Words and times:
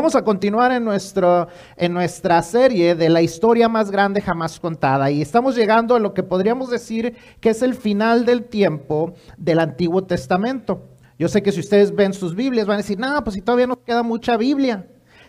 vamos 0.00 0.16
a 0.16 0.24
continuar 0.24 0.72
en, 0.72 0.82
nuestro, 0.82 1.46
en 1.76 1.92
nuestra 1.92 2.40
serie 2.40 2.94
de 2.94 3.10
la 3.10 3.20
historia 3.20 3.68
más 3.68 3.90
grande 3.90 4.22
jamás 4.22 4.58
contada. 4.58 5.10
Y 5.10 5.20
estamos 5.20 5.54
llegando 5.54 5.94
a 5.94 5.98
lo 5.98 6.14
que 6.14 6.22
podríamos 6.22 6.70
decir 6.70 7.16
que 7.38 7.50
es 7.50 7.60
el 7.60 7.74
final 7.74 8.24
del 8.24 8.44
tiempo 8.44 9.12
del 9.36 9.58
Antiguo 9.58 10.04
Testamento. 10.04 10.88
Yo 11.18 11.28
sé 11.28 11.42
que 11.42 11.52
si 11.52 11.60
ustedes 11.60 11.94
ven 11.94 12.14
sus 12.14 12.34
Biblias 12.34 12.66
van 12.66 12.76
a 12.76 12.78
decir, 12.78 12.98
no, 12.98 13.22
pues 13.22 13.34
si 13.34 13.42
todavía 13.42 13.66
nos 13.66 13.80
queda 13.80 14.02
mucha 14.02 14.38
Biblia. 14.38 14.86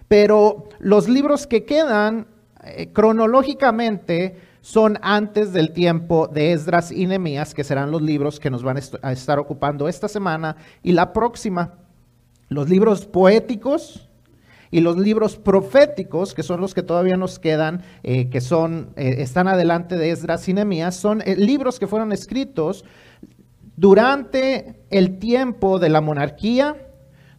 Pero 0.08 0.70
los 0.80 1.10
libros 1.10 1.48
que 1.48 1.66
quedan 1.66 2.28
eh, 2.64 2.94
cronológicamente 2.94 4.38
son 4.62 5.00
antes 5.02 5.52
del 5.52 5.74
tiempo 5.74 6.30
de 6.30 6.54
Esdras 6.54 6.94
y 6.94 7.08
Nehemías, 7.08 7.54
que 7.54 7.66
serán 7.66 7.92
los 7.92 8.02
libros 8.02 8.40
que 8.40 8.50
nos 8.50 8.64
van 8.64 8.80
a 9.02 9.12
estar 9.12 9.38
ocupando 9.38 9.90
esta 9.90 10.08
semana 10.08 10.56
y 10.82 10.94
la 10.94 11.12
próxima. 11.12 11.74
Los 12.48 12.70
libros 12.70 13.06
poéticos, 13.06 14.11
y 14.72 14.80
los 14.80 14.98
libros 14.98 15.36
proféticos, 15.36 16.34
que 16.34 16.44
son 16.44 16.62
los 16.62 16.74
que 16.74 16.82
todavía 16.82 17.18
nos 17.18 17.38
quedan, 17.38 17.84
eh, 18.04 18.30
que 18.30 18.40
son, 18.40 18.94
eh, 18.96 19.16
están 19.20 19.50
adelante 19.50 19.98
de 19.98 20.12
Esdras 20.12 20.48
y 20.48 20.54
Nehemías, 20.54 20.96
son 20.96 21.22
eh, 21.26 21.36
libros 21.36 21.78
que 21.78 21.88
fueron 21.88 22.14
escritos 22.14 22.86
durante 23.76 24.82
el 24.90 25.20
tiempo 25.20 25.78
de 25.78 25.90
la 25.90 26.00
monarquía, 26.00 26.88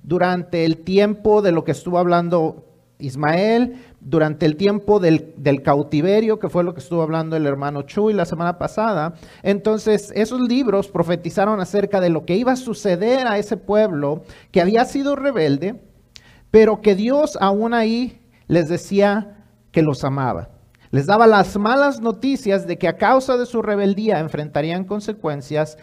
durante 0.02 0.66
el 0.66 0.78
tiempo 0.78 1.40
de 1.40 1.52
lo 1.52 1.64
que 1.64 1.72
estuvo 1.72 1.98
hablando 1.98 2.68
Ismael, 2.98 3.76
durante 4.00 4.46
el 4.46 4.56
tiempo 4.56 5.00
del, 5.00 5.32
del, 5.36 5.62
cautiverio, 5.62 6.38
que 6.38 6.48
fue 6.48 6.64
lo 6.64 6.74
que 6.74 6.80
estuvo 6.80 7.02
hablando 7.02 7.36
el 7.36 7.46
hermano 7.46 7.82
Chuy 7.82 8.12
la 8.12 8.24
semana 8.24 8.58
pasada. 8.58 9.14
Entonces, 9.42 10.12
esos 10.14 10.40
libros 10.40 10.88
profetizaron 10.88 11.60
acerca 11.60 12.00
de 12.00 12.10
lo 12.10 12.24
que 12.24 12.36
iba 12.36 12.52
a 12.52 12.56
suceder 12.56 13.26
a 13.26 13.38
ese 13.38 13.56
pueblo 13.56 14.22
que 14.50 14.60
había 14.60 14.84
sido 14.84 15.16
rebelde 15.16 15.80
pero 16.52 16.82
que 16.82 16.94
Dios 16.94 17.36
aún 17.40 17.74
ahí 17.74 18.20
les 18.46 18.68
decía 18.68 19.46
que 19.72 19.82
los 19.82 20.04
amaba. 20.04 20.50
Les 20.90 21.06
daba 21.06 21.26
las 21.26 21.56
malas 21.56 22.00
noticias 22.00 22.66
de 22.66 22.76
que 22.76 22.86
a 22.86 22.98
causa 22.98 23.38
de 23.38 23.46
su 23.46 23.62
rebeldía 23.62 24.20
enfrentarían 24.20 24.84
consecuencias, 24.84 25.78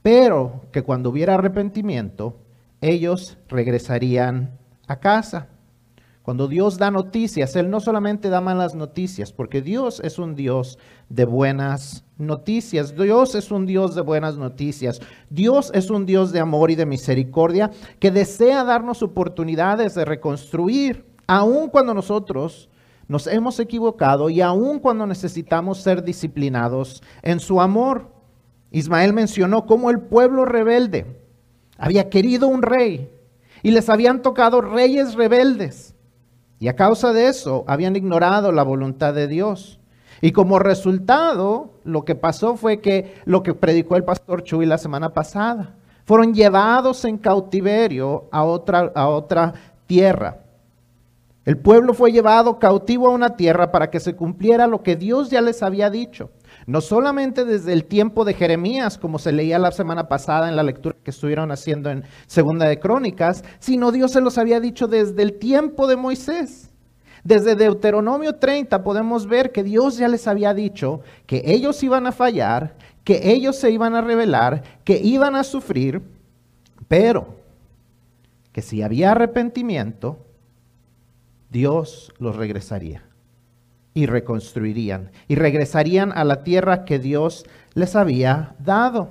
pero 0.00 0.62
que 0.70 0.82
cuando 0.82 1.10
hubiera 1.10 1.34
arrepentimiento, 1.34 2.38
ellos 2.80 3.36
regresarían 3.48 4.56
a 4.86 5.00
casa. 5.00 5.48
Cuando 6.22 6.46
Dios 6.46 6.78
da 6.78 6.92
noticias, 6.92 7.56
Él 7.56 7.68
no 7.68 7.80
solamente 7.80 8.28
da 8.28 8.40
malas 8.40 8.76
noticias, 8.76 9.32
porque 9.32 9.60
Dios 9.60 10.00
es 10.04 10.20
un 10.20 10.36
Dios 10.36 10.78
de 11.08 11.24
buenas 11.24 12.04
noticias. 12.16 12.94
Dios 12.94 13.34
es 13.34 13.50
un 13.50 13.66
Dios 13.66 13.96
de 13.96 14.02
buenas 14.02 14.36
noticias. 14.36 15.00
Dios 15.30 15.72
es 15.74 15.90
un 15.90 16.06
Dios 16.06 16.30
de 16.30 16.38
amor 16.38 16.70
y 16.70 16.76
de 16.76 16.86
misericordia 16.86 17.72
que 17.98 18.12
desea 18.12 18.62
darnos 18.62 19.02
oportunidades 19.02 19.96
de 19.96 20.04
reconstruir, 20.04 21.04
aun 21.26 21.68
cuando 21.68 21.92
nosotros 21.92 22.68
nos 23.08 23.26
hemos 23.26 23.58
equivocado 23.58 24.30
y 24.30 24.40
aun 24.40 24.78
cuando 24.78 25.08
necesitamos 25.08 25.78
ser 25.78 26.04
disciplinados 26.04 27.02
en 27.22 27.40
su 27.40 27.60
amor. 27.60 28.12
Ismael 28.70 29.12
mencionó 29.12 29.66
cómo 29.66 29.90
el 29.90 30.00
pueblo 30.00 30.44
rebelde 30.44 31.20
había 31.76 32.08
querido 32.08 32.46
un 32.46 32.62
rey 32.62 33.10
y 33.64 33.72
les 33.72 33.88
habían 33.88 34.22
tocado 34.22 34.60
reyes 34.60 35.14
rebeldes. 35.14 35.96
Y 36.62 36.68
a 36.68 36.76
causa 36.76 37.12
de 37.12 37.26
eso 37.26 37.64
habían 37.66 37.96
ignorado 37.96 38.52
la 38.52 38.62
voluntad 38.62 39.12
de 39.14 39.26
Dios. 39.26 39.80
Y 40.20 40.30
como 40.30 40.60
resultado, 40.60 41.72
lo 41.82 42.04
que 42.04 42.14
pasó 42.14 42.54
fue 42.54 42.80
que 42.80 43.16
lo 43.24 43.42
que 43.42 43.52
predicó 43.52 43.96
el 43.96 44.04
pastor 44.04 44.44
Chuy 44.44 44.64
la 44.64 44.78
semana 44.78 45.12
pasada, 45.12 45.74
fueron 46.04 46.34
llevados 46.34 47.04
en 47.04 47.18
cautiverio 47.18 48.28
a 48.30 48.44
otra, 48.44 48.92
a 48.94 49.08
otra 49.08 49.54
tierra. 49.88 50.36
El 51.44 51.58
pueblo 51.58 51.94
fue 51.94 52.12
llevado 52.12 52.60
cautivo 52.60 53.08
a 53.08 53.12
una 53.12 53.34
tierra 53.34 53.72
para 53.72 53.90
que 53.90 53.98
se 53.98 54.14
cumpliera 54.14 54.68
lo 54.68 54.84
que 54.84 54.94
Dios 54.94 55.30
ya 55.30 55.40
les 55.40 55.64
había 55.64 55.90
dicho. 55.90 56.30
No 56.66 56.80
solamente 56.80 57.44
desde 57.44 57.72
el 57.72 57.84
tiempo 57.84 58.24
de 58.24 58.34
Jeremías, 58.34 58.98
como 58.98 59.18
se 59.18 59.32
leía 59.32 59.58
la 59.58 59.72
semana 59.72 60.08
pasada 60.08 60.48
en 60.48 60.56
la 60.56 60.62
lectura 60.62 60.96
que 61.02 61.10
estuvieron 61.10 61.50
haciendo 61.50 61.90
en 61.90 62.04
Segunda 62.26 62.66
de 62.66 62.78
Crónicas, 62.78 63.44
sino 63.58 63.90
Dios 63.90 64.12
se 64.12 64.20
los 64.20 64.38
había 64.38 64.60
dicho 64.60 64.86
desde 64.86 65.22
el 65.22 65.38
tiempo 65.38 65.86
de 65.86 65.96
Moisés. 65.96 66.70
Desde 67.24 67.56
Deuteronomio 67.56 68.36
30 68.36 68.82
podemos 68.82 69.26
ver 69.26 69.52
que 69.52 69.62
Dios 69.62 69.96
ya 69.96 70.08
les 70.08 70.26
había 70.26 70.54
dicho 70.54 71.00
que 71.26 71.42
ellos 71.46 71.82
iban 71.82 72.06
a 72.06 72.12
fallar, 72.12 72.74
que 73.04 73.32
ellos 73.32 73.56
se 73.56 73.70
iban 73.70 73.94
a 73.94 74.00
rebelar, 74.00 74.62
que 74.84 74.98
iban 74.98 75.36
a 75.36 75.44
sufrir, 75.44 76.02
pero 76.88 77.36
que 78.52 78.62
si 78.62 78.82
había 78.82 79.12
arrepentimiento, 79.12 80.18
Dios 81.50 82.12
los 82.18 82.36
regresaría 82.36 83.02
y 83.94 84.06
reconstruirían 84.06 85.10
y 85.28 85.34
regresarían 85.34 86.12
a 86.12 86.24
la 86.24 86.42
tierra 86.42 86.84
que 86.84 86.98
Dios 86.98 87.44
les 87.74 87.94
había 87.94 88.54
dado. 88.58 89.10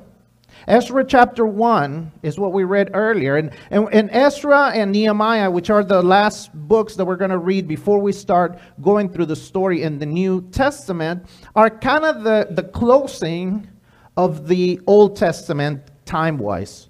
Ezra 0.67 1.03
chapter 1.03 1.45
1 1.45 2.11
is 2.21 2.37
what 2.37 2.51
we 2.51 2.63
read 2.63 2.91
earlier. 2.93 3.37
And, 3.37 3.51
and, 3.71 3.87
and 3.91 4.09
Ezra 4.11 4.71
and 4.73 4.91
Nehemiah, 4.91 5.49
which 5.49 5.69
are 5.69 5.83
the 5.83 6.03
last 6.03 6.53
books 6.53 6.95
that 6.95 7.05
we're 7.05 7.15
going 7.15 7.31
to 7.31 7.37
read 7.37 7.67
before 7.67 7.99
we 7.99 8.11
start 8.11 8.59
going 8.81 9.09
through 9.09 9.25
the 9.25 9.35
story 9.35 9.81
in 9.81 9.97
the 9.97 10.05
New 10.05 10.41
Testament, 10.51 11.25
are 11.55 11.69
kind 11.69 12.05
of 12.05 12.23
the, 12.23 12.47
the 12.51 12.63
closing 12.63 13.67
of 14.17 14.47
the 14.47 14.79
Old 14.85 15.15
Testament 15.15 15.81
time 16.05 16.37
wise. 16.37 16.89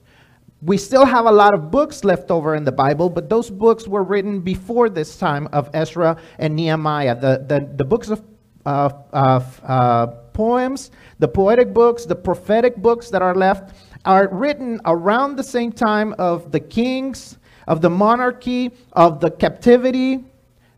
We 0.63 0.77
still 0.77 1.05
have 1.05 1.25
a 1.25 1.31
lot 1.31 1.55
of 1.55 1.71
books 1.71 2.03
left 2.03 2.29
over 2.29 2.53
in 2.53 2.63
the 2.63 2.71
Bible, 2.71 3.09
but 3.09 3.29
those 3.29 3.49
books 3.49 3.87
were 3.87 4.03
written 4.03 4.41
before 4.41 4.89
this 4.89 5.17
time 5.17 5.47
of 5.51 5.71
Ezra 5.73 6.17
and 6.37 6.55
Nehemiah. 6.55 7.15
The, 7.19 7.43
the, 7.47 7.67
the 7.77 7.83
books 7.83 8.09
of, 8.09 8.23
uh, 8.63 8.89
of 9.11 9.61
uh, 9.63 10.07
poems, 10.33 10.91
the 11.17 11.27
poetic 11.27 11.73
books, 11.73 12.05
the 12.05 12.15
prophetic 12.15 12.75
books 12.77 13.09
that 13.09 13.23
are 13.23 13.33
left 13.33 13.75
are 14.05 14.27
written 14.31 14.79
around 14.85 15.35
the 15.35 15.43
same 15.43 15.71
time 15.71 16.13
of 16.19 16.51
the 16.51 16.59
kings, 16.59 17.39
of 17.67 17.81
the 17.81 17.89
monarchy, 17.89 18.71
of 18.93 19.19
the 19.19 19.31
captivity. 19.31 20.23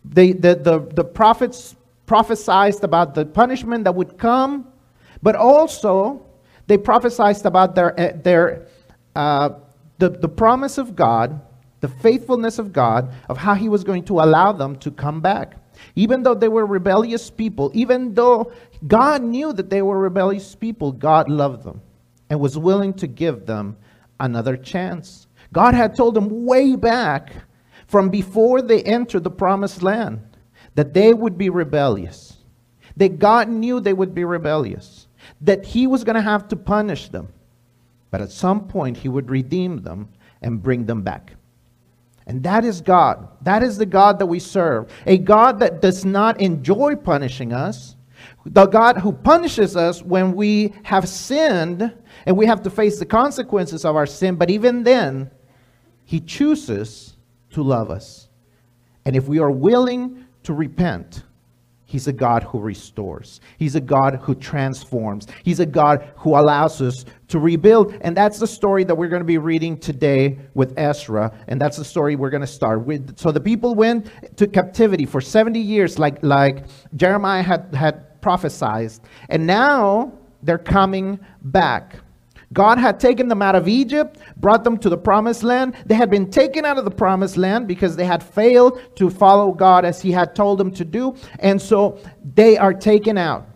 The, 0.06 0.32
the, 0.32 0.56
the, 0.56 0.80
the 0.94 1.04
prophets 1.04 1.76
prophesied 2.06 2.82
about 2.84 3.16
the 3.16 3.26
punishment 3.26 3.84
that 3.84 3.96
would 3.96 4.18
come, 4.18 4.68
but 5.22 5.36
also 5.36 6.26
they 6.68 6.78
prophesied 6.78 7.46
about 7.46 7.76
their, 7.76 8.00
eh, 8.00 8.14
their 8.16 8.68
uh, 9.16 9.50
the, 10.04 10.10
the 10.10 10.28
promise 10.28 10.78
of 10.78 10.98
God, 10.98 11.40
the 11.80 11.88
faithfulness 11.88 12.60
of 12.60 12.74
God, 12.74 13.14
of 13.30 13.38
how 13.38 13.54
He 13.54 13.70
was 13.70 13.86
going 13.86 14.04
to 14.06 14.20
allow 14.20 14.52
them 14.52 14.76
to 14.80 14.92
come 14.92 15.22
back. 15.22 15.56
Even 15.96 16.24
though 16.24 16.36
they 16.36 16.50
were 16.50 16.66
rebellious 16.66 17.30
people, 17.30 17.72
even 17.74 18.14
though 18.14 18.52
God 18.86 19.24
knew 19.24 19.54
that 19.54 19.70
they 19.70 19.82
were 19.82 19.98
rebellious 19.98 20.56
people, 20.56 20.92
God 20.92 21.30
loved 21.30 21.64
them 21.64 21.82
and 22.30 22.42
was 22.42 22.58
willing 22.58 22.94
to 22.96 23.08
give 23.08 23.46
them 23.46 23.78
another 24.20 24.58
chance. 24.58 25.28
God 25.54 25.74
had 25.74 25.96
told 25.96 26.16
them 26.16 26.46
way 26.46 26.76
back 26.76 27.32
from 27.88 28.10
before 28.10 28.62
they 28.62 28.84
entered 28.84 29.24
the 29.24 29.32
promised 29.32 29.82
land 29.82 30.20
that 30.76 30.94
they 30.94 31.14
would 31.14 31.38
be 31.38 31.50
rebellious, 31.50 32.36
that 32.98 33.20
God 33.20 33.48
knew 33.48 33.80
they 33.80 33.94
would 33.94 34.14
be 34.14 34.26
rebellious, 34.26 35.08
that 35.40 35.64
He 35.64 35.88
was 35.88 36.04
going 36.04 36.16
to 36.16 36.22
have 36.22 36.50
to 36.50 36.58
punish 36.58 37.08
them. 37.08 37.30
But 38.14 38.22
at 38.22 38.32
some 38.32 38.68
point, 38.68 38.96
he 38.96 39.10
would 39.10 39.32
redeem 39.32 39.82
them 39.82 40.08
and 40.44 40.62
bring 40.62 40.86
them 40.86 41.02
back. 41.02 41.34
And 42.28 42.44
that 42.44 42.64
is 42.64 42.80
God. 42.80 43.28
That 43.42 43.64
is 43.64 43.80
the 43.80 43.88
God 43.88 44.20
that 44.20 44.28
we 44.28 44.38
serve. 44.38 44.92
A 45.08 45.18
God 45.18 45.60
that 45.62 45.82
does 45.82 46.06
not 46.06 46.40
enjoy 46.40 46.96
punishing 46.96 47.54
us. 47.54 47.96
The 48.46 48.68
God 48.68 49.00
who 49.00 49.14
punishes 49.14 49.76
us 49.76 50.04
when 50.04 50.36
we 50.36 50.76
have 50.84 51.10
sinned 51.10 51.92
and 52.28 52.38
we 52.38 52.46
have 52.46 52.62
to 52.62 52.70
face 52.70 53.00
the 53.00 53.06
consequences 53.08 53.84
of 53.84 53.96
our 53.96 54.06
sin. 54.06 54.36
But 54.36 54.52
even 54.52 54.84
then, 54.84 55.32
he 56.04 56.20
chooses 56.20 57.18
to 57.50 57.64
love 57.64 57.90
us. 57.90 58.30
And 59.06 59.16
if 59.16 59.28
we 59.28 59.40
are 59.40 59.50
willing 59.50 60.24
to 60.44 60.54
repent, 60.54 61.24
He's 61.94 62.08
a 62.08 62.12
God 62.12 62.42
who 62.42 62.60
restores. 62.60 63.40
He's 63.60 63.76
a 63.76 63.80
God 63.80 64.16
who 64.20 64.34
transforms. 64.34 65.28
He's 65.44 65.60
a 65.60 65.66
God 65.68 66.12
who 66.16 66.36
allows 66.36 66.82
us 66.82 67.06
to 67.28 67.38
rebuild. 67.38 67.96
And 68.02 68.18
that's 68.18 68.40
the 68.40 68.48
story 68.48 68.84
that 68.86 68.96
we're 68.96 69.10
going 69.10 69.22
to 69.22 69.28
be 69.28 69.38
reading 69.38 69.78
today 69.78 70.40
with 70.56 70.74
Ezra. 70.76 71.32
And 71.48 71.62
that's 71.62 71.78
the 71.78 71.86
story 71.86 72.16
we're 72.16 72.32
going 72.32 72.42
to 72.42 72.48
start 72.48 72.84
with. 72.84 73.20
So 73.20 73.32
the 73.32 73.40
people 73.40 73.76
went 73.76 74.10
to 74.38 74.48
captivity 74.48 75.06
for 75.06 75.22
70 75.22 75.60
years, 75.60 76.00
like, 76.00 76.24
like 76.24 76.66
Jeremiah 76.96 77.44
had, 77.44 77.76
had 77.76 78.20
prophesied. 78.24 78.94
And 79.30 79.46
now 79.46 80.14
they're 80.42 80.58
coming 80.58 81.20
back. 81.44 81.98
God 82.54 82.78
had 82.78 83.00
taken 83.00 83.28
them 83.28 83.42
out 83.42 83.56
of 83.56 83.68
Egypt, 83.68 84.20
brought 84.38 84.64
them 84.64 84.78
to 84.78 84.90
the 84.90 84.98
promised 84.98 85.44
land. 85.44 85.76
They 85.86 85.96
had 85.96 86.10
been 86.10 86.30
taken 86.30 86.66
out 86.66 86.78
of 86.78 86.86
the 86.86 86.92
promised 86.92 87.36
land 87.36 87.68
because 87.68 87.96
they 87.96 88.06
had 88.06 88.24
failed 88.24 88.80
to 88.96 89.10
follow 89.10 89.52
God 89.52 89.84
as 89.84 90.02
He 90.02 90.12
had 90.12 90.36
told 90.36 90.60
them 90.60 90.72
to 90.72 90.86
do. 90.86 91.16
And 91.40 91.62
so 91.62 92.00
they 92.36 92.58
are 92.58 92.74
taken 92.74 93.18
out. 93.18 93.48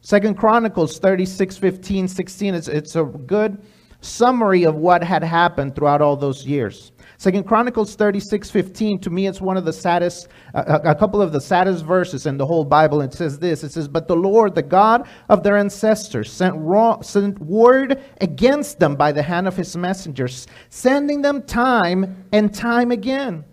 Second 0.00 0.36
Chronicles 0.36 0.98
36, 0.98 1.56
15, 1.56 2.08
16. 2.08 2.54
It's, 2.54 2.68
it's 2.68 2.96
a 2.96 3.04
good 3.04 3.58
summary 4.00 4.64
of 4.64 4.74
what 4.76 5.02
had 5.02 5.22
happened 5.24 5.74
throughout 5.74 6.00
all 6.00 6.16
those 6.16 6.46
years. 6.46 6.92
Second 7.18 7.44
Chronicles 7.44 7.94
36, 7.94 8.50
15, 8.50 8.98
to 9.00 9.10
me 9.10 9.26
it's 9.26 9.40
one 9.40 9.56
of 9.56 9.64
the 9.64 9.72
saddest, 9.72 10.28
uh, 10.54 10.80
a, 10.84 10.90
a 10.90 10.94
couple 10.94 11.22
of 11.22 11.32
the 11.32 11.40
saddest 11.40 11.84
verses 11.84 12.26
in 12.26 12.36
the 12.36 12.44
whole 12.44 12.64
Bible. 12.64 13.00
It 13.00 13.14
says 13.14 13.38
this, 13.38 13.64
it 13.64 13.72
says, 13.72 13.88
But 13.88 14.06
the 14.06 14.16
Lord, 14.16 14.54
the 14.54 14.62
God 14.62 15.08
of 15.30 15.42
their 15.42 15.56
ancestors, 15.56 16.30
sent, 16.30 16.54
raw, 16.58 17.00
sent 17.00 17.38
word 17.38 18.02
against 18.20 18.78
them 18.78 18.96
by 18.96 19.12
the 19.12 19.22
hand 19.22 19.48
of 19.48 19.56
his 19.56 19.74
messengers, 19.76 20.46
sending 20.68 21.22
them 21.22 21.42
time 21.42 22.24
and 22.32 22.54
time 22.54 22.90
again. 22.90 23.44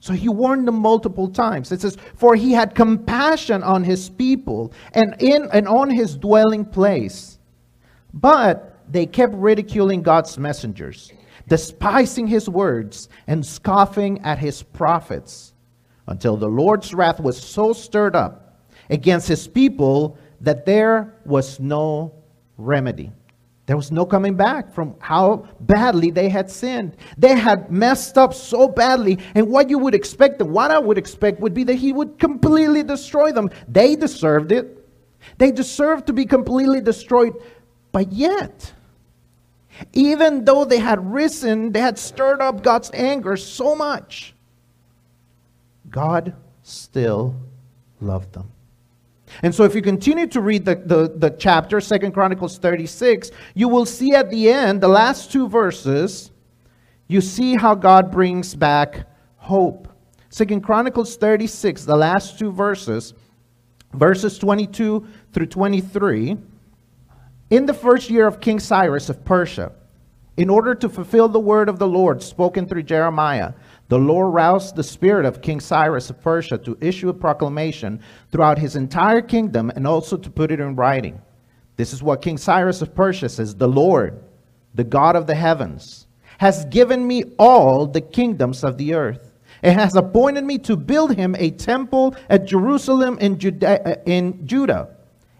So 0.00 0.14
he 0.14 0.28
warned 0.28 0.66
them 0.66 0.76
multiple 0.76 1.28
times. 1.28 1.72
It 1.72 1.82
says, 1.82 1.98
For 2.14 2.34
he 2.34 2.52
had 2.52 2.74
compassion 2.74 3.62
on 3.62 3.84
his 3.84 4.08
people 4.08 4.72
and 4.92 5.16
in 5.18 5.48
and 5.52 5.68
on 5.68 5.90
his 5.90 6.16
dwelling 6.16 6.64
place. 6.64 7.38
But 8.14 8.78
they 8.88 9.04
kept 9.04 9.34
ridiculing 9.34 10.02
God's 10.02 10.38
messengers 10.38 11.12
despising 11.48 12.26
his 12.26 12.48
words 12.48 13.08
and 13.26 13.44
scoffing 13.44 14.20
at 14.22 14.38
his 14.38 14.62
prophets, 14.62 15.52
until 16.06 16.36
the 16.36 16.48
Lord's 16.48 16.94
wrath 16.94 17.20
was 17.20 17.40
so 17.40 17.72
stirred 17.72 18.14
up 18.14 18.60
against 18.90 19.28
his 19.28 19.48
people 19.48 20.18
that 20.40 20.64
there 20.66 21.14
was 21.24 21.58
no 21.58 22.14
remedy. 22.56 23.12
There 23.66 23.76
was 23.76 23.90
no 23.90 24.06
coming 24.06 24.36
back 24.36 24.72
from 24.72 24.94
how 25.00 25.48
badly 25.58 26.12
they 26.12 26.28
had 26.28 26.48
sinned. 26.48 26.96
They 27.18 27.34
had 27.34 27.70
messed 27.70 28.16
up 28.16 28.32
so 28.32 28.68
badly. 28.68 29.18
And 29.34 29.48
what 29.48 29.68
you 29.68 29.78
would 29.78 29.94
expect, 29.94 30.40
and 30.40 30.52
what 30.52 30.70
I 30.70 30.78
would 30.78 30.98
expect, 30.98 31.40
would 31.40 31.52
be 31.52 31.64
that 31.64 31.74
he 31.74 31.92
would 31.92 32.18
completely 32.20 32.84
destroy 32.84 33.32
them. 33.32 33.50
They 33.66 33.96
deserved 33.96 34.52
it. 34.52 34.86
They 35.38 35.50
deserved 35.50 36.06
to 36.06 36.12
be 36.12 36.26
completely 36.26 36.80
destroyed. 36.80 37.32
But 37.90 38.12
yet, 38.12 38.72
even 39.92 40.44
though 40.44 40.64
they 40.64 40.78
had 40.78 41.12
risen, 41.12 41.72
they 41.72 41.80
had 41.80 41.98
stirred 41.98 42.40
up 42.40 42.62
God's 42.62 42.90
anger 42.94 43.36
so 43.36 43.74
much, 43.74 44.34
God 45.90 46.34
still 46.62 47.34
loved 48.00 48.32
them. 48.32 48.50
And 49.42 49.54
so 49.54 49.64
if 49.64 49.74
you 49.74 49.82
continue 49.82 50.26
to 50.28 50.40
read 50.40 50.64
the, 50.64 50.76
the, 50.76 51.12
the 51.14 51.30
chapter, 51.30 51.80
Second 51.80 52.12
Chronicles 52.12 52.58
36, 52.58 53.30
you 53.54 53.68
will 53.68 53.86
see 53.86 54.14
at 54.14 54.30
the 54.30 54.50
end, 54.50 54.80
the 54.80 54.88
last 54.88 55.32
two 55.32 55.48
verses, 55.48 56.30
you 57.08 57.20
see 57.20 57.56
how 57.56 57.74
God 57.74 58.10
brings 58.10 58.54
back 58.54 59.06
hope. 59.36 59.88
Second 60.30 60.62
Chronicles 60.62 61.16
36, 61.16 61.84
the 61.84 61.96
last 61.96 62.38
two 62.38 62.52
verses, 62.52 63.14
verses 63.92 64.38
22 64.38 65.06
through 65.32 65.46
23. 65.46 66.36
In 67.48 67.66
the 67.66 67.74
first 67.74 68.10
year 68.10 68.26
of 68.26 68.40
King 68.40 68.58
Cyrus 68.58 69.08
of 69.08 69.24
Persia, 69.24 69.70
in 70.36 70.50
order 70.50 70.74
to 70.74 70.88
fulfill 70.88 71.28
the 71.28 71.38
word 71.38 71.68
of 71.68 71.78
the 71.78 71.86
Lord 71.86 72.20
spoken 72.20 72.66
through 72.66 72.82
Jeremiah, 72.82 73.52
the 73.88 74.00
Lord 74.00 74.34
roused 74.34 74.74
the 74.74 74.82
spirit 74.82 75.24
of 75.24 75.42
King 75.42 75.60
Cyrus 75.60 76.10
of 76.10 76.20
Persia 76.20 76.58
to 76.58 76.76
issue 76.80 77.08
a 77.08 77.14
proclamation 77.14 78.00
throughout 78.32 78.58
his 78.58 78.74
entire 78.74 79.22
kingdom 79.22 79.70
and 79.76 79.86
also 79.86 80.16
to 80.16 80.28
put 80.28 80.50
it 80.50 80.58
in 80.58 80.74
writing. 80.74 81.22
This 81.76 81.92
is 81.92 82.02
what 82.02 82.20
King 82.20 82.36
Cyrus 82.36 82.82
of 82.82 82.96
Persia 82.96 83.28
says 83.28 83.54
The 83.54 83.68
Lord, 83.68 84.24
the 84.74 84.84
God 84.84 85.14
of 85.14 85.28
the 85.28 85.36
heavens, 85.36 86.08
has 86.38 86.64
given 86.64 87.06
me 87.06 87.22
all 87.38 87.86
the 87.86 88.00
kingdoms 88.00 88.64
of 88.64 88.76
the 88.76 88.94
earth 88.94 89.32
and 89.62 89.78
has 89.78 89.94
appointed 89.94 90.44
me 90.44 90.58
to 90.58 90.76
build 90.76 91.14
him 91.14 91.36
a 91.38 91.52
temple 91.52 92.16
at 92.28 92.44
Jerusalem 92.44 93.18
in 93.20 93.38
Judah. 93.38 93.88
Uh, 93.88 94.02
in 94.04 94.44
Judah 94.46 94.95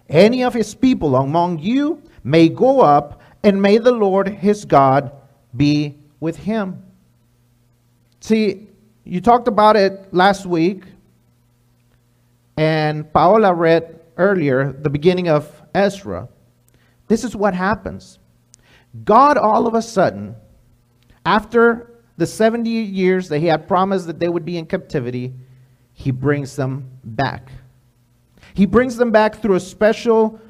any 0.08 0.42
of 0.44 0.54
his 0.54 0.74
people 0.74 1.16
among 1.16 1.58
you 1.58 2.02
may 2.22 2.48
go 2.48 2.80
up, 2.80 3.20
and 3.42 3.60
may 3.60 3.78
the 3.78 3.92
Lord 3.92 4.28
his 4.28 4.64
God 4.64 5.12
be 5.56 5.96
with 6.20 6.36
him. 6.36 6.82
See, 8.20 8.68
you 9.04 9.20
talked 9.20 9.46
about 9.46 9.76
it 9.76 10.12
last 10.12 10.46
week, 10.46 10.84
and 12.56 13.12
Paola 13.12 13.54
read 13.54 14.00
earlier 14.16 14.72
the 14.72 14.90
beginning 14.90 15.28
of 15.28 15.62
Ezra. 15.74 16.28
This 17.06 17.22
is 17.22 17.36
what 17.36 17.54
happens. 17.54 18.18
God, 19.04 19.36
all 19.36 19.66
of 19.66 19.74
a 19.74 19.82
sudden, 19.82 20.34
after 21.24 21.90
the 22.16 22.26
70 22.26 22.68
years 22.70 23.28
that 23.28 23.38
he 23.38 23.46
had 23.46 23.68
promised 23.68 24.06
that 24.06 24.18
they 24.18 24.28
would 24.28 24.44
be 24.44 24.56
in 24.56 24.66
captivity, 24.66 25.34
he 25.92 26.10
brings 26.10 26.56
them 26.56 26.90
back. 27.04 27.50
He 28.56 28.64
brings 28.64 28.96
them 28.96 29.10
back 29.10 29.42
through 29.42 29.56
a 29.56 29.60
special 29.60 30.40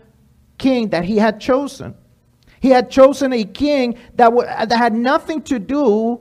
king 0.58 0.90
that 0.90 1.04
he 1.04 1.16
had 1.16 1.40
chosen. 1.40 1.96
He 2.60 2.68
had 2.68 2.88
chosen 2.88 3.32
a 3.32 3.42
king 3.42 3.98
that, 4.14 4.26
w- 4.28 4.46
that 4.46 4.70
had 4.70 4.94
nothing 4.94 5.42
to 5.42 5.58
do 5.58 6.20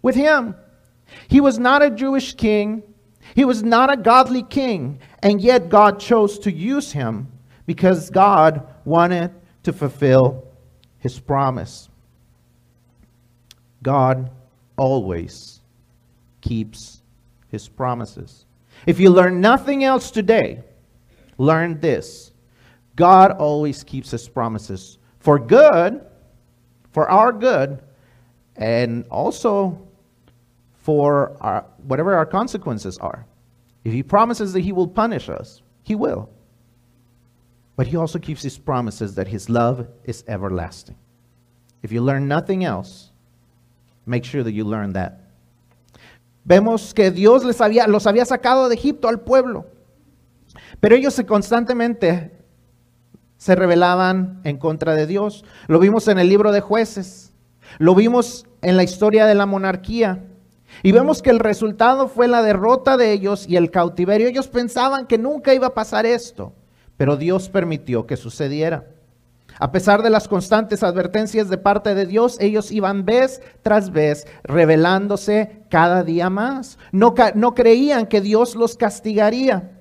with 0.00 0.14
him. 0.14 0.54
He 1.28 1.42
was 1.42 1.58
not 1.58 1.82
a 1.82 1.90
Jewish 1.90 2.32
king. 2.32 2.82
He 3.34 3.44
was 3.44 3.62
not 3.62 3.92
a 3.92 3.98
godly 3.98 4.42
king. 4.42 5.00
And 5.22 5.42
yet 5.42 5.68
God 5.68 6.00
chose 6.00 6.38
to 6.38 6.50
use 6.50 6.90
him 6.90 7.28
because 7.66 8.08
God 8.08 8.66
wanted 8.86 9.30
to 9.64 9.74
fulfill 9.74 10.48
his 11.00 11.20
promise. 11.20 11.90
God 13.82 14.30
always 14.78 15.60
keeps 16.40 17.02
his 17.48 17.68
promises. 17.68 18.46
If 18.86 18.98
you 18.98 19.10
learn 19.10 19.42
nothing 19.42 19.84
else 19.84 20.10
today, 20.10 20.64
learn 21.40 21.80
this 21.80 22.32
God 22.96 23.32
always 23.32 23.82
keeps 23.82 24.10
his 24.10 24.28
promises 24.28 24.98
for 25.20 25.38
good, 25.38 26.04
for 26.92 27.10
our 27.10 27.32
good, 27.32 27.82
and 28.56 29.06
also 29.10 29.88
for 30.82 31.36
our, 31.40 31.64
whatever 31.84 32.14
our 32.14 32.26
consequences 32.26 32.98
are. 32.98 33.24
If 33.84 33.92
he 33.92 34.02
promises 34.02 34.52
that 34.52 34.60
he 34.60 34.72
will 34.72 34.88
punish 34.88 35.28
us, 35.30 35.62
he 35.82 35.94
will. 35.94 36.28
But 37.76 37.86
he 37.86 37.96
also 37.96 38.18
keeps 38.18 38.42
his 38.42 38.58
promises 38.58 39.14
that 39.14 39.26
his 39.26 39.48
love 39.48 39.88
is 40.04 40.22
everlasting. 40.28 40.96
If 41.82 41.92
you 41.92 42.02
learn 42.02 42.28
nothing 42.28 42.64
else, 42.64 43.10
make 44.04 44.24
sure 44.26 44.42
that 44.42 44.52
you 44.52 44.64
learn 44.64 44.92
that. 44.92 45.20
Vemos 46.46 46.94
que 46.94 47.10
Dios 47.10 47.44
les 47.44 47.58
había, 47.58 47.86
los 47.86 48.04
había 48.04 48.26
sacado 48.26 48.68
de 48.68 48.74
Egipto 48.74 49.08
al 49.08 49.20
pueblo. 49.20 49.64
Pero 50.78 50.94
ellos 50.94 51.20
constantemente 51.26 52.30
se 53.36 53.54
rebelaban 53.54 54.40
en 54.44 54.58
contra 54.58 54.94
de 54.94 55.06
Dios. 55.06 55.44
Lo 55.66 55.78
vimos 55.78 56.08
en 56.08 56.18
el 56.18 56.28
libro 56.28 56.52
de 56.52 56.60
jueces, 56.60 57.32
lo 57.78 57.94
vimos 57.94 58.46
en 58.62 58.76
la 58.76 58.82
historia 58.82 59.26
de 59.26 59.34
la 59.34 59.46
monarquía. 59.46 60.26
Y 60.82 60.92
vemos 60.92 61.22
que 61.22 61.30
el 61.30 61.40
resultado 61.40 62.06
fue 62.06 62.28
la 62.28 62.42
derrota 62.42 62.96
de 62.96 63.12
ellos 63.12 63.46
y 63.48 63.56
el 63.56 63.70
cautiverio. 63.70 64.28
Ellos 64.28 64.48
pensaban 64.48 65.06
que 65.06 65.18
nunca 65.18 65.54
iba 65.54 65.68
a 65.68 65.74
pasar 65.74 66.06
esto, 66.06 66.52
pero 66.96 67.16
Dios 67.16 67.48
permitió 67.48 68.06
que 68.06 68.16
sucediera. 68.16 68.86
A 69.58 69.72
pesar 69.72 70.02
de 70.02 70.10
las 70.10 70.28
constantes 70.28 70.82
advertencias 70.82 71.48
de 71.48 71.58
parte 71.58 71.94
de 71.94 72.06
Dios, 72.06 72.38
ellos 72.40 72.70
iban 72.70 73.04
vez 73.04 73.42
tras 73.62 73.90
vez 73.90 74.26
rebelándose 74.42 75.64
cada 75.68 76.02
día 76.02 76.30
más. 76.30 76.78
No, 76.92 77.14
no 77.34 77.54
creían 77.54 78.06
que 78.06 78.20
Dios 78.20 78.54
los 78.54 78.76
castigaría. 78.76 79.79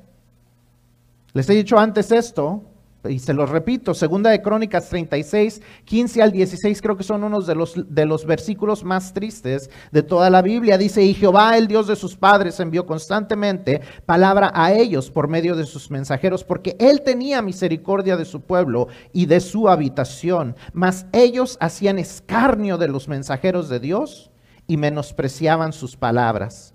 Les 1.33 1.49
he 1.49 1.53
dicho 1.53 1.77
antes 1.77 2.11
esto, 2.11 2.63
y 3.07 3.19
se 3.19 3.33
los 3.33 3.49
repito, 3.49 3.93
segunda 3.93 4.29
de 4.29 4.41
Crónicas 4.41 4.89
36, 4.89 5.61
15 5.85 6.21
al 6.21 6.31
16, 6.33 6.81
creo 6.81 6.97
que 6.97 7.03
son 7.03 7.23
unos 7.23 7.47
de 7.47 7.55
los, 7.55 7.75
de 7.87 8.05
los 8.05 8.25
versículos 8.25 8.83
más 8.83 9.13
tristes 9.13 9.69
de 9.91 10.03
toda 10.03 10.29
la 10.29 10.41
Biblia. 10.41 10.77
Dice, 10.77 11.01
y 11.01 11.13
Jehová, 11.13 11.57
el 11.57 11.67
Dios 11.67 11.87
de 11.87 11.95
sus 11.95 12.17
padres, 12.17 12.59
envió 12.59 12.85
constantemente 12.85 13.79
palabra 14.05 14.51
a 14.53 14.73
ellos 14.73 15.11
por 15.11 15.29
medio 15.29 15.55
de 15.55 15.65
sus 15.65 15.89
mensajeros, 15.89 16.43
porque 16.43 16.75
él 16.77 17.01
tenía 17.01 17.41
misericordia 17.41 18.17
de 18.17 18.25
su 18.25 18.41
pueblo 18.41 18.89
y 19.13 19.27
de 19.27 19.39
su 19.39 19.69
habitación. 19.69 20.57
Mas 20.73 21.05
ellos 21.13 21.57
hacían 21.61 21.99
escarnio 21.99 22.77
de 22.77 22.89
los 22.89 23.07
mensajeros 23.07 23.69
de 23.69 23.79
Dios 23.79 24.29
y 24.67 24.75
menospreciaban 24.75 25.71
sus 25.71 25.95
palabras, 25.95 26.73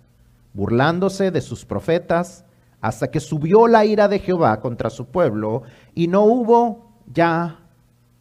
burlándose 0.54 1.30
de 1.30 1.42
sus 1.42 1.66
profetas 1.66 2.44
hasta 2.84 3.10
que 3.10 3.18
subió 3.18 3.66
la 3.66 3.86
ira 3.86 4.08
de 4.08 4.18
Jehová 4.18 4.60
contra 4.60 4.90
su 4.90 5.06
pueblo 5.06 5.62
y 5.94 6.06
no 6.06 6.24
hubo 6.24 6.92
ya 7.10 7.58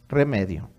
remedio. 0.08 0.70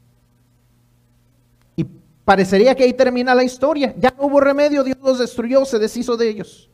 Y 1.75 1.85
parecería 2.25 2.73
que 2.73 2.83
ahí 2.83 2.93
termina 2.93 3.35
la 3.35 3.43
historia. 3.43 3.93
Ya 3.99 4.11
no 4.17 4.25
hubo 4.25 4.41
remedio, 4.41 4.83
Dios 4.83 4.97
los 5.03 5.19
destruyó, 5.19 5.65
se 5.65 5.77
deshizo 5.77 6.17
de 6.17 6.27
ellos. 6.27 6.67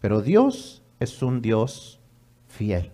Pero 0.00 0.20
Dios 0.20 0.82
es 0.98 1.22
un 1.22 1.40
Dios 1.40 2.00
fiel 2.48 2.90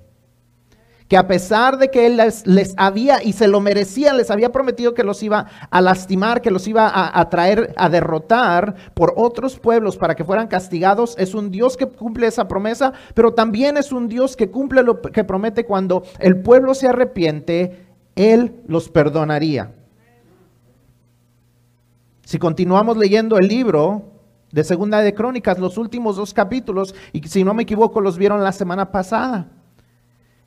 que 1.10 1.16
a 1.16 1.26
pesar 1.26 1.76
de 1.76 1.90
que 1.90 2.06
él 2.06 2.18
les, 2.18 2.74
había 2.76 3.20
y 3.20 3.32
se 3.32 3.48
lo 3.48 3.60
merecían, 3.60 4.16
les 4.16 4.30
había 4.30 4.52
prometido 4.52 4.94
que 4.94 5.02
los 5.02 5.24
iba 5.24 5.48
a 5.68 5.80
lastimar, 5.80 6.40
que 6.40 6.52
los 6.52 6.68
iba 6.68 6.88
a, 6.88 7.28
traer 7.28 7.74
a 7.76 7.88
derrotar 7.88 8.76
por 8.94 9.14
otros 9.16 9.58
pueblos 9.58 9.96
para 9.96 10.14
que 10.14 10.22
fueran 10.22 10.46
castigados, 10.46 11.16
es 11.18 11.34
un 11.34 11.50
Dios 11.50 11.76
que 11.76 11.86
cumple 11.88 12.28
esa 12.28 12.46
promesa, 12.46 12.92
pero 13.12 13.34
también 13.34 13.76
es 13.76 13.90
un 13.90 14.06
Dios 14.06 14.36
que 14.36 14.52
cumple 14.52 14.84
lo 14.84 15.02
que 15.02 15.24
promete 15.24 15.64
cuando 15.64 16.04
el 16.20 16.42
pueblo 16.42 16.74
se 16.74 16.86
arrepiente, 16.86 17.88
Él 18.14 18.62
los 18.68 18.88
perdonaría. 18.88 19.72
Si 22.24 22.38
continuamos 22.38 22.96
leyendo 22.96 23.36
el 23.36 23.48
libro, 23.48 24.04
de 24.52 24.62
Segunda 24.62 25.00
de 25.00 25.12
Crónicas, 25.12 25.58
los 25.58 25.76
últimos 25.76 26.14
dos 26.14 26.32
capítulos, 26.32 26.94
y 27.12 27.20
si 27.26 27.42
no 27.42 27.52
me 27.52 27.64
equivoco 27.64 28.00
los 28.00 28.16
vieron 28.16 28.44
la 28.44 28.52
semana 28.52 28.92
pasada. 28.92 29.48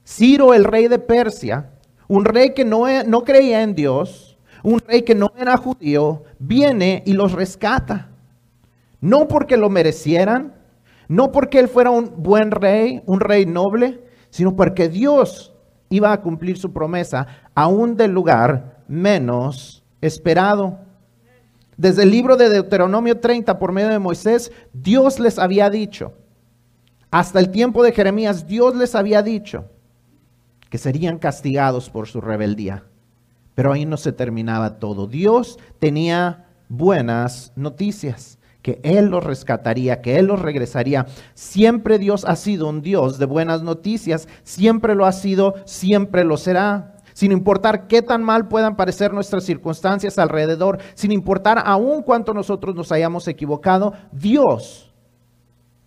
Ciro, 0.05 0.53
el 0.53 0.65
rey 0.65 0.87
de 0.87 0.99
Persia, 0.99 1.71
un 2.07 2.25
rey 2.25 2.53
que 2.53 2.65
no, 2.65 2.87
e, 2.87 3.03
no 3.05 3.23
creía 3.23 3.63
en 3.63 3.73
Dios, 3.73 4.37
un 4.63 4.79
rey 4.79 5.03
que 5.03 5.15
no 5.15 5.31
era 5.37 5.57
judío, 5.57 6.23
viene 6.39 7.03
y 7.05 7.13
los 7.13 7.31
rescata. 7.31 8.09
No 8.99 9.27
porque 9.27 9.57
lo 9.57 9.69
merecieran, 9.69 10.53
no 11.07 11.31
porque 11.31 11.59
él 11.59 11.67
fuera 11.67 11.89
un 11.89 12.13
buen 12.17 12.51
rey, 12.51 13.01
un 13.05 13.19
rey 13.19 13.45
noble, 13.45 14.03
sino 14.29 14.55
porque 14.55 14.89
Dios 14.89 15.53
iba 15.89 16.11
a 16.11 16.21
cumplir 16.21 16.57
su 16.57 16.71
promesa 16.71 17.27
aún 17.55 17.95
del 17.95 18.11
lugar 18.11 18.83
menos 18.87 19.83
esperado. 20.01 20.79
Desde 21.77 22.03
el 22.03 22.11
libro 22.11 22.35
de 22.37 22.49
Deuteronomio 22.49 23.19
30 23.19 23.57
por 23.57 23.71
medio 23.71 23.89
de 23.89 23.99
Moisés, 23.99 24.51
Dios 24.73 25.19
les 25.19 25.39
había 25.39 25.69
dicho, 25.69 26.13
hasta 27.11 27.39
el 27.39 27.49
tiempo 27.49 27.83
de 27.83 27.91
Jeremías, 27.91 28.47
Dios 28.47 28.75
les 28.75 28.95
había 28.95 29.21
dicho 29.21 29.65
que 30.73 30.79
serían 30.79 31.19
castigados 31.19 31.91
por 31.91 32.07
su 32.07 32.19
rebeldía. 32.19 32.85
Pero 33.53 33.71
ahí 33.71 33.85
no 33.85 33.95
se 33.95 34.11
terminaba 34.11 34.79
todo. 34.79 35.05
Dios 35.05 35.59
tenía 35.77 36.47
buenas 36.67 37.53
noticias, 37.55 38.39
que 38.63 38.79
Él 38.81 39.11
los 39.11 39.23
rescataría, 39.23 40.01
que 40.01 40.17
Él 40.17 40.25
los 40.25 40.41
regresaría. 40.41 41.05
Siempre 41.35 41.99
Dios 41.99 42.25
ha 42.25 42.35
sido 42.35 42.67
un 42.67 42.81
Dios 42.81 43.19
de 43.19 43.27
buenas 43.27 43.61
noticias, 43.61 44.27
siempre 44.41 44.95
lo 44.95 45.05
ha 45.05 45.11
sido, 45.11 45.53
siempre 45.65 46.23
lo 46.23 46.37
será 46.37 46.95
sin 47.13 47.31
importar 47.31 47.85
qué 47.85 48.01
tan 48.01 48.23
mal 48.23 48.47
puedan 48.47 48.75
parecer 48.75 49.13
nuestras 49.13 49.43
circunstancias 49.43 50.17
alrededor, 50.17 50.79
sin 50.95 51.11
importar 51.11 51.61
aún 51.63 52.01
cuánto 52.01 52.33
nosotros 52.33 52.73
nos 52.73 52.91
hayamos 52.91 53.27
equivocado, 53.27 53.93
Dios 54.11 54.91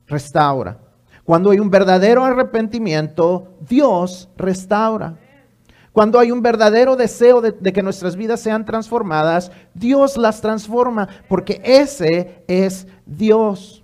restaura. 0.06 0.85
Cuando 1.26 1.50
hay 1.50 1.58
un 1.58 1.70
verdadero 1.70 2.24
arrepentimiento, 2.24 3.48
Dios 3.68 4.28
restaura. 4.36 5.18
Cuando 5.92 6.20
hay 6.20 6.30
un 6.30 6.40
verdadero 6.40 6.94
deseo 6.94 7.40
de, 7.40 7.72
que 7.72 7.82
nuestras 7.82 8.14
vidas 8.14 8.38
sean 8.38 8.64
transformadas, 8.64 9.50
Dios 9.74 10.16
las 10.16 10.40
transforma, 10.40 11.08
porque 11.28 11.60
ese 11.64 12.44
es 12.46 12.86
Dios. 13.06 13.82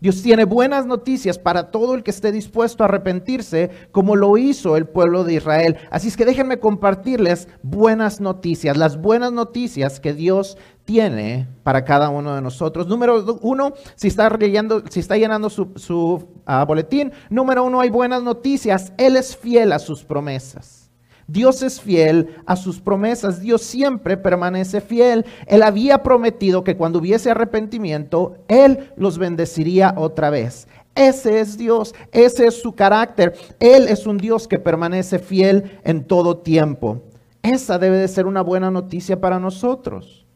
Dios 0.00 0.22
tiene 0.22 0.44
buenas 0.44 0.86
noticias 0.86 1.38
para 1.38 1.70
todo 1.70 1.94
el 1.94 2.02
que 2.02 2.10
esté 2.10 2.32
dispuesto 2.32 2.82
a 2.82 2.86
arrepentirse, 2.86 3.70
como 3.92 4.16
lo 4.16 4.36
hizo 4.36 4.76
el 4.76 4.86
pueblo 4.86 5.22
de 5.22 5.34
Israel. 5.34 5.76
Así 5.90 6.08
es 6.08 6.16
que 6.16 6.24
déjenme 6.24 6.58
compartirles 6.58 7.46
buenas 7.62 8.20
noticias, 8.20 8.76
las 8.76 9.00
buenas 9.00 9.30
noticias 9.30 10.00
que 10.00 10.14
Dios 10.14 10.56
tiene 10.90 11.46
para 11.62 11.84
cada 11.84 12.08
uno 12.08 12.34
de 12.34 12.42
nosotros. 12.42 12.88
Número 12.88 13.24
uno, 13.42 13.74
si 13.94 14.08
está, 14.08 14.28
leyendo, 14.28 14.82
si 14.88 14.98
está 14.98 15.16
llenando 15.16 15.48
su, 15.48 15.70
uh, 15.94 16.66
boletín, 16.66 17.12
número 17.28 17.62
uno, 17.62 17.80
hay 17.80 17.90
buenas 17.90 18.24
noticias. 18.24 18.92
Él 18.98 19.14
es 19.14 19.36
fiel 19.36 19.70
a 19.70 19.78
sus 19.78 20.02
promesas. 20.02 20.90
Dios 21.28 21.62
es 21.62 21.80
fiel 21.80 22.34
a 22.44 22.56
sus 22.56 22.80
promesas. 22.80 23.40
Dios 23.40 23.62
siempre 23.62 24.16
permanece 24.16 24.80
fiel. 24.80 25.24
Él 25.46 25.62
había 25.62 26.02
prometido 26.02 26.64
que 26.64 26.76
cuando 26.76 26.98
hubiese 26.98 27.30
arrepentimiento, 27.30 28.38
Él 28.48 28.90
los 28.96 29.16
bendeciría 29.16 29.94
otra 29.96 30.28
vez. 30.28 30.66
Ese 30.96 31.38
es 31.38 31.56
Dios, 31.56 31.94
ese 32.10 32.48
es 32.48 32.60
su 32.60 32.74
carácter. 32.74 33.36
Él 33.60 33.86
es 33.86 34.08
un 34.08 34.18
Dios 34.18 34.48
que 34.48 34.58
permanece 34.58 35.20
fiel 35.20 35.78
en 35.84 36.02
todo 36.02 36.38
tiempo. 36.38 37.04
Esa 37.44 37.78
debe 37.78 37.98
de 37.98 38.08
ser 38.08 38.26
una 38.26 38.42
buena 38.42 38.72
noticia 38.72 39.20
para 39.20 39.38
nosotros. 39.38 40.26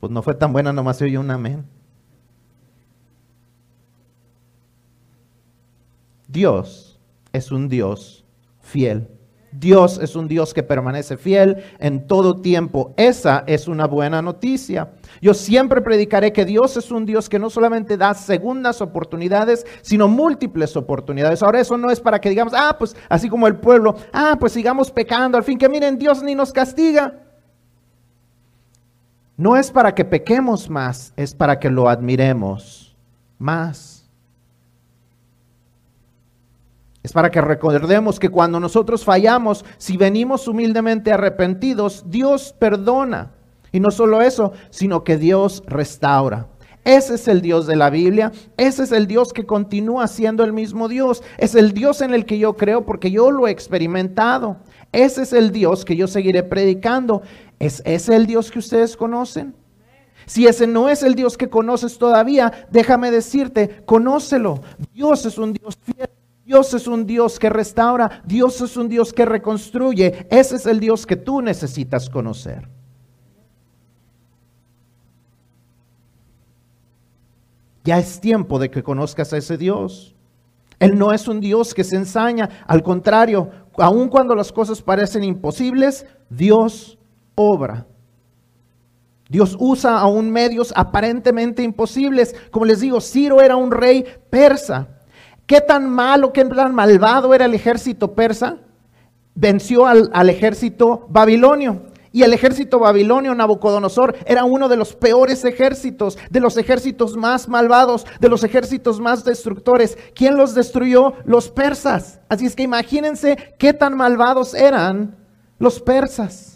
Pues 0.00 0.12
no 0.12 0.22
fue 0.22 0.34
tan 0.34 0.52
buena, 0.52 0.72
nomás 0.72 0.98
se 0.98 1.04
oyó 1.04 1.20
un 1.20 1.30
amén. 1.30 1.64
Dios 6.28 6.98
es 7.32 7.52
un 7.52 7.68
Dios 7.68 8.24
fiel. 8.60 9.08
Dios 9.52 10.00
es 10.02 10.16
un 10.16 10.26
Dios 10.26 10.52
que 10.52 10.64
permanece 10.64 11.16
fiel 11.16 11.62
en 11.78 12.08
todo 12.08 12.40
tiempo. 12.40 12.92
Esa 12.96 13.44
es 13.46 13.68
una 13.68 13.86
buena 13.86 14.20
noticia. 14.20 14.90
Yo 15.22 15.32
siempre 15.32 15.80
predicaré 15.80 16.32
que 16.32 16.44
Dios 16.44 16.76
es 16.76 16.90
un 16.90 17.06
Dios 17.06 17.28
que 17.28 17.38
no 17.38 17.50
solamente 17.50 17.96
da 17.96 18.14
segundas 18.14 18.80
oportunidades, 18.80 19.64
sino 19.82 20.08
múltiples 20.08 20.76
oportunidades. 20.76 21.42
Ahora 21.42 21.60
eso 21.60 21.78
no 21.78 21.90
es 21.90 22.00
para 22.00 22.20
que 22.20 22.30
digamos, 22.30 22.52
ah, 22.54 22.74
pues 22.76 22.96
así 23.08 23.28
como 23.28 23.46
el 23.46 23.56
pueblo, 23.56 23.94
ah, 24.12 24.36
pues 24.40 24.52
sigamos 24.52 24.90
pecando, 24.90 25.38
al 25.38 25.44
fin 25.44 25.56
que 25.56 25.68
miren, 25.68 25.98
Dios 25.98 26.22
ni 26.22 26.34
nos 26.34 26.52
castiga. 26.52 27.23
No 29.36 29.56
es 29.56 29.70
para 29.70 29.94
que 29.94 30.04
pequemos 30.04 30.70
más, 30.70 31.12
es 31.16 31.34
para 31.34 31.58
que 31.58 31.70
lo 31.70 31.88
admiremos 31.88 32.94
más. 33.38 34.08
Es 37.02 37.12
para 37.12 37.30
que 37.30 37.40
recordemos 37.40 38.18
que 38.18 38.30
cuando 38.30 38.58
nosotros 38.58 39.04
fallamos, 39.04 39.64
si 39.76 39.96
venimos 39.96 40.48
humildemente 40.48 41.12
arrepentidos, 41.12 42.04
Dios 42.06 42.54
perdona. 42.58 43.32
Y 43.72 43.80
no 43.80 43.90
solo 43.90 44.22
eso, 44.22 44.52
sino 44.70 45.04
que 45.04 45.18
Dios 45.18 45.62
restaura. 45.66 46.46
Ese 46.84 47.14
es 47.14 47.28
el 47.28 47.40
Dios 47.40 47.66
de 47.66 47.76
la 47.76 47.88
Biblia, 47.88 48.30
ese 48.58 48.84
es 48.84 48.92
el 48.92 49.06
Dios 49.06 49.32
que 49.32 49.46
continúa 49.46 50.06
siendo 50.06 50.44
el 50.44 50.52
mismo 50.52 50.86
Dios, 50.86 51.22
es 51.38 51.54
el 51.54 51.72
Dios 51.72 52.02
en 52.02 52.12
el 52.12 52.26
que 52.26 52.38
yo 52.38 52.56
creo 52.56 52.84
porque 52.84 53.10
yo 53.10 53.30
lo 53.30 53.48
he 53.48 53.50
experimentado. 53.50 54.58
Ese 54.92 55.22
es 55.22 55.32
el 55.32 55.50
Dios 55.50 55.84
que 55.84 55.96
yo 55.96 56.06
seguiré 56.06 56.42
predicando. 56.42 57.22
¿Es 57.58 57.82
ese 57.84 58.16
el 58.16 58.26
Dios 58.26 58.50
que 58.50 58.58
ustedes 58.58 58.96
conocen? 58.96 59.54
Si 60.26 60.46
ese 60.46 60.66
no 60.66 60.88
es 60.88 61.02
el 61.02 61.14
Dios 61.14 61.36
que 61.36 61.50
conoces 61.50 61.98
todavía, 61.98 62.66
déjame 62.70 63.10
decirte, 63.10 63.82
conócelo. 63.84 64.62
Dios 64.92 65.26
es 65.26 65.38
un 65.38 65.52
Dios 65.52 65.78
fiel. 65.82 66.08
Dios 66.44 66.74
es 66.74 66.86
un 66.86 67.06
Dios 67.06 67.38
que 67.38 67.48
restaura, 67.48 68.22
Dios 68.26 68.60
es 68.60 68.76
un 68.76 68.88
Dios 68.88 69.14
que 69.14 69.24
reconstruye. 69.24 70.26
Ese 70.30 70.56
es 70.56 70.66
el 70.66 70.78
Dios 70.78 71.06
que 71.06 71.16
tú 71.16 71.40
necesitas 71.40 72.10
conocer. 72.10 72.68
Ya 77.82 77.98
es 77.98 78.20
tiempo 78.20 78.58
de 78.58 78.70
que 78.70 78.82
conozcas 78.82 79.32
a 79.32 79.38
ese 79.38 79.56
Dios. 79.56 80.14
Él 80.78 80.98
no 80.98 81.12
es 81.12 81.28
un 81.28 81.40
Dios 81.40 81.72
que 81.72 81.84
se 81.84 81.96
ensaña, 81.96 82.48
al 82.66 82.82
contrario, 82.82 83.50
aun 83.78 84.08
cuando 84.08 84.34
las 84.34 84.52
cosas 84.52 84.82
parecen 84.82 85.24
imposibles, 85.24 86.06
Dios 86.28 86.98
obra. 87.34 87.86
Dios 89.28 89.56
usa 89.58 89.98
aún 89.98 90.30
medios 90.30 90.72
aparentemente 90.76 91.62
imposibles. 91.62 92.34
Como 92.50 92.66
les 92.66 92.80
digo, 92.80 93.00
Ciro 93.00 93.40
era 93.40 93.56
un 93.56 93.70
rey 93.70 94.04
persa. 94.30 94.88
¿Qué 95.46 95.60
tan 95.60 95.88
malo, 95.88 96.32
qué 96.32 96.44
tan 96.44 96.74
malvado 96.74 97.34
era 97.34 97.44
el 97.46 97.54
ejército 97.54 98.14
persa? 98.14 98.58
Venció 99.34 99.86
al, 99.86 100.10
al 100.12 100.30
ejército 100.30 101.06
babilonio. 101.08 101.82
Y 102.12 102.22
el 102.22 102.32
ejército 102.32 102.78
babilonio, 102.78 103.34
Nabucodonosor, 103.34 104.14
era 104.24 104.44
uno 104.44 104.68
de 104.68 104.76
los 104.76 104.94
peores 104.94 105.44
ejércitos, 105.44 106.16
de 106.30 106.38
los 106.38 106.56
ejércitos 106.56 107.16
más 107.16 107.48
malvados, 107.48 108.06
de 108.20 108.28
los 108.28 108.44
ejércitos 108.44 109.00
más 109.00 109.24
destructores. 109.24 109.98
¿Quién 110.14 110.36
los 110.36 110.54
destruyó? 110.54 111.14
Los 111.24 111.50
persas. 111.50 112.20
Así 112.28 112.46
es 112.46 112.54
que 112.54 112.62
imagínense 112.62 113.56
qué 113.58 113.72
tan 113.72 113.96
malvados 113.96 114.54
eran 114.54 115.16
los 115.58 115.80
persas. 115.80 116.53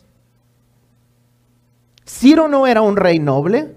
Ciro 2.09 2.49
no 2.49 2.67
era 2.67 2.81
un 2.81 2.97
rey 2.97 3.19
noble, 3.19 3.77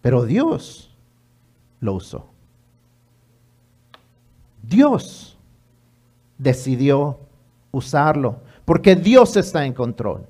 pero 0.00 0.24
Dios 0.24 0.96
lo 1.80 1.94
usó. 1.94 2.26
Dios 4.62 5.36
decidió 6.38 7.18
usarlo, 7.72 8.42
porque 8.64 8.94
Dios 8.94 9.36
está 9.36 9.66
en 9.66 9.74
control. 9.74 10.29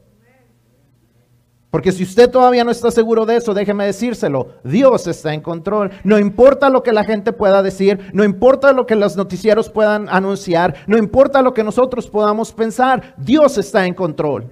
Porque 1.70 1.92
si 1.92 2.02
usted 2.02 2.28
todavía 2.28 2.64
no 2.64 2.72
está 2.72 2.90
seguro 2.90 3.26
de 3.26 3.36
eso, 3.36 3.54
déjeme 3.54 3.86
decírselo, 3.86 4.54
Dios 4.64 5.06
está 5.06 5.32
en 5.32 5.40
control. 5.40 5.92
No 6.02 6.18
importa 6.18 6.68
lo 6.68 6.82
que 6.82 6.92
la 6.92 7.04
gente 7.04 7.32
pueda 7.32 7.62
decir, 7.62 8.10
no 8.12 8.24
importa 8.24 8.72
lo 8.72 8.86
que 8.86 8.96
los 8.96 9.16
noticieros 9.16 9.70
puedan 9.70 10.08
anunciar, 10.08 10.74
no 10.88 10.98
importa 10.98 11.42
lo 11.42 11.54
que 11.54 11.62
nosotros 11.62 12.08
podamos 12.08 12.52
pensar, 12.52 13.14
Dios 13.18 13.56
está 13.56 13.86
en 13.86 13.94
control. 13.94 14.50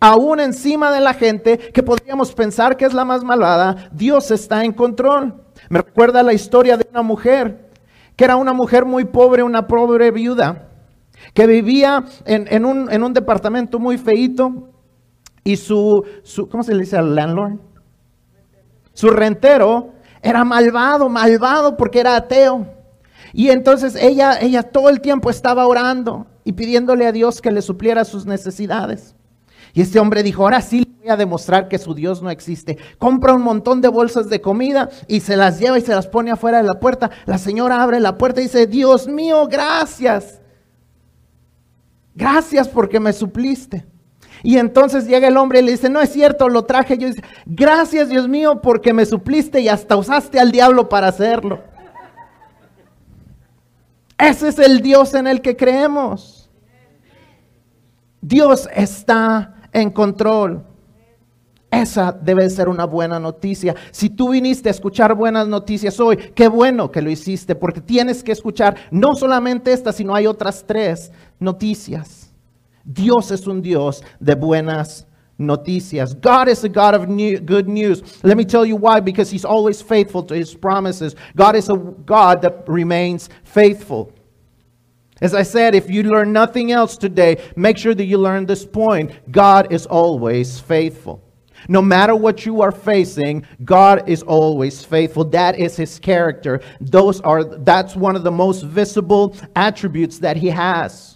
Aún 0.00 0.40
encima 0.40 0.90
de 0.90 1.00
la 1.00 1.14
gente 1.14 1.56
que 1.56 1.82
podríamos 1.82 2.34
pensar 2.34 2.76
que 2.76 2.84
es 2.84 2.92
la 2.92 3.04
más 3.04 3.22
malvada, 3.22 3.88
Dios 3.92 4.30
está 4.32 4.64
en 4.64 4.72
control. 4.72 5.34
Me 5.68 5.78
recuerda 5.78 6.22
la 6.22 6.32
historia 6.32 6.76
de 6.76 6.86
una 6.90 7.02
mujer, 7.02 7.70
que 8.16 8.24
era 8.24 8.36
una 8.36 8.52
mujer 8.52 8.84
muy 8.84 9.04
pobre, 9.04 9.42
una 9.42 9.66
pobre 9.66 10.10
viuda, 10.10 10.68
que 11.32 11.46
vivía 11.46 12.04
en, 12.26 12.64
un, 12.64 13.14
departamento 13.14 13.78
muy 13.78 13.98
feito 13.98 14.73
y 15.44 15.56
su, 15.56 16.02
su, 16.22 16.48
¿cómo 16.48 16.62
se 16.62 16.74
le 16.74 16.80
dice 16.80 16.96
al 16.96 17.14
landlord? 17.14 17.60
Su 18.94 19.10
rentero 19.10 19.92
era 20.22 20.42
malvado, 20.44 21.08
malvado 21.08 21.76
porque 21.76 22.00
era 22.00 22.16
ateo. 22.16 22.66
Y 23.34 23.50
entonces 23.50 23.94
ella, 23.96 24.38
ella 24.40 24.62
todo 24.62 24.88
el 24.88 25.00
tiempo 25.00 25.28
estaba 25.28 25.66
orando 25.66 26.26
y 26.44 26.52
pidiéndole 26.52 27.06
a 27.06 27.12
Dios 27.12 27.42
que 27.42 27.50
le 27.50 27.60
supliera 27.60 28.04
sus 28.04 28.24
necesidades. 28.24 29.14
Y 29.74 29.82
este 29.82 29.98
hombre 29.98 30.22
dijo, 30.22 30.44
ahora 30.44 30.60
sí 30.60 30.86
voy 31.00 31.10
a 31.10 31.16
demostrar 31.16 31.68
que 31.68 31.78
su 31.78 31.94
Dios 31.94 32.22
no 32.22 32.30
existe. 32.30 32.78
Compra 32.96 33.34
un 33.34 33.42
montón 33.42 33.80
de 33.80 33.88
bolsas 33.88 34.28
de 34.28 34.40
comida 34.40 34.88
y 35.08 35.20
se 35.20 35.36
las 35.36 35.58
lleva 35.58 35.78
y 35.78 35.82
se 35.82 35.94
las 35.94 36.06
pone 36.06 36.30
afuera 36.30 36.58
de 36.58 36.64
la 36.64 36.78
puerta. 36.78 37.10
La 37.26 37.38
señora 37.38 37.82
abre 37.82 37.98
la 38.00 38.16
puerta 38.16 38.40
y 38.40 38.44
dice, 38.44 38.66
Dios 38.68 39.08
mío, 39.08 39.48
gracias. 39.48 40.40
Gracias 42.14 42.68
porque 42.68 43.00
me 43.00 43.12
supliste. 43.12 43.84
Y 44.44 44.58
entonces 44.58 45.06
llega 45.06 45.26
el 45.26 45.38
hombre 45.38 45.60
y 45.60 45.62
le 45.62 45.72
dice, 45.72 45.88
no 45.88 46.02
es 46.02 46.10
cierto, 46.10 46.50
lo 46.50 46.66
traje 46.66 46.98
yo. 46.98 47.08
dice, 47.08 47.22
gracias 47.46 48.10
Dios 48.10 48.28
mío 48.28 48.60
porque 48.60 48.92
me 48.92 49.06
supliste 49.06 49.58
y 49.62 49.68
hasta 49.70 49.96
usaste 49.96 50.38
al 50.38 50.52
diablo 50.52 50.90
para 50.90 51.08
hacerlo. 51.08 51.62
Ese 54.18 54.48
es 54.48 54.58
el 54.58 54.82
Dios 54.82 55.14
en 55.14 55.26
el 55.26 55.40
que 55.40 55.56
creemos. 55.56 56.50
Dios 58.20 58.68
está 58.74 59.54
en 59.72 59.88
control. 59.88 60.62
Esa 61.70 62.12
debe 62.12 62.48
ser 62.50 62.68
una 62.68 62.84
buena 62.84 63.18
noticia. 63.18 63.74
Si 63.92 64.10
tú 64.10 64.28
viniste 64.28 64.68
a 64.68 64.72
escuchar 64.72 65.14
buenas 65.14 65.48
noticias 65.48 65.98
hoy, 65.98 66.18
qué 66.34 66.48
bueno 66.48 66.90
que 66.90 67.00
lo 67.00 67.08
hiciste, 67.08 67.54
porque 67.54 67.80
tienes 67.80 68.22
que 68.22 68.32
escuchar 68.32 68.76
no 68.90 69.14
solamente 69.14 69.72
esta, 69.72 69.90
sino 69.90 70.14
hay 70.14 70.26
otras 70.26 70.64
tres 70.66 71.10
noticias. 71.40 72.23
Dios 72.90 73.30
es 73.30 73.46
un 73.46 73.62
Dios 73.62 74.02
de 74.20 74.34
buenas 74.34 75.06
noticias. 75.38 76.14
God 76.20 76.48
is 76.48 76.64
a 76.64 76.68
God 76.68 76.94
of 76.94 77.08
new, 77.08 77.38
good 77.38 77.68
news. 77.68 78.22
Let 78.22 78.36
me 78.36 78.44
tell 78.44 78.64
you 78.64 78.76
why 78.76 79.00
because 79.00 79.30
he's 79.30 79.44
always 79.44 79.82
faithful 79.82 80.22
to 80.24 80.34
his 80.34 80.54
promises. 80.54 81.16
God 81.34 81.56
is 81.56 81.68
a 81.68 81.76
God 81.76 82.42
that 82.42 82.68
remains 82.68 83.28
faithful. 83.44 84.12
As 85.20 85.34
I 85.34 85.42
said, 85.42 85.74
if 85.74 85.88
you 85.88 86.02
learn 86.02 86.32
nothing 86.32 86.72
else 86.72 86.96
today, 86.96 87.42
make 87.56 87.78
sure 87.78 87.94
that 87.94 88.04
you 88.04 88.18
learn 88.18 88.46
this 88.46 88.66
point. 88.66 89.12
God 89.30 89.72
is 89.72 89.86
always 89.86 90.60
faithful. 90.60 91.22
No 91.68 91.80
matter 91.80 92.14
what 92.14 92.44
you 92.44 92.60
are 92.60 92.72
facing, 92.72 93.46
God 93.64 94.08
is 94.08 94.22
always 94.22 94.84
faithful. 94.84 95.24
That 95.24 95.58
is 95.58 95.76
his 95.76 95.98
character. 95.98 96.60
Those 96.80 97.20
are 97.22 97.44
that's 97.44 97.96
one 97.96 98.16
of 98.16 98.22
the 98.22 98.30
most 98.30 98.64
visible 98.64 99.34
attributes 99.56 100.18
that 100.18 100.36
he 100.36 100.48
has. 100.48 101.13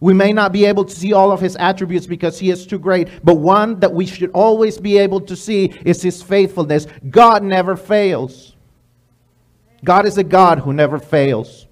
We 0.00 0.14
may 0.14 0.32
not 0.32 0.52
be 0.52 0.64
able 0.64 0.86
to 0.86 0.94
see 0.94 1.12
all 1.12 1.30
of 1.30 1.40
his 1.40 1.56
attributes 1.56 2.06
because 2.06 2.38
he 2.38 2.50
is 2.50 2.66
too 2.66 2.78
great, 2.78 3.08
but 3.22 3.34
one 3.34 3.78
that 3.80 3.92
we 3.92 4.06
should 4.06 4.30
always 4.32 4.78
be 4.78 4.96
able 4.96 5.20
to 5.22 5.36
see 5.36 5.66
is 5.84 6.00
his 6.00 6.22
faithfulness. 6.22 6.86
God 7.10 7.42
never 7.42 7.76
fails. 7.76 8.54
God 9.84 10.06
is 10.06 10.16
a 10.16 10.24
God 10.24 10.60
who 10.60 10.72
never 10.72 10.98
fails. 10.98 11.66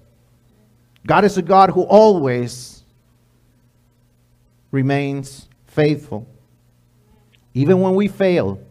God 1.07 1.25
is 1.25 1.37
a 1.37 1.41
God 1.41 1.71
who 1.71 1.81
always 1.83 2.83
remains 4.71 5.47
faithful. 5.65 6.27
Even 7.55 7.81
when 7.81 7.95
we 7.95 8.07
fail, 8.07 8.61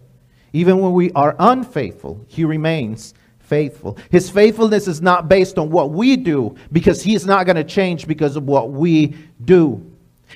even 0.53 0.79
when 0.79 0.93
we 0.93 1.11
are 1.13 1.35
unfaithful, 1.39 2.25
he 2.29 2.45
remains 2.45 3.13
faithful. 3.49 3.99
His 4.11 4.31
faithfulness 4.31 4.87
is 4.87 5.01
not 5.01 5.29
based 5.29 5.59
on 5.59 5.71
what 5.71 5.91
we 5.91 6.17
do 6.17 6.55
because 6.71 7.03
he 7.03 7.15
is 7.15 7.27
not 7.27 7.47
going 7.47 7.57
to 7.57 7.65
change 7.65 8.07
because 8.07 8.37
of 8.37 8.45
what 8.45 8.71
we 8.71 9.17
do. 9.45 9.85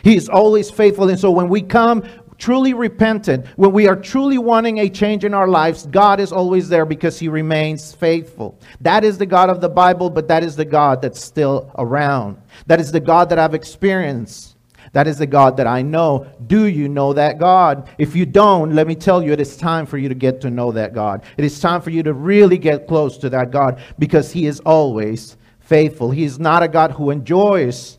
He 0.02 0.16
is 0.16 0.28
always 0.28 0.70
faithful. 0.70 1.08
And 1.08 1.20
so 1.20 1.30
when 1.30 1.48
we 1.48 1.60
come 1.62 2.02
truly 2.38 2.74
repentant, 2.74 3.46
when 3.56 3.72
we 3.72 3.86
are 3.86 3.94
truly 3.94 4.38
wanting 4.38 4.78
a 4.78 4.88
change 4.88 5.24
in 5.24 5.34
our 5.34 5.46
lives, 5.46 5.86
God 5.86 6.18
is 6.18 6.32
always 6.32 6.68
there 6.68 6.86
because 6.86 7.18
he 7.18 7.28
remains 7.28 7.92
faithful. 7.92 8.58
That 8.80 9.04
is 9.04 9.18
the 9.18 9.26
God 9.26 9.50
of 9.50 9.60
the 9.60 9.68
Bible, 9.68 10.10
but 10.10 10.26
that 10.28 10.42
is 10.42 10.56
the 10.56 10.64
God 10.64 11.02
that's 11.02 11.22
still 11.22 11.70
around. 11.78 12.38
That 12.66 12.80
is 12.80 12.90
the 12.90 13.00
God 13.00 13.28
that 13.28 13.38
I've 13.38 13.54
experienced. 13.54 14.51
That 14.92 15.06
is 15.06 15.18
the 15.18 15.26
God 15.26 15.56
that 15.56 15.66
I 15.66 15.80
know. 15.80 16.26
Do 16.46 16.66
you 16.66 16.88
know 16.88 17.14
that 17.14 17.38
God? 17.38 17.88
If 17.96 18.14
you 18.14 18.26
don't, 18.26 18.74
let 18.74 18.86
me 18.86 18.94
tell 18.94 19.22
you, 19.22 19.32
it 19.32 19.40
is 19.40 19.56
time 19.56 19.86
for 19.86 19.96
you 19.96 20.08
to 20.08 20.14
get 20.14 20.40
to 20.42 20.50
know 20.50 20.70
that 20.72 20.92
God. 20.92 21.24
It 21.38 21.44
is 21.44 21.58
time 21.60 21.80
for 21.80 21.90
you 21.90 22.02
to 22.02 22.12
really 22.12 22.58
get 22.58 22.86
close 22.86 23.16
to 23.18 23.30
that 23.30 23.50
God 23.50 23.82
because 23.98 24.32
He 24.32 24.46
is 24.46 24.60
always 24.60 25.38
faithful. 25.60 26.10
He 26.10 26.24
is 26.24 26.38
not 26.38 26.62
a 26.62 26.68
God 26.68 26.92
who 26.92 27.10
enjoys 27.10 27.98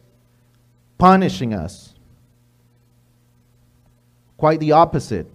punishing 0.99 1.53
us. 1.53 1.95
Quite 4.37 4.59
the 4.59 4.73
opposite. 4.73 5.27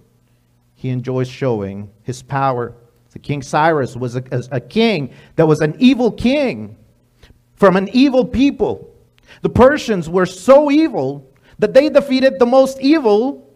He 0.77 0.91
enjoys 0.91 1.29
showing 1.29 1.91
His 2.03 2.23
power. 2.23 2.77
The 3.11 3.19
King 3.19 3.43
Cyrus 3.43 3.97
was 3.97 4.15
a, 4.15 4.23
a 4.53 4.61
king 4.61 5.13
that 5.35 5.47
was 5.47 5.61
an 5.61 5.75
evil 5.81 6.13
king 6.13 6.77
from 7.57 7.77
an 7.77 7.89
evil 7.89 8.25
people. 8.25 8.95
The 9.43 9.49
Persians 9.49 10.09
were 10.09 10.27
so 10.27 10.71
evil 10.71 11.28
that 11.59 11.75
they 11.75 11.89
defeated 11.89 12.39
the 12.39 12.47
most 12.47 12.81
evil 12.81 13.49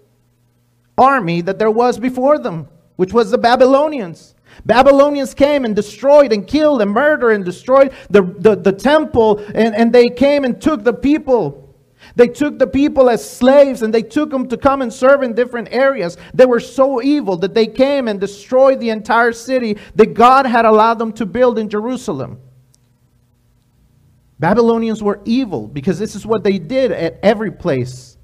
army 0.98 1.40
that 1.40 1.58
there 1.58 1.70
was 1.70 1.98
before 1.98 2.38
them, 2.38 2.68
which 2.96 3.12
was 3.12 3.30
the 3.30 3.38
Babylonians. 3.38 4.34
Babylonians 4.66 5.34
came 5.34 5.64
and 5.64 5.74
destroyed 5.74 6.32
and 6.32 6.46
killed 6.46 6.82
and 6.82 6.90
murdered 6.90 7.30
and 7.30 7.44
destroyed 7.44 7.92
the, 8.10 8.22
the, 8.22 8.54
the 8.54 8.72
temple, 8.72 9.38
and, 9.54 9.74
and 9.74 9.92
they 9.92 10.08
came 10.08 10.44
and 10.44 10.60
took 10.60 10.84
the 10.84 10.92
people. 10.92 11.58
They 12.16 12.28
took 12.28 12.58
the 12.58 12.66
people 12.66 13.08
as 13.08 13.28
slaves 13.28 13.82
and 13.82 13.94
they 13.94 14.02
took 14.02 14.30
them 14.30 14.48
to 14.48 14.56
come 14.56 14.82
and 14.82 14.92
serve 14.92 15.22
in 15.22 15.34
different 15.34 15.68
areas. 15.70 16.16
They 16.34 16.46
were 16.46 16.60
so 16.60 17.00
evil 17.00 17.36
that 17.38 17.54
they 17.54 17.66
came 17.66 18.08
and 18.08 18.20
destroyed 18.20 18.80
the 18.80 18.90
entire 18.90 19.32
city 19.32 19.78
that 19.94 20.14
God 20.14 20.44
had 20.44 20.64
allowed 20.64 20.98
them 20.98 21.12
to 21.14 21.24
build 21.24 21.58
in 21.58 21.68
Jerusalem. 21.68 22.40
Babylonians 24.42 25.00
were 25.04 25.20
evil 25.24 25.68
because 25.68 26.00
this 26.00 26.16
is 26.16 26.26
what 26.26 26.42
they 26.42 26.58
did 26.58 26.90
at 26.90 27.20
every 27.22 27.52
place 27.52 28.16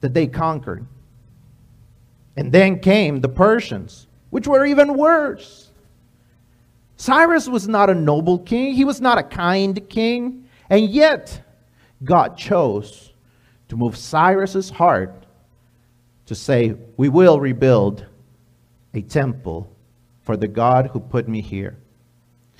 that 0.00 0.14
they 0.14 0.26
conquered. 0.26 0.86
And 2.38 2.50
then 2.50 2.80
came 2.80 3.20
the 3.20 3.28
Persians, 3.28 4.06
which 4.30 4.46
were 4.46 4.64
even 4.64 4.96
worse. 4.96 5.70
Cyrus 6.96 7.46
was 7.46 7.68
not 7.68 7.90
a 7.90 7.94
noble 7.94 8.38
king, 8.38 8.72
he 8.72 8.86
was 8.86 8.98
not 8.98 9.18
a 9.18 9.22
kind 9.22 9.86
king, 9.90 10.48
and 10.70 10.88
yet 10.88 11.38
God 12.02 12.38
chose 12.38 13.12
to 13.68 13.76
move 13.76 13.94
Cyrus's 13.94 14.70
heart 14.70 15.26
to 16.24 16.34
say, 16.34 16.74
We 16.96 17.10
will 17.10 17.38
rebuild 17.38 18.06
a 18.94 19.02
temple 19.02 19.70
for 20.22 20.38
the 20.38 20.48
God 20.48 20.86
who 20.86 20.98
put 20.98 21.28
me 21.28 21.42
here. 21.42 21.76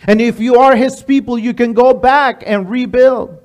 And 0.07 0.21
if 0.21 0.39
you 0.39 0.57
are 0.61 0.77
his 0.77 1.03
people, 1.03 1.39
you 1.39 1.53
can 1.53 1.73
go 1.73 1.93
back 1.93 2.43
and 2.47 2.71
rebuild. 2.71 3.43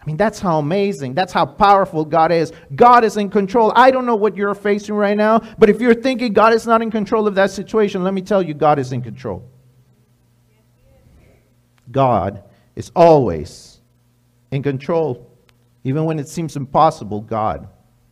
I 0.00 0.06
mean, 0.06 0.16
that's 0.16 0.40
how 0.40 0.58
amazing, 0.58 1.14
that's 1.14 1.32
how 1.32 1.44
powerful 1.44 2.06
God 2.06 2.32
is. 2.32 2.52
God 2.74 3.04
is 3.04 3.18
in 3.18 3.28
control. 3.28 3.70
I 3.76 3.90
don't 3.90 4.06
know 4.06 4.16
what 4.16 4.34
you're 4.34 4.54
facing 4.54 4.94
right 4.94 5.16
now, 5.16 5.40
but 5.58 5.68
if 5.68 5.80
you're 5.80 5.94
thinking 5.94 6.32
God 6.32 6.54
is 6.54 6.66
not 6.66 6.80
in 6.80 6.90
control 6.90 7.26
of 7.26 7.34
that 7.34 7.50
situation, 7.50 8.02
let 8.02 8.14
me 8.14 8.22
tell 8.22 8.42
you, 8.42 8.54
God 8.54 8.78
is 8.78 8.92
in 8.92 9.02
control. 9.02 9.44
God 11.90 12.42
is 12.76 12.90
always 12.96 13.80
in 14.50 14.62
control. 14.62 15.30
Even 15.84 16.04
when 16.04 16.18
it 16.18 16.28
seems 16.28 16.56
impossible, 16.56 17.20
God 17.20 17.68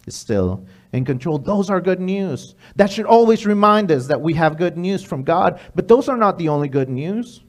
is 0.06 0.14
still 0.14 0.66
in 0.92 1.04
control. 1.04 1.38
Those 1.38 1.70
are 1.70 1.80
good 1.80 2.00
news. 2.00 2.54
That 2.76 2.90
should 2.90 3.06
always 3.06 3.46
remind 3.46 3.90
us 3.92 4.06
that 4.06 4.20
we 4.20 4.34
have 4.34 4.56
good 4.56 4.76
news 4.76 5.02
from 5.02 5.22
God. 5.22 5.60
But 5.74 5.88
those 5.88 6.08
are 6.08 6.16
not 6.16 6.38
the 6.38 6.48
only 6.48 6.68
good 6.68 6.88
news. 6.88 7.42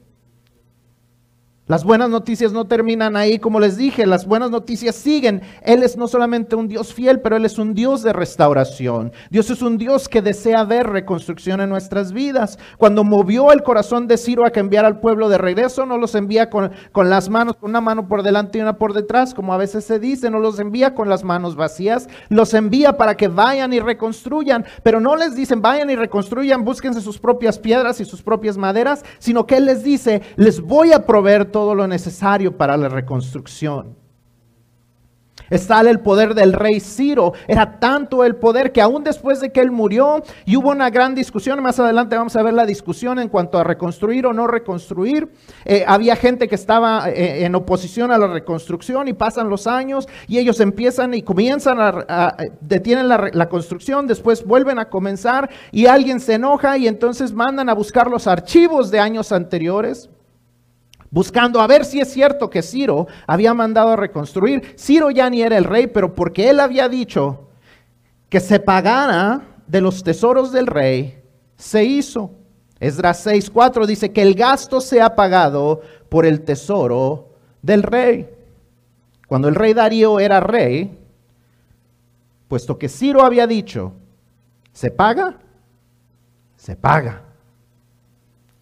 Las 1.70 1.84
buenas 1.84 2.10
noticias 2.10 2.52
no 2.52 2.66
terminan 2.66 3.16
ahí, 3.16 3.38
como 3.38 3.60
les 3.60 3.76
dije, 3.76 4.04
las 4.04 4.26
buenas 4.26 4.50
noticias 4.50 4.96
siguen. 4.96 5.42
Él 5.62 5.84
es 5.84 5.96
no 5.96 6.08
solamente 6.08 6.56
un 6.56 6.66
Dios 6.66 6.92
fiel, 6.92 7.20
pero 7.20 7.36
Él 7.36 7.44
es 7.44 7.60
un 7.60 7.74
Dios 7.74 8.02
de 8.02 8.12
restauración. 8.12 9.12
Dios 9.30 9.50
es 9.50 9.62
un 9.62 9.78
Dios 9.78 10.08
que 10.08 10.20
desea 10.20 10.64
ver 10.64 10.88
reconstrucción 10.88 11.60
en 11.60 11.68
nuestras 11.68 12.12
vidas. 12.12 12.58
Cuando 12.76 13.04
movió 13.04 13.52
el 13.52 13.62
corazón 13.62 14.08
de 14.08 14.18
Ciro 14.18 14.44
a 14.44 14.50
que 14.50 14.58
enviara 14.58 14.88
al 14.88 14.98
pueblo 14.98 15.28
de 15.28 15.38
regreso, 15.38 15.86
no 15.86 15.96
los 15.96 16.16
envía 16.16 16.50
con, 16.50 16.72
con 16.90 17.08
las 17.08 17.28
manos, 17.28 17.54
con 17.54 17.70
una 17.70 17.80
mano 17.80 18.08
por 18.08 18.24
delante 18.24 18.58
y 18.58 18.62
una 18.62 18.76
por 18.76 18.92
detrás, 18.92 19.32
como 19.32 19.54
a 19.54 19.56
veces 19.56 19.84
se 19.84 20.00
dice, 20.00 20.28
no 20.28 20.40
los 20.40 20.58
envía 20.58 20.96
con 20.96 21.08
las 21.08 21.22
manos 21.22 21.54
vacías, 21.54 22.08
los 22.30 22.52
envía 22.52 22.96
para 22.96 23.16
que 23.16 23.28
vayan 23.28 23.72
y 23.72 23.78
reconstruyan, 23.78 24.64
pero 24.82 24.98
no 24.98 25.14
les 25.14 25.36
dicen 25.36 25.62
vayan 25.62 25.88
y 25.88 25.94
reconstruyan, 25.94 26.64
búsquense 26.64 27.00
sus 27.00 27.20
propias 27.20 27.60
piedras 27.60 28.00
y 28.00 28.04
sus 28.04 28.22
propias 28.22 28.56
maderas, 28.56 29.04
sino 29.20 29.46
que 29.46 29.58
Él 29.58 29.66
les 29.66 29.84
dice, 29.84 30.22
les 30.34 30.60
voy 30.60 30.90
a 30.90 31.06
proveer 31.06 31.59
todo 31.60 31.74
lo 31.74 31.86
necesario 31.86 32.56
para 32.56 32.74
la 32.78 32.88
reconstrucción. 32.88 33.94
Está 35.50 35.82
el 35.82 36.00
poder 36.00 36.32
del 36.34 36.54
rey 36.54 36.80
Ciro. 36.80 37.34
Era 37.46 37.78
tanto 37.78 38.24
el 38.24 38.36
poder 38.36 38.72
que 38.72 38.80
aún 38.80 39.04
después 39.04 39.42
de 39.42 39.52
que 39.52 39.60
él 39.60 39.70
murió 39.70 40.22
y 40.46 40.56
hubo 40.56 40.70
una 40.70 40.88
gran 40.88 41.14
discusión, 41.14 41.62
más 41.62 41.78
adelante 41.78 42.16
vamos 42.16 42.34
a 42.34 42.42
ver 42.42 42.54
la 42.54 42.64
discusión 42.64 43.18
en 43.18 43.28
cuanto 43.28 43.58
a 43.58 43.64
reconstruir 43.64 44.24
o 44.24 44.32
no 44.32 44.46
reconstruir. 44.46 45.30
Eh, 45.66 45.84
había 45.86 46.16
gente 46.16 46.48
que 46.48 46.54
estaba 46.54 47.10
eh, 47.10 47.44
en 47.44 47.54
oposición 47.54 48.10
a 48.10 48.16
la 48.16 48.28
reconstrucción 48.28 49.06
y 49.08 49.12
pasan 49.12 49.50
los 49.50 49.66
años 49.66 50.08
y 50.28 50.38
ellos 50.38 50.60
empiezan 50.60 51.12
y 51.12 51.20
comienzan 51.20 51.76
a, 51.78 52.36
detienen 52.62 53.06
la 53.06 53.48
construcción, 53.50 54.06
después 54.06 54.46
vuelven 54.46 54.78
a 54.78 54.88
comenzar 54.88 55.50
y 55.72 55.84
alguien 55.84 56.20
se 56.20 56.34
enoja 56.34 56.78
y 56.78 56.88
entonces 56.88 57.34
mandan 57.34 57.68
a 57.68 57.74
buscar 57.74 58.08
los 58.08 58.26
archivos 58.26 58.90
de 58.90 58.98
años 58.98 59.30
anteriores 59.30 60.08
buscando 61.10 61.60
a 61.60 61.66
ver 61.66 61.84
si 61.84 62.00
es 62.00 62.12
cierto 62.12 62.50
que 62.50 62.62
Ciro 62.62 63.06
había 63.26 63.54
mandado 63.54 63.90
a 63.90 63.96
reconstruir. 63.96 64.74
Ciro 64.78 65.10
ya 65.10 65.28
ni 65.28 65.42
era 65.42 65.56
el 65.56 65.64
rey, 65.64 65.86
pero 65.86 66.14
porque 66.14 66.50
él 66.50 66.60
había 66.60 66.88
dicho 66.88 67.48
que 68.28 68.40
se 68.40 68.60
pagara 68.60 69.42
de 69.66 69.80
los 69.80 70.02
tesoros 70.02 70.52
del 70.52 70.66
rey, 70.66 71.22
se 71.56 71.84
hizo. 71.84 72.30
Esdras 72.78 73.26
6:4 73.26 73.86
dice 73.86 74.12
que 74.12 74.22
el 74.22 74.34
gasto 74.34 74.80
sea 74.80 75.14
pagado 75.14 75.82
por 76.08 76.24
el 76.24 76.42
tesoro 76.42 77.28
del 77.60 77.82
rey. 77.82 78.28
Cuando 79.26 79.48
el 79.48 79.54
rey 79.54 79.74
Darío 79.74 80.18
era 80.18 80.40
rey, 80.40 80.98
puesto 82.48 82.78
que 82.78 82.88
Ciro 82.88 83.22
había 83.22 83.46
dicho, 83.46 83.92
¿se 84.72 84.90
paga? 84.90 85.38
Se 86.56 86.74
paga. 86.74 87.29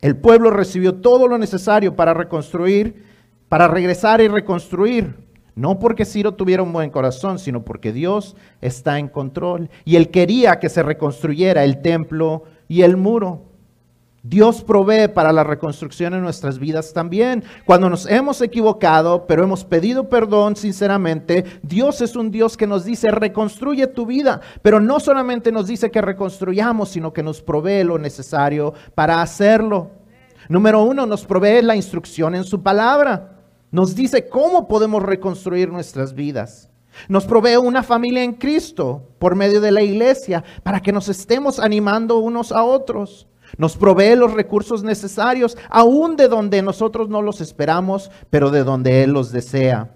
El 0.01 0.17
pueblo 0.17 0.51
recibió 0.51 0.95
todo 0.97 1.27
lo 1.27 1.39
necesario 1.39 1.97
para 1.97 2.15
reconstruir, 2.15 3.05
para 3.49 3.67
regresar 3.67 4.21
y 4.21 4.29
reconstruir. 4.29 5.17
No 5.57 5.81
porque 5.81 6.05
Ciro 6.05 6.35
tuviera 6.35 6.63
un 6.63 6.73
buen 6.73 6.91
corazón, 6.91 7.41
sino 7.41 7.65
porque 7.65 7.93
Dios 7.93 8.37
está 8.61 9.01
en 9.01 9.09
control. 9.09 9.71
Y 9.85 9.97
él 9.97 10.11
quería 10.11 10.61
que 10.61 10.69
se 10.69 10.85
reconstruyera 10.85 11.65
el 11.65 11.83
templo 11.83 12.45
y 12.69 12.83
el 12.83 12.97
muro. 12.97 13.48
Dios 14.23 14.65
provee 14.65 15.09
para 15.09 15.33
la 15.33 15.45
reconstrucción 15.45 16.13
en 16.13 16.23
nuestras 16.23 16.59
vidas 16.59 16.93
también. 16.93 17.45
Cuando 17.65 17.89
nos 17.89 18.07
hemos 18.07 18.41
equivocado, 18.43 19.27
pero 19.27 19.45
hemos 19.45 19.65
pedido 19.65 20.09
perdón 20.09 20.57
sinceramente, 20.57 21.45
Dios 21.63 22.01
es 22.01 22.17
un 22.17 22.31
Dios 22.31 22.57
que 22.57 22.67
nos 22.67 22.85
dice, 22.85 23.11
reconstruye 23.11 23.87
tu 23.87 24.07
vida. 24.07 24.41
Pero 24.61 24.81
no 24.81 24.99
solamente 24.99 25.53
nos 25.53 25.69
dice 25.69 25.91
que 25.91 26.03
reconstruyamos, 26.03 26.89
sino 26.89 27.13
que 27.13 27.23
nos 27.23 27.41
provee 27.41 27.85
lo 27.85 27.99
necesario 27.99 28.75
para 28.95 29.23
hacerlo. 29.23 29.91
Número 30.49 30.83
uno, 30.83 31.07
nos 31.07 31.25
provee 31.25 31.63
la 31.63 31.77
instrucción 31.77 32.35
en 32.35 32.45
su 32.45 32.63
palabra. 32.63 33.37
Nos 33.71 33.95
dice 33.95 34.29
cómo 34.29 34.67
podemos 34.67 35.03
reconstruir 35.03 35.71
nuestras 35.71 36.15
vidas. 36.15 36.71
Nos 37.09 37.27
provee 37.27 37.57
una 37.57 37.83
familia 37.83 38.25
en 38.25 38.33
Cristo 38.33 39.03
por 39.19 39.37
medio 39.37 39.61
de 39.61 39.71
la 39.71 39.83
iglesia 39.83 40.43
para 40.63 40.81
que 40.81 40.93
nos 40.93 41.09
estemos 41.09 41.61
animando 41.61 42.19
unos 42.19 42.51
a 42.51 42.65
otros. 42.65 43.29
Nos 43.57 43.77
provee 43.77 44.17
los 44.17 44.35
recursos 44.35 44.83
necesarios, 44.83 45.57
aún 45.71 46.17
de 46.17 46.29
donde 46.29 46.63
nosotros 46.63 47.09
no 47.09 47.23
los 47.23 47.41
esperamos, 47.41 48.11
pero 48.31 48.51
de 48.51 48.65
donde 48.65 49.03
Él 49.03 49.13
los 49.13 49.33
desea. 49.33 49.95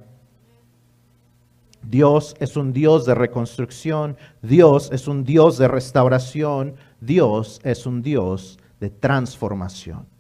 Dios 1.83 2.35
es 2.39 2.57
un 2.57 2.73
Dios 2.73 3.05
de 3.05 3.15
reconstrucción, 3.15 4.17
Dios 4.41 4.91
es 4.93 5.09
un 5.09 5.25
Dios 5.25 5.59
de 5.59 5.69
restauración, 5.69 6.77
Dios 7.01 7.61
es 7.65 7.87
un 7.87 8.03
Dios 8.03 8.59
de 8.81 8.91
transformación. 8.91 10.12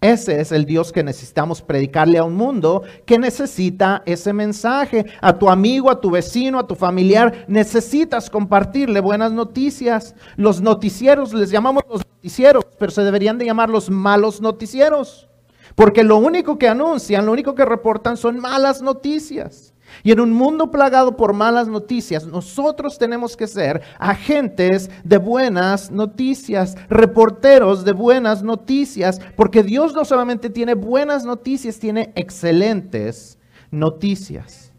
Ese 0.00 0.40
es 0.40 0.52
el 0.52 0.64
Dios 0.64 0.92
que 0.92 1.02
necesitamos 1.02 1.60
predicarle 1.60 2.18
a 2.18 2.24
un 2.24 2.36
mundo 2.36 2.84
que 3.04 3.18
necesita 3.18 4.02
ese 4.06 4.32
mensaje. 4.32 5.06
A 5.20 5.36
tu 5.36 5.50
amigo, 5.50 5.90
a 5.90 6.00
tu 6.00 6.10
vecino, 6.10 6.60
a 6.60 6.66
tu 6.68 6.76
familiar, 6.76 7.44
necesitas 7.48 8.30
compartirle 8.30 9.00
buenas 9.00 9.32
noticias. 9.32 10.14
Los 10.36 10.60
noticieros, 10.60 11.34
les 11.34 11.50
llamamos 11.50 11.82
los 11.90 12.02
noticieros, 12.06 12.64
pero 12.78 12.92
se 12.92 13.02
deberían 13.02 13.38
de 13.38 13.46
llamar 13.46 13.70
los 13.70 13.90
malos 13.90 14.40
noticieros. 14.40 15.28
Porque 15.74 16.04
lo 16.04 16.16
único 16.18 16.58
que 16.58 16.68
anuncian, 16.68 17.26
lo 17.26 17.32
único 17.32 17.56
que 17.56 17.64
reportan 17.64 18.16
son 18.16 18.38
malas 18.38 18.80
noticias. 18.80 19.74
Y 20.02 20.12
en 20.12 20.20
un 20.20 20.32
mundo 20.32 20.70
plagado 20.70 21.16
por 21.16 21.32
malas 21.32 21.68
noticias, 21.68 22.26
nosotros 22.26 22.98
tenemos 22.98 23.36
que 23.36 23.46
ser 23.46 23.82
agentes 23.98 24.90
de 25.04 25.18
buenas 25.18 25.90
noticias, 25.90 26.76
reporteros 26.88 27.84
de 27.84 27.92
buenas 27.92 28.42
noticias, 28.42 29.20
porque 29.36 29.62
Dios 29.62 29.94
no 29.94 30.04
solamente 30.04 30.50
tiene 30.50 30.74
buenas 30.74 31.24
noticias, 31.24 31.78
tiene 31.78 32.12
excelentes 32.14 33.38
noticias. 33.70 34.72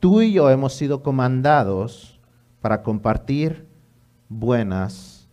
Tú 0.00 0.20
y 0.20 0.32
yo 0.32 0.50
hemos 0.50 0.74
sido 0.74 1.02
comandados 1.02 2.20
para 2.60 2.82
compartir 2.82 3.66
buenas 4.28 5.28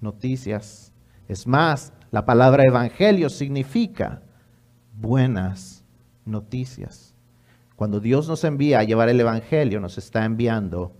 noticias. 0.00 0.92
Es 1.28 1.46
más, 1.46 1.92
la 2.10 2.24
palabra 2.24 2.64
evangelio 2.64 3.28
significa 3.28 4.22
buenas 4.96 5.84
noticias. 6.24 7.13
Cuando 7.76 8.00
Dios 8.00 8.28
nos 8.28 8.44
envía 8.44 8.80
a 8.80 8.84
llevar 8.84 9.08
el 9.08 9.20
Evangelio, 9.20 9.80
nos 9.80 9.98
está 9.98 10.24
enviando 10.24 10.92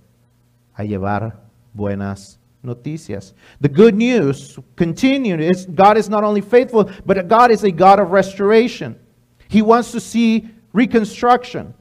a 0.74 0.84
llevar 0.84 1.44
buenas 1.72 2.38
noticias. 2.62 3.34
The 3.60 3.68
good 3.68 3.94
news, 3.94 4.58
continued, 4.76 5.40
is 5.40 5.66
God 5.66 5.96
is 5.96 6.08
not 6.08 6.24
only 6.24 6.40
faithful, 6.40 6.90
but 7.06 7.28
God 7.28 7.50
is 7.50 7.62
a 7.62 7.70
God 7.70 8.00
of 8.00 8.10
restoration. 8.10 8.98
He 9.48 9.62
wants 9.62 9.92
to 9.92 10.00
see 10.00 10.50
reconstruction. 10.72 11.74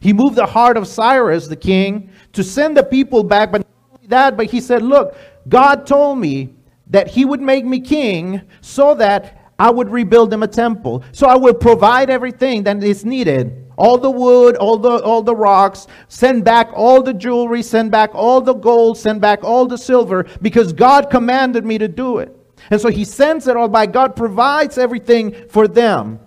He 0.00 0.12
moved 0.12 0.36
the 0.36 0.46
heart 0.46 0.76
of 0.76 0.88
Cyrus, 0.88 1.46
the 1.46 1.56
king, 1.56 2.10
to 2.32 2.42
send 2.42 2.76
the 2.76 2.82
people 2.82 3.22
back, 3.22 3.52
but 3.52 3.60
not 3.60 3.98
only 3.98 4.08
that, 4.08 4.36
but 4.36 4.46
he 4.46 4.60
said, 4.60 4.82
Look, 4.82 5.14
God 5.48 5.86
told 5.86 6.18
me 6.18 6.54
that 6.88 7.06
he 7.06 7.24
would 7.24 7.40
make 7.40 7.64
me 7.64 7.80
king 7.80 8.42
so 8.60 8.94
that 8.94 9.39
I 9.60 9.68
would 9.68 9.90
rebuild 9.90 10.30
them 10.30 10.42
a 10.42 10.48
temple. 10.48 11.04
So 11.12 11.28
I 11.28 11.36
will 11.36 11.52
provide 11.52 12.08
everything 12.08 12.62
that 12.62 12.82
is 12.82 13.04
needed. 13.04 13.70
All 13.76 13.98
the 13.98 14.10
wood, 14.10 14.56
all 14.56 14.78
the 14.78 15.02
all 15.02 15.22
the 15.22 15.36
rocks, 15.36 15.86
send 16.08 16.44
back 16.44 16.70
all 16.72 17.02
the 17.02 17.12
jewelry, 17.12 17.62
send 17.62 17.90
back 17.90 18.14
all 18.14 18.40
the 18.40 18.54
gold, 18.54 18.96
send 18.96 19.20
back 19.20 19.44
all 19.44 19.66
the 19.66 19.76
silver 19.76 20.24
because 20.40 20.72
God 20.72 21.10
commanded 21.10 21.66
me 21.66 21.76
to 21.76 21.88
do 21.88 22.18
it. 22.18 22.34
And 22.70 22.80
so 22.80 22.88
he 22.88 23.04
sends 23.04 23.48
it 23.48 23.56
all 23.56 23.68
by 23.68 23.84
God 23.84 24.16
provides 24.16 24.78
everything 24.78 25.34
for 25.50 25.68
them. 25.68 26.20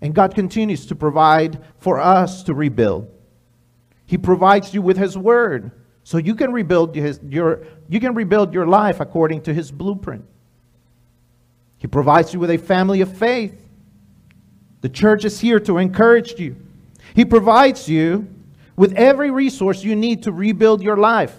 And 0.00 0.14
God 0.14 0.34
continues 0.34 0.86
to 0.86 0.94
provide 0.94 1.58
for 1.78 1.98
us 1.98 2.44
to 2.44 2.54
rebuild. 2.54 3.10
He 4.06 4.16
provides 4.16 4.72
you 4.72 4.80
with 4.80 4.96
his 4.96 5.18
word 5.18 5.72
so 6.04 6.18
you 6.18 6.36
can 6.36 6.52
rebuild 6.52 6.94
his, 6.94 7.18
your 7.28 7.66
you 7.88 7.98
can 7.98 8.14
rebuild 8.14 8.54
your 8.54 8.66
life 8.66 9.00
according 9.00 9.42
to 9.42 9.54
his 9.54 9.72
blueprint. 9.72 10.24
He 11.80 11.86
provides 11.86 12.32
you 12.34 12.38
with 12.38 12.50
a 12.50 12.58
family 12.58 13.00
of 13.00 13.16
faith. 13.16 13.58
The 14.82 14.88
church 14.90 15.24
is 15.24 15.40
here 15.40 15.58
to 15.60 15.78
encourage 15.78 16.38
you. 16.38 16.54
He 17.14 17.24
provides 17.24 17.88
you 17.88 18.28
with 18.76 18.92
every 18.94 19.30
resource 19.30 19.82
you 19.82 19.96
need 19.96 20.22
to 20.24 20.32
rebuild 20.32 20.82
your 20.82 20.98
life, 20.98 21.38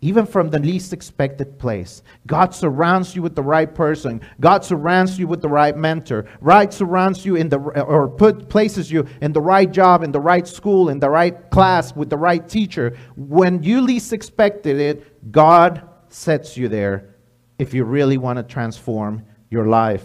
even 0.00 0.26
from 0.26 0.50
the 0.50 0.60
least 0.60 0.92
expected 0.92 1.58
place. 1.58 2.04
God 2.28 2.54
surrounds 2.54 3.16
you 3.16 3.20
with 3.20 3.34
the 3.34 3.42
right 3.42 3.72
person. 3.74 4.20
God 4.38 4.64
surrounds 4.64 5.18
you 5.18 5.26
with 5.26 5.42
the 5.42 5.48
right 5.48 5.76
mentor. 5.76 6.26
Right 6.40 6.72
surrounds 6.72 7.26
you 7.26 7.34
in 7.34 7.48
the 7.48 7.58
or 7.58 8.08
put 8.08 8.48
places 8.48 8.92
you 8.92 9.08
in 9.20 9.32
the 9.32 9.42
right 9.42 9.70
job, 9.70 10.04
in 10.04 10.12
the 10.12 10.20
right 10.20 10.46
school, 10.46 10.88
in 10.88 11.00
the 11.00 11.10
right 11.10 11.50
class 11.50 11.96
with 11.96 12.10
the 12.10 12.16
right 12.16 12.48
teacher. 12.48 12.96
When 13.16 13.64
you 13.64 13.80
least 13.80 14.12
expected 14.12 14.78
it, 14.78 15.32
God 15.32 15.82
sets 16.10 16.56
you 16.56 16.68
there 16.68 17.10
if 17.60 17.74
you 17.74 17.84
really 17.84 18.16
want 18.16 18.38
to 18.38 18.42
transform 18.42 19.22
your 19.50 19.66
life. 19.66 20.04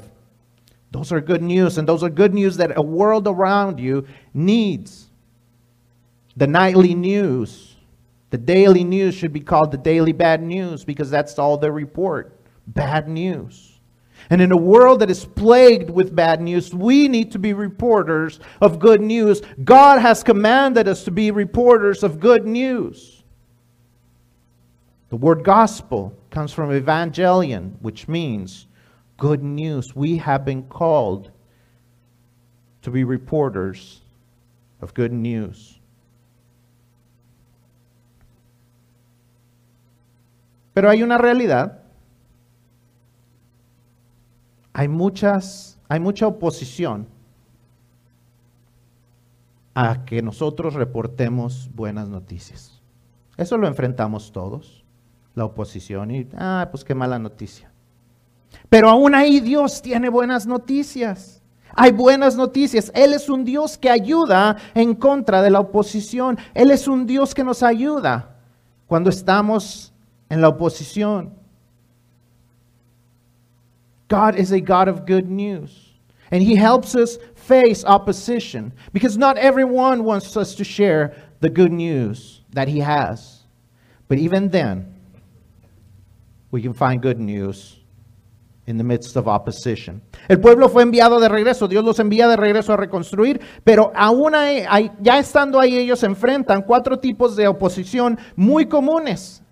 Those 0.91 1.13
are 1.13 1.21
good 1.21 1.41
news, 1.41 1.77
and 1.77 1.87
those 1.87 2.03
are 2.03 2.09
good 2.09 2.33
news 2.33 2.57
that 2.57 2.77
a 2.77 2.81
world 2.81 3.27
around 3.27 3.79
you 3.79 4.05
needs. 4.33 5.07
The 6.35 6.47
nightly 6.47 6.93
news, 6.93 7.77
the 8.29 8.37
daily 8.37 8.83
news 8.83 9.15
should 9.15 9.31
be 9.31 9.39
called 9.39 9.71
the 9.71 9.77
daily 9.77 10.11
bad 10.11 10.43
news 10.43 10.83
because 10.83 11.09
that's 11.09 11.39
all 11.39 11.57
they 11.57 11.69
report 11.69 12.37
bad 12.67 13.07
news. 13.07 13.79
And 14.29 14.41
in 14.41 14.51
a 14.51 14.57
world 14.57 14.99
that 14.99 15.09
is 15.09 15.23
plagued 15.23 15.89
with 15.89 16.13
bad 16.15 16.41
news, 16.41 16.73
we 16.73 17.07
need 17.07 17.31
to 17.31 17.39
be 17.39 17.53
reporters 17.53 18.39
of 18.59 18.79
good 18.79 18.99
news. 18.99 19.41
God 19.63 20.01
has 20.01 20.23
commanded 20.23 20.89
us 20.89 21.05
to 21.05 21.11
be 21.11 21.31
reporters 21.31 22.03
of 22.03 22.19
good 22.19 22.45
news. 22.45 23.14
The 25.09 25.17
word 25.17 25.43
gospel 25.43 26.13
comes 26.31 26.51
from 26.51 26.71
evangelion, 26.71 27.73
which 27.81 28.07
means 28.07 28.67
good 29.17 29.43
news. 29.43 29.95
We 29.95 30.17
have 30.17 30.43
been 30.43 30.63
called 30.63 31.31
to 32.81 32.91
be 32.91 33.03
reporters 33.03 34.01
of 34.81 34.93
good 34.93 35.13
news. 35.13 35.79
Pero 40.73 40.89
hay 40.89 41.01
una 41.03 41.17
realidad. 41.17 41.79
Hay 44.73 44.87
muchas, 44.87 45.77
hay 45.87 45.99
mucha 45.99 46.27
oposición 46.27 47.07
a 49.73 50.03
que 50.05 50.21
nosotros 50.21 50.73
reportemos 50.73 51.69
buenas 51.73 52.09
noticias. 52.09 52.81
Eso 53.37 53.57
lo 53.57 53.67
enfrentamos 53.67 54.31
todos 54.31 54.84
la 55.35 55.45
oposición 55.45 56.11
y, 56.11 56.27
ah, 56.37 56.67
pues 56.71 56.83
qué 56.83 56.95
mala 56.95 57.19
noticia. 57.19 57.71
Pero 58.69 58.89
aún 58.89 59.13
ahí 59.13 59.39
Dios 59.39 59.81
tiene 59.81 60.09
buenas 60.09 60.47
noticias. 60.47 61.41
Hay 61.75 61.91
buenas 61.91 62.35
noticias. 62.35 62.91
Él 62.95 63.13
es 63.13 63.29
un 63.29 63.43
Dios 63.43 63.77
que 63.77 63.89
ayuda 63.89 64.57
en 64.73 64.95
contra 64.95 65.41
de 65.41 65.49
la 65.49 65.59
oposición. 65.59 66.37
Él 66.53 66.71
es 66.71 66.87
un 66.87 67.05
Dios 67.05 67.35
que 67.35 67.43
nos 67.43 67.61
ayuda 67.61 68.37
cuando 68.87 69.09
estamos 69.09 69.93
en 70.29 70.41
la 70.41 70.47
oposición. 70.47 71.33
God 74.07 74.35
is 74.37 74.51
a 74.51 74.59
God 74.59 74.87
of 74.87 75.05
good 75.05 75.29
news. 75.29 75.93
And 76.31 76.41
He 76.41 76.55
helps 76.55 76.95
us 76.95 77.19
face 77.35 77.83
opposition 77.85 78.73
because 78.93 79.17
not 79.17 79.37
everyone 79.37 80.03
wants 80.03 80.35
us 80.37 80.55
to 80.55 80.63
share 80.63 81.13
the 81.41 81.49
good 81.49 81.71
news 81.71 82.41
that 82.53 82.67
He 82.67 82.79
has. 82.79 83.43
But 84.07 84.17
even 84.17 84.49
then, 84.49 84.94
we 86.55 86.61
can 86.61 86.73
find 86.73 87.01
good 87.01 87.19
news 87.19 87.81
in 88.65 88.77
the 88.77 88.83
midst 88.83 89.17
of 89.17 89.27
opposition. 89.27 90.01
El 90.29 90.39
pueblo 90.39 90.69
fue 90.69 90.83
enviado 90.83 91.19
de 91.19 91.27
regreso, 91.27 91.67
Dios 91.67 91.83
los 91.83 91.99
envía 91.99 92.27
de 92.29 92.37
regreso 92.37 92.73
a 92.73 92.77
reconstruir, 92.77 93.41
pero 93.63 93.91
aún 93.93 94.33
hay, 94.33 94.91
ya 95.01 95.19
estando 95.19 95.59
ahí 95.59 95.77
ellos 95.77 96.01
enfrentan 96.03 96.61
cuatro 96.61 96.97
tipos 96.97 97.35
de 97.35 97.47
oposición 97.47 98.17
muy 98.35 98.67
comunes. 98.67 99.43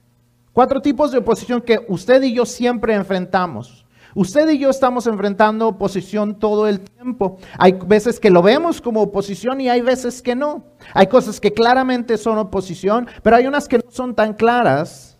Cuatro 0.54 0.82
tipos 0.82 1.12
de 1.12 1.18
oposición 1.18 1.62
que 1.62 1.84
usted 1.90 2.22
y 2.24 2.34
yo 2.34 2.46
siempre 2.46 2.94
enfrentamos. 2.94 3.86
Usted 4.16 4.48
y 4.50 4.60
yo 4.60 4.70
estamos 4.70 5.08
enfrentando 5.08 5.68
oposición 5.68 6.38
todo 6.38 6.68
el 6.68 6.80
tiempo. 6.80 7.40
Hay 7.58 7.74
veces 7.74 8.20
que 8.20 8.30
lo 8.30 8.44
vemos 8.44 8.80
como 8.80 9.02
oposición 9.02 9.60
y 9.60 9.70
hay 9.70 9.82
veces 9.82 10.22
que 10.22 10.36
no. 10.36 10.64
Hay 10.94 11.08
cosas 11.08 11.40
que 11.42 11.52
claramente 11.52 12.18
son 12.18 12.38
oposición, 12.38 13.08
pero 13.24 13.36
hay 13.36 13.48
unas 13.48 13.68
que 13.68 13.80
no 13.80 13.90
son 13.90 14.14
tan 14.14 14.36
claras. 14.36 15.13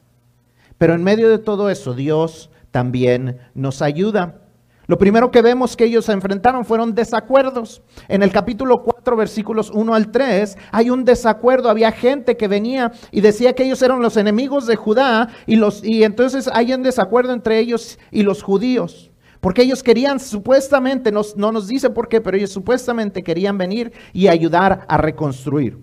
Pero 0.78 0.94
en 0.94 1.04
medio 1.04 1.30
de 1.30 1.38
todo 1.40 1.70
eso, 1.70 1.94
Dios 1.94 2.50
también 2.72 3.40
nos 3.54 3.82
ayuda. 3.82 4.40
Lo 4.86 4.98
primero 4.98 5.32
que 5.32 5.42
vemos 5.42 5.78
que 5.78 5.86
ellos 5.86 6.06
se 6.06 6.12
enfrentaron 6.12 6.66
fueron 6.66 6.94
desacuerdos. 6.94 7.82
En 8.10 8.22
el 8.22 8.32
capítulo 8.34 8.84
4, 8.84 9.16
versículos 9.16 9.70
1 9.74 9.96
al 9.96 10.12
3, 10.12 10.58
hay 10.72 10.90
un 10.90 11.06
desacuerdo. 11.06 11.70
Había 11.70 11.92
gente 11.94 12.36
que 12.36 12.50
venía 12.50 12.92
y 13.10 13.22
decía 13.22 13.54
que 13.54 13.64
ellos 13.64 13.82
eran 13.82 14.02
los 14.02 14.18
enemigos 14.18 14.68
de 14.68 14.76
Judá 14.76 15.30
y, 15.46 15.56
los, 15.56 15.84
y 15.86 16.04
entonces 16.04 16.50
hay 16.52 16.74
un 16.74 16.84
desacuerdo 16.84 17.32
entre 17.32 17.60
ellos 17.60 17.98
y 18.12 18.24
los 18.24 18.44
judíos. 18.44 19.10
Porque 19.40 19.62
ellos 19.62 19.84
querían 19.84 20.20
supuestamente, 20.20 21.12
nos- 21.14 21.38
no 21.38 21.52
nos 21.54 21.68
dice 21.68 21.90
por 21.90 22.10
qué, 22.10 22.20
pero 22.20 22.36
ellos 22.36 22.52
supuestamente 22.52 23.24
querían 23.24 23.58
venir 23.58 23.94
y 24.12 24.28
ayudar 24.28 24.86
a 24.90 24.98
reconstruir. 24.98 25.78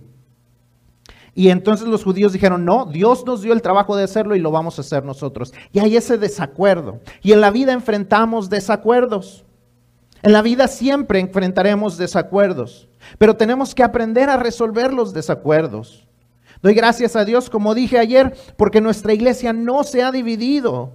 Y 1.34 1.50
entonces 1.50 1.86
los 1.86 2.04
judíos 2.04 2.32
dijeron, 2.32 2.64
no, 2.64 2.86
Dios 2.86 3.24
nos 3.24 3.42
dio 3.42 3.52
el 3.52 3.62
trabajo 3.62 3.96
de 3.96 4.04
hacerlo 4.04 4.34
y 4.34 4.40
lo 4.40 4.50
vamos 4.50 4.78
a 4.78 4.82
hacer 4.82 5.04
nosotros. 5.04 5.52
Y 5.72 5.78
hay 5.78 5.96
ese 5.96 6.18
desacuerdo. 6.18 7.00
Y 7.22 7.32
en 7.32 7.40
la 7.40 7.50
vida 7.50 7.72
enfrentamos 7.72 8.50
desacuerdos. 8.50 9.44
En 10.22 10.32
la 10.32 10.42
vida 10.42 10.68
siempre 10.68 11.20
enfrentaremos 11.20 11.96
desacuerdos. 11.96 12.88
Pero 13.18 13.36
tenemos 13.36 13.74
que 13.74 13.82
aprender 13.82 14.28
a 14.28 14.36
resolver 14.36 14.92
los 14.92 15.12
desacuerdos. 15.12 16.06
Doy 16.62 16.74
gracias 16.74 17.16
a 17.16 17.24
Dios, 17.24 17.48
como 17.48 17.74
dije 17.74 17.98
ayer, 17.98 18.36
porque 18.56 18.80
nuestra 18.80 19.14
iglesia 19.14 19.52
no 19.52 19.82
se 19.82 20.02
ha 20.02 20.12
dividido 20.12 20.92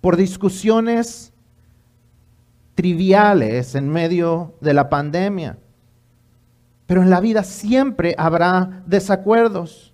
por 0.00 0.16
discusiones 0.16 1.32
triviales 2.74 3.74
en 3.76 3.88
medio 3.88 4.54
de 4.60 4.74
la 4.74 4.88
pandemia. 4.88 5.58
Pero 6.86 7.02
en 7.02 7.10
la 7.10 7.20
vida 7.20 7.42
siempre 7.44 8.14
habrá 8.18 8.82
desacuerdos. 8.86 9.92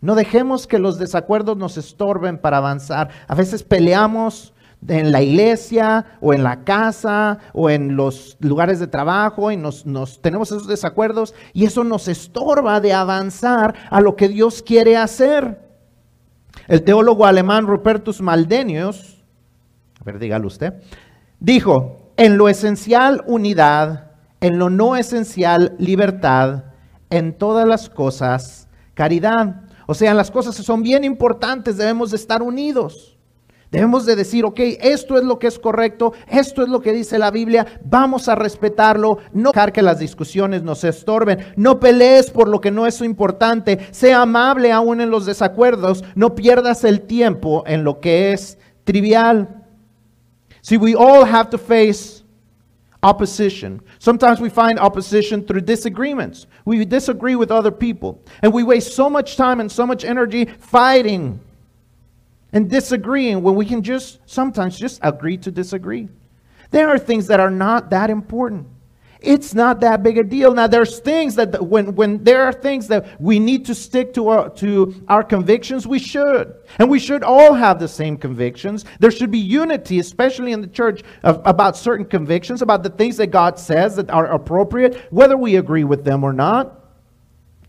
No 0.00 0.14
dejemos 0.14 0.66
que 0.66 0.78
los 0.78 0.98
desacuerdos 0.98 1.56
nos 1.56 1.76
estorben 1.76 2.38
para 2.38 2.58
avanzar. 2.58 3.10
A 3.26 3.34
veces 3.34 3.62
peleamos 3.62 4.54
en 4.88 5.12
la 5.12 5.22
iglesia 5.22 6.04
o 6.20 6.34
en 6.34 6.42
la 6.42 6.64
casa 6.64 7.38
o 7.52 7.70
en 7.70 7.96
los 7.96 8.36
lugares 8.40 8.80
de 8.80 8.86
trabajo 8.86 9.50
y 9.50 9.56
nos, 9.56 9.84
tenemos 10.20 10.50
esos 10.50 10.66
desacuerdos 10.66 11.34
y 11.52 11.64
eso 11.64 11.84
nos 11.84 12.08
estorba 12.08 12.80
de 12.80 12.92
avanzar 12.92 13.74
a 13.90 14.00
lo 14.00 14.16
que 14.16 14.28
Dios 14.28 14.62
quiere 14.62 14.96
hacer. 14.96 15.60
El 16.68 16.82
teólogo 16.82 17.26
alemán 17.26 17.66
Rupertus 17.66 18.20
Maldenius, 18.20 19.22
a 20.00 20.04
ver, 20.04 20.18
dígalo 20.18 20.46
usted, 20.46 20.74
dijo, 21.40 22.12
en 22.16 22.36
lo 22.36 22.48
esencial 22.48 23.24
unidad, 23.26 24.03
en 24.44 24.58
lo 24.58 24.68
no 24.68 24.94
esencial 24.94 25.74
libertad, 25.78 26.64
en 27.08 27.32
todas 27.32 27.66
las 27.66 27.88
cosas 27.88 28.68
caridad. 28.92 29.62
O 29.86 29.94
sea, 29.94 30.12
las 30.12 30.30
cosas 30.30 30.54
que 30.54 30.62
son 30.62 30.82
bien 30.82 31.02
importantes 31.02 31.78
debemos 31.78 32.10
de 32.10 32.18
estar 32.18 32.42
unidos. 32.42 33.16
Debemos 33.70 34.04
de 34.04 34.16
decir, 34.16 34.44
ok, 34.44 34.60
esto 34.82 35.16
es 35.16 35.24
lo 35.24 35.38
que 35.38 35.46
es 35.46 35.58
correcto, 35.58 36.12
esto 36.28 36.62
es 36.62 36.68
lo 36.68 36.80
que 36.80 36.92
dice 36.92 37.18
la 37.18 37.30
Biblia, 37.30 37.80
vamos 37.86 38.28
a 38.28 38.34
respetarlo, 38.34 39.18
no 39.32 39.50
dejar 39.50 39.72
que 39.72 39.80
las 39.80 39.98
discusiones 39.98 40.62
nos 40.62 40.84
estorben, 40.84 41.38
no 41.56 41.80
pelees 41.80 42.30
por 42.30 42.46
lo 42.46 42.60
que 42.60 42.70
no 42.70 42.86
es 42.86 43.00
importante, 43.00 43.78
sea 43.92 44.22
amable 44.22 44.72
aún 44.72 45.00
en 45.00 45.10
los 45.10 45.24
desacuerdos, 45.24 46.04
no 46.14 46.34
pierdas 46.34 46.84
el 46.84 47.00
tiempo 47.00 47.64
en 47.66 47.82
lo 47.82 47.98
que 47.98 48.34
es 48.34 48.58
trivial. 48.84 49.64
See, 50.60 50.76
we 50.76 50.94
all 50.94 51.24
have 51.24 51.48
to 51.48 51.58
face 51.58 52.23
opposition. 53.04 53.80
Sometimes 53.98 54.40
we 54.40 54.48
find 54.48 54.78
opposition 54.78 55.44
through 55.44 55.60
disagreements. 55.60 56.46
We 56.64 56.84
disagree 56.84 57.36
with 57.36 57.50
other 57.50 57.70
people, 57.70 58.20
and 58.42 58.52
we 58.52 58.62
waste 58.62 58.94
so 58.96 59.10
much 59.10 59.36
time 59.36 59.60
and 59.60 59.70
so 59.70 59.86
much 59.86 60.04
energy 60.04 60.46
fighting 60.46 61.38
and 62.52 62.70
disagreeing 62.70 63.42
when 63.42 63.54
we 63.56 63.66
can 63.66 63.82
just 63.82 64.18
sometimes 64.24 64.78
just 64.78 65.00
agree 65.02 65.36
to 65.38 65.50
disagree. 65.50 66.08
There 66.70 66.88
are 66.88 66.98
things 66.98 67.26
that 67.26 67.40
are 67.40 67.50
not 67.50 67.90
that 67.90 68.08
important. 68.08 68.66
It's 69.24 69.54
not 69.54 69.80
that 69.80 70.02
big 70.02 70.18
a 70.18 70.22
deal. 70.24 70.52
Now 70.54 70.66
there's 70.66 70.98
things 71.00 71.34
that 71.36 71.66
when 71.66 71.94
when 71.94 72.22
there 72.22 72.44
are 72.44 72.52
things 72.52 72.88
that 72.88 73.20
we 73.20 73.38
need 73.38 73.64
to 73.66 73.74
stick 73.74 74.12
to 74.14 74.28
our 74.28 74.50
to 74.50 75.02
our 75.08 75.22
convictions, 75.22 75.86
we 75.86 75.98
should. 75.98 76.54
And 76.78 76.90
we 76.90 76.98
should 76.98 77.22
all 77.22 77.54
have 77.54 77.78
the 77.78 77.88
same 77.88 78.16
convictions. 78.16 78.84
There 79.00 79.10
should 79.10 79.30
be 79.30 79.38
unity, 79.38 79.98
especially 79.98 80.52
in 80.52 80.60
the 80.60 80.66
church, 80.66 81.02
of, 81.22 81.40
about 81.44 81.76
certain 81.76 82.06
convictions, 82.06 82.62
about 82.62 82.82
the 82.82 82.90
things 82.90 83.16
that 83.16 83.28
God 83.28 83.58
says 83.58 83.96
that 83.96 84.10
are 84.10 84.26
appropriate, 84.26 85.06
whether 85.10 85.36
we 85.36 85.56
agree 85.56 85.84
with 85.84 86.04
them 86.04 86.22
or 86.22 86.32
not. 86.32 86.80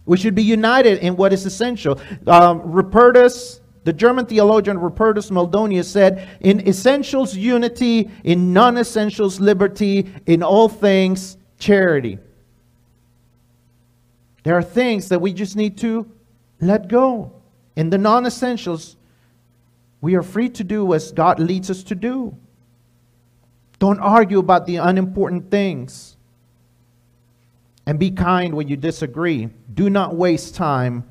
We 0.05 0.17
should 0.17 0.35
be 0.35 0.43
united 0.43 0.99
in 0.99 1.15
what 1.15 1.33
is 1.33 1.45
essential. 1.45 1.99
Um, 2.27 2.61
Rupertus, 2.61 3.61
the 3.85 3.93
German 3.93 4.25
theologian 4.25 4.77
Rupertus 4.77 5.31
Moldonius 5.31 5.85
said, 5.85 6.27
in 6.41 6.67
essentials, 6.67 7.35
unity, 7.35 8.09
in 8.23 8.53
non 8.53 8.77
essentials, 8.77 9.39
liberty, 9.39 10.11
in 10.25 10.43
all 10.43 10.69
things, 10.69 11.37
charity. 11.59 12.19
There 14.43 14.55
are 14.55 14.63
things 14.63 15.09
that 15.09 15.19
we 15.19 15.33
just 15.33 15.55
need 15.55 15.77
to 15.79 16.09
let 16.61 16.87
go. 16.87 17.31
In 17.75 17.89
the 17.89 17.97
non 17.97 18.25
essentials, 18.25 18.95
we 20.01 20.15
are 20.15 20.23
free 20.23 20.49
to 20.49 20.63
do 20.63 20.93
as 20.93 21.11
God 21.11 21.39
leads 21.39 21.69
us 21.69 21.83
to 21.83 21.95
do. 21.95 22.37
Don't 23.79 23.99
argue 23.99 24.39
about 24.39 24.65
the 24.65 24.77
unimportant 24.77 25.51
things. 25.51 26.15
And 27.87 27.99
be 27.99 28.11
kind 28.11 28.55
when 28.55 28.67
you 28.67 28.77
disagree. 28.77 29.49
Do 29.73 29.89
not 29.89 30.15
waste 30.15 30.55
time 30.55 31.03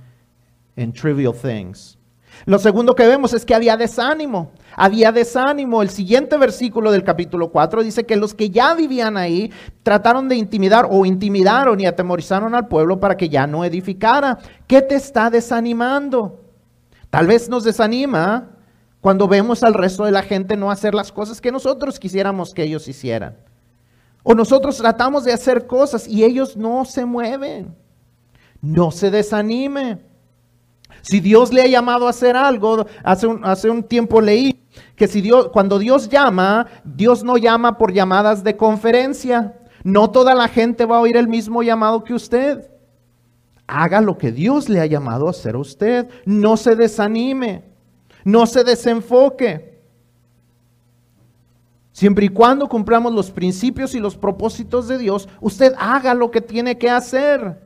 in 0.76 0.92
trivial 0.92 1.32
things. 1.32 1.96
Lo 2.46 2.58
segundo 2.58 2.94
que 2.94 3.06
vemos 3.06 3.32
es 3.32 3.44
que 3.44 3.54
había 3.54 3.76
desánimo. 3.76 4.50
Había 4.76 5.12
desánimo. 5.12 5.82
El 5.82 5.90
siguiente 5.90 6.36
versículo 6.36 6.92
del 6.92 7.04
capítulo 7.04 7.50
4 7.50 7.82
dice 7.82 8.04
que 8.04 8.16
los 8.16 8.34
que 8.34 8.50
ya 8.50 8.74
vivían 8.74 9.16
ahí 9.16 9.52
trataron 9.82 10.28
de 10.28 10.36
intimidar 10.36 10.86
o 10.90 11.04
intimidaron 11.04 11.80
y 11.80 11.86
atemorizaron 11.86 12.54
al 12.54 12.68
pueblo 12.68 13.00
para 13.00 13.16
que 13.16 13.28
ya 13.28 13.46
no 13.46 13.64
edificara. 13.64 14.38
¿Qué 14.66 14.82
te 14.82 14.94
está 14.94 15.30
desanimando? 15.30 16.40
Tal 17.10 17.26
vez 17.26 17.48
nos 17.48 17.64
desanima 17.64 18.50
cuando 19.00 19.28
vemos 19.28 19.62
al 19.62 19.74
resto 19.74 20.04
de 20.04 20.10
la 20.10 20.22
gente 20.22 20.56
no 20.56 20.70
hacer 20.70 20.94
las 20.94 21.12
cosas 21.12 21.40
que 21.40 21.52
nosotros 21.52 21.98
quisiéramos 21.98 22.54
que 22.54 22.62
ellos 22.62 22.88
hicieran. 22.88 23.36
O 24.22 24.34
nosotros 24.34 24.78
tratamos 24.78 25.24
de 25.24 25.32
hacer 25.32 25.66
cosas 25.66 26.08
y 26.08 26.24
ellos 26.24 26.56
no 26.56 26.84
se 26.86 27.04
mueven. 27.04 27.76
No 28.62 28.90
se 28.90 29.10
desanime. 29.10 29.98
Si 31.04 31.20
Dios 31.20 31.52
le 31.52 31.60
ha 31.60 31.66
llamado 31.66 32.06
a 32.06 32.10
hacer 32.10 32.34
algo, 32.34 32.86
hace 33.02 33.26
un, 33.26 33.44
hace 33.44 33.68
un 33.68 33.82
tiempo 33.82 34.22
leí 34.22 34.58
que 34.96 35.06
si 35.06 35.20
Dios, 35.20 35.50
cuando 35.52 35.78
Dios 35.78 36.08
llama, 36.08 36.66
Dios 36.82 37.22
no 37.22 37.36
llama 37.36 37.76
por 37.76 37.92
llamadas 37.92 38.42
de 38.42 38.56
conferencia. 38.56 39.60
No 39.82 40.10
toda 40.10 40.34
la 40.34 40.48
gente 40.48 40.86
va 40.86 40.96
a 40.96 41.00
oír 41.00 41.18
el 41.18 41.28
mismo 41.28 41.62
llamado 41.62 42.04
que 42.04 42.14
usted. 42.14 42.70
Haga 43.66 44.00
lo 44.00 44.16
que 44.16 44.32
Dios 44.32 44.70
le 44.70 44.80
ha 44.80 44.86
llamado 44.86 45.26
a 45.26 45.30
hacer 45.30 45.56
a 45.56 45.58
usted. 45.58 46.08
No 46.24 46.56
se 46.56 46.74
desanime. 46.74 47.64
No 48.24 48.46
se 48.46 48.64
desenfoque. 48.64 49.82
Siempre 51.92 52.24
y 52.26 52.28
cuando 52.30 52.66
cumplamos 52.66 53.12
los 53.12 53.30
principios 53.30 53.94
y 53.94 54.00
los 54.00 54.16
propósitos 54.16 54.88
de 54.88 54.96
Dios, 54.96 55.28
usted 55.42 55.74
haga 55.78 56.14
lo 56.14 56.30
que 56.30 56.40
tiene 56.40 56.78
que 56.78 56.88
hacer. 56.88 57.60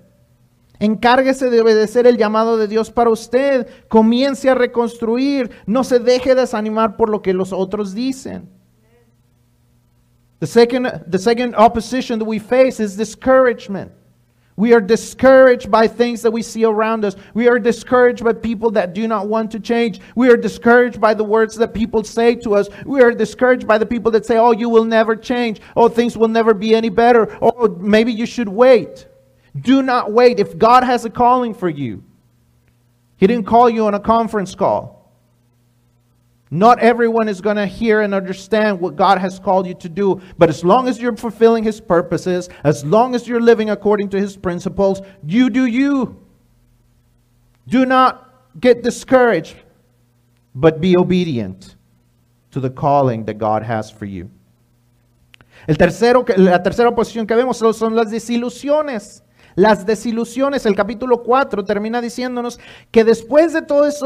Encárguese 0.80 1.50
de 1.50 1.60
obedecer 1.60 2.06
el 2.06 2.16
llamado 2.16 2.56
de 2.56 2.68
Dios 2.68 2.90
para 2.90 3.10
usted. 3.10 3.66
Comience 3.88 4.48
a 4.48 4.54
reconstruir. 4.54 5.50
No 5.66 5.82
se 5.82 5.98
deje 5.98 6.34
desanimar 6.34 6.96
por 6.96 7.08
lo 7.08 7.20
que 7.20 7.34
los 7.34 7.52
otros 7.52 7.94
dicen. 7.94 8.48
The 10.40 10.46
second, 10.46 10.86
the 11.08 11.18
second 11.18 11.56
opposition 11.56 12.20
that 12.20 12.24
we 12.24 12.38
face 12.38 12.78
is 12.78 12.96
discouragement. 12.96 13.90
We 14.54 14.72
are 14.72 14.80
discouraged 14.80 15.70
by 15.70 15.86
things 15.86 16.22
that 16.22 16.32
we 16.32 16.42
see 16.42 16.64
around 16.64 17.04
us. 17.04 17.16
We 17.34 17.48
are 17.48 17.58
discouraged 17.58 18.24
by 18.24 18.32
people 18.32 18.72
that 18.72 18.92
do 18.92 19.06
not 19.06 19.28
want 19.28 19.52
to 19.52 19.60
change. 19.60 20.00
We 20.16 20.30
are 20.30 20.36
discouraged 20.36 21.00
by 21.00 21.14
the 21.14 21.24
words 21.24 21.56
that 21.56 21.74
people 21.74 22.02
say 22.04 22.34
to 22.36 22.54
us. 22.54 22.68
We 22.84 23.00
are 23.00 23.12
discouraged 23.12 23.66
by 23.66 23.78
the 23.78 23.86
people 23.86 24.10
that 24.12 24.26
say, 24.26 24.36
Oh, 24.36 24.52
you 24.52 24.68
will 24.68 24.84
never 24.84 25.14
change. 25.16 25.60
Oh, 25.76 25.88
things 25.88 26.16
will 26.16 26.28
never 26.28 26.54
be 26.54 26.74
any 26.74 26.88
better. 26.88 27.36
Oh, 27.40 27.76
maybe 27.80 28.12
you 28.12 28.26
should 28.26 28.48
wait. 28.48 29.07
Do 29.60 29.82
not 29.82 30.12
wait. 30.12 30.38
If 30.38 30.58
God 30.58 30.84
has 30.84 31.04
a 31.04 31.10
calling 31.10 31.54
for 31.54 31.68
you, 31.68 32.02
He 33.16 33.26
didn't 33.26 33.46
call 33.46 33.68
you 33.70 33.86
on 33.86 33.94
a 33.94 34.00
conference 34.00 34.54
call. 34.54 34.98
Not 36.50 36.78
everyone 36.78 37.28
is 37.28 37.40
going 37.40 37.56
to 37.56 37.66
hear 37.66 38.00
and 38.00 38.14
understand 38.14 38.80
what 38.80 38.96
God 38.96 39.18
has 39.18 39.38
called 39.38 39.66
you 39.66 39.74
to 39.74 39.88
do, 39.88 40.20
but 40.38 40.48
as 40.48 40.64
long 40.64 40.88
as 40.88 40.98
you're 40.98 41.16
fulfilling 41.16 41.64
His 41.64 41.80
purposes, 41.80 42.48
as 42.64 42.84
long 42.84 43.14
as 43.14 43.28
you're 43.28 43.40
living 43.40 43.70
according 43.70 44.08
to 44.10 44.20
His 44.20 44.36
principles, 44.36 45.02
you 45.26 45.50
do 45.50 45.66
you. 45.66 46.24
Do 47.66 47.84
not 47.84 48.32
get 48.58 48.82
discouraged, 48.82 49.56
but 50.54 50.80
be 50.80 50.96
obedient 50.96 51.76
to 52.50 52.60
the 52.60 52.70
calling 52.70 53.24
that 53.26 53.34
God 53.34 53.62
has 53.62 53.90
for 53.90 54.06
you. 54.06 54.30
El 55.66 55.76
tercero, 55.76 56.24
la 56.38 56.62
tercera 56.62 56.94
posición 56.94 57.26
que 57.26 57.36
vemos 57.36 57.58
son 57.76 57.94
las 57.94 58.10
desilusiones. 58.10 59.22
Las 59.58 59.86
desilusiones, 59.86 60.66
el 60.66 60.76
capítulo 60.76 61.24
4 61.24 61.64
termina 61.64 62.00
diciéndonos 62.00 62.60
que 62.92 63.02
después 63.02 63.52
de 63.52 63.62
todas 63.62 64.00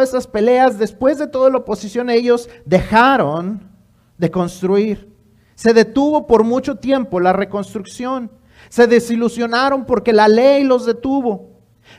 esas 0.00 0.28
peleas, 0.28 0.78
después 0.78 1.18
de 1.18 1.26
toda 1.26 1.50
la 1.50 1.56
oposición, 1.56 2.08
ellos 2.08 2.48
dejaron 2.66 3.68
de 4.16 4.30
construir. 4.30 5.12
Se 5.56 5.74
detuvo 5.74 6.28
por 6.28 6.44
mucho 6.44 6.76
tiempo 6.76 7.18
la 7.18 7.32
reconstrucción. 7.32 8.30
Se 8.68 8.86
desilusionaron 8.86 9.86
porque 9.86 10.12
la 10.12 10.28
ley 10.28 10.62
los 10.62 10.86
detuvo. 10.86 11.50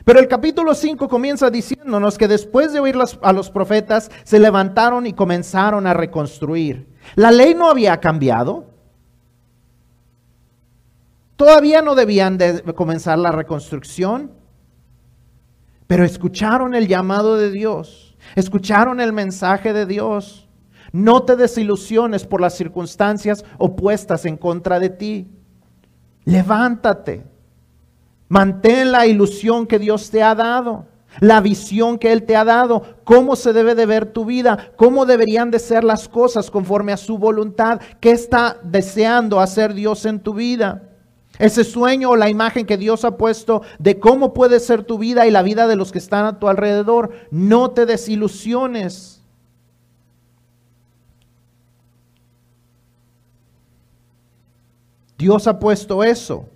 Pero 0.06 0.18
el 0.18 0.26
capítulo 0.26 0.74
5 0.74 1.06
comienza 1.06 1.50
diciéndonos 1.50 2.16
que 2.16 2.26
después 2.26 2.72
de 2.72 2.80
oír 2.80 2.96
a 3.20 3.32
los 3.34 3.50
profetas, 3.50 4.10
se 4.22 4.38
levantaron 4.38 5.06
y 5.06 5.12
comenzaron 5.12 5.86
a 5.86 5.92
reconstruir. 5.92 6.88
La 7.16 7.30
ley 7.30 7.54
no 7.54 7.68
había 7.68 8.00
cambiado. 8.00 8.73
Todavía 11.36 11.82
no 11.82 11.94
debían 11.94 12.38
de 12.38 12.62
comenzar 12.74 13.18
la 13.18 13.32
reconstrucción, 13.32 14.32
pero 15.86 16.04
escucharon 16.04 16.74
el 16.74 16.88
llamado 16.88 17.36
de 17.36 17.50
Dios, 17.50 18.16
escucharon 18.36 19.00
el 19.00 19.12
mensaje 19.12 19.72
de 19.72 19.86
Dios. 19.86 20.48
No 20.92 21.24
te 21.24 21.34
desilusiones 21.34 22.24
por 22.24 22.40
las 22.40 22.54
circunstancias 22.54 23.44
opuestas 23.58 24.24
en 24.26 24.36
contra 24.36 24.78
de 24.78 24.90
ti. 24.90 25.28
Levántate. 26.24 27.26
Mantén 28.28 28.92
la 28.92 29.06
ilusión 29.06 29.66
que 29.66 29.78
Dios 29.78 30.10
te 30.10 30.22
ha 30.22 30.34
dado, 30.34 30.86
la 31.20 31.40
visión 31.40 31.98
que 31.98 32.12
Él 32.12 32.22
te 32.22 32.36
ha 32.36 32.44
dado, 32.44 32.82
cómo 33.04 33.36
se 33.36 33.52
debe 33.52 33.74
de 33.74 33.86
ver 33.86 34.06
tu 34.06 34.24
vida, 34.24 34.72
cómo 34.76 35.04
deberían 35.04 35.50
de 35.50 35.58
ser 35.58 35.84
las 35.84 36.08
cosas 36.08 36.50
conforme 36.50 36.92
a 36.92 36.96
su 36.96 37.18
voluntad, 37.18 37.80
qué 38.00 38.12
está 38.12 38.56
deseando 38.62 39.40
hacer 39.40 39.74
Dios 39.74 40.06
en 40.06 40.20
tu 40.20 40.32
vida. 40.32 40.93
Ese 41.38 41.64
sueño 41.64 42.10
o 42.10 42.16
la 42.16 42.30
imagen 42.30 42.66
que 42.66 42.76
Dios 42.76 43.04
ha 43.04 43.16
puesto 43.16 43.62
de 43.78 43.98
cómo 43.98 44.34
puede 44.34 44.60
ser 44.60 44.84
tu 44.84 44.98
vida 44.98 45.26
y 45.26 45.30
la 45.30 45.42
vida 45.42 45.66
de 45.66 45.76
los 45.76 45.90
que 45.90 45.98
están 45.98 46.26
a 46.26 46.38
tu 46.38 46.48
alrededor. 46.48 47.10
No 47.30 47.70
te 47.70 47.86
desilusiones. 47.86 49.22
Dios 55.18 55.46
ha 55.46 55.58
puesto 55.58 56.04
eso 56.04 56.48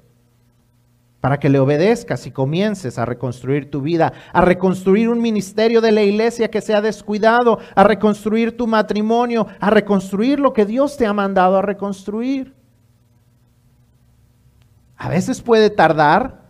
para 1.21 1.41
que 1.41 1.49
le 1.49 1.59
obedezcas 1.59 2.27
y 2.27 2.31
comiences 2.31 2.99
a 2.99 3.05
reconstruir 3.05 3.71
tu 3.71 3.81
vida, 3.81 4.13
a 4.33 4.41
reconstruir 4.41 5.09
un 5.09 5.21
ministerio 5.21 5.81
de 5.81 5.91
la 5.91 6.03
iglesia 6.03 6.51
que 6.51 6.61
se 6.61 6.75
ha 6.75 6.81
descuidado, 6.81 7.59
a 7.75 7.83
reconstruir 7.83 8.57
tu 8.57 8.67
matrimonio, 8.67 9.47
a 9.59 9.71
reconstruir 9.71 10.39
lo 10.39 10.53
que 10.53 10.65
Dios 10.65 10.97
te 10.97 11.07
ha 11.07 11.13
mandado 11.13 11.57
a 11.57 11.63
reconstruir. 11.63 12.58
A 14.99 15.09
veces 15.09 15.41
puede 15.41 15.71
tardar. 15.71 16.43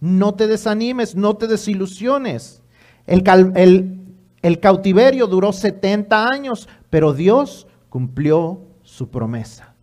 No 0.00 0.34
te 0.34 0.46
desanimes, 0.46 1.14
no 1.14 1.36
te 1.36 1.46
desilusiones. 1.46 2.62
El, 3.06 4.58
cautiverio 4.58 5.26
duró 5.26 5.52
70 5.52 6.26
años, 6.26 6.66
pero 6.88 7.12
Dios 7.12 7.66
cumplió 7.90 8.62
su 8.82 9.10
promesa. 9.10 9.74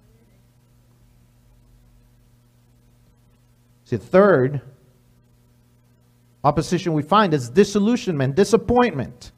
The 3.89 3.99
third 3.99 4.61
opposition 6.43 6.93
we 6.95 7.03
find 7.03 7.33
is 7.33 7.53
disillusionment, 7.53 8.35
disappointment. 8.35 9.31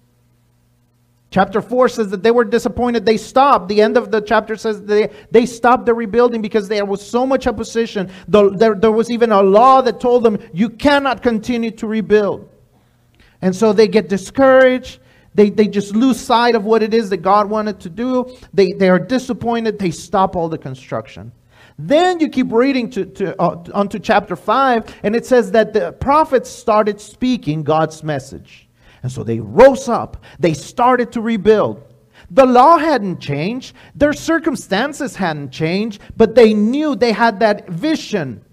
Chapter 1.31 1.61
4 1.61 1.89
says 1.89 2.09
that 2.09 2.23
they 2.23 2.31
were 2.31 2.43
disappointed. 2.43 3.05
They 3.05 3.17
stopped. 3.17 3.67
The 3.67 3.81
end 3.81 3.97
of 3.97 4.09
the 4.09 4.19
chapter 4.19 4.55
says 4.55 4.81
they, 4.81 5.11
they 5.29 5.45
stopped 5.45 5.85
the 5.85 5.93
rebuilding 5.93 6.41
because 6.41 6.67
there 6.67 6.85
was 6.85 7.07
so 7.07 7.25
much 7.25 7.45
opposition. 7.45 8.11
The, 8.27 8.49
there, 8.49 8.73
there 8.73 8.91
was 8.91 9.11
even 9.11 9.31
a 9.31 9.41
law 9.41 9.81
that 9.81 9.99
told 9.99 10.23
them 10.23 10.39
you 10.53 10.69
cannot 10.69 11.21
continue 11.21 11.69
to 11.71 11.85
rebuild. 11.85 12.49
And 13.43 13.55
so 13.55 13.73
they 13.73 13.87
get 13.87 14.09
discouraged. 14.09 14.99
They, 15.35 15.51
they 15.51 15.67
just 15.67 15.95
lose 15.95 16.19
sight 16.19 16.55
of 16.55 16.65
what 16.65 16.81
it 16.81 16.95
is 16.95 17.11
that 17.11 17.17
God 17.17 17.47
wanted 17.47 17.79
to 17.81 17.89
do. 17.89 18.35
They, 18.51 18.71
they 18.71 18.89
are 18.89 18.99
disappointed. 18.99 19.77
They 19.77 19.91
stop 19.91 20.35
all 20.35 20.49
the 20.49 20.57
construction. 20.57 21.31
Then 21.77 22.19
you 22.19 22.27
keep 22.27 22.51
reading 22.51 22.89
to, 22.89 23.05
to, 23.05 23.41
uh, 23.41 23.63
onto 23.73 23.99
chapter 23.99 24.35
5, 24.35 24.95
and 25.03 25.15
it 25.15 25.25
says 25.25 25.51
that 25.51 25.71
the 25.73 25.93
prophets 25.93 26.49
started 26.49 26.99
speaking 26.99 27.63
God's 27.63 28.03
message. 28.03 28.68
And 29.01 29.11
so 29.11 29.23
they 29.23 29.39
rose 29.39 29.87
up, 29.87 30.23
they 30.39 30.53
started 30.53 31.11
to 31.13 31.21
rebuild. 31.21 31.83
The 32.31 32.45
law 32.45 32.77
hadn't 32.77 33.19
changed, 33.19 33.75
their 33.95 34.13
circumstances 34.13 35.15
hadn't 35.15 35.51
changed, 35.51 36.01
but 36.17 36.35
they 36.35 36.53
knew 36.53 36.95
they 36.95 37.11
had 37.11 37.39
that 37.39 37.69
vision. 37.69 38.43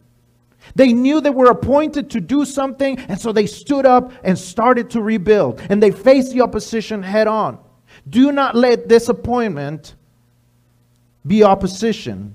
They 0.74 0.92
knew 0.92 1.20
they 1.20 1.30
were 1.30 1.50
appointed 1.50 2.10
to 2.10 2.20
do 2.20 2.44
something, 2.44 2.98
and 2.98 3.20
so 3.20 3.32
they 3.32 3.46
stood 3.46 3.86
up 3.86 4.12
and 4.24 4.38
started 4.38 4.90
to 4.90 5.02
rebuild. 5.02 5.60
And 5.68 5.82
they 5.82 5.90
faced 5.90 6.32
the 6.32 6.42
opposition 6.42 7.02
head 7.02 7.26
on. 7.26 7.58
Do 8.08 8.32
not 8.32 8.54
let 8.54 8.88
disappointment 8.88 9.94
be 11.26 11.42
opposition 11.42 12.34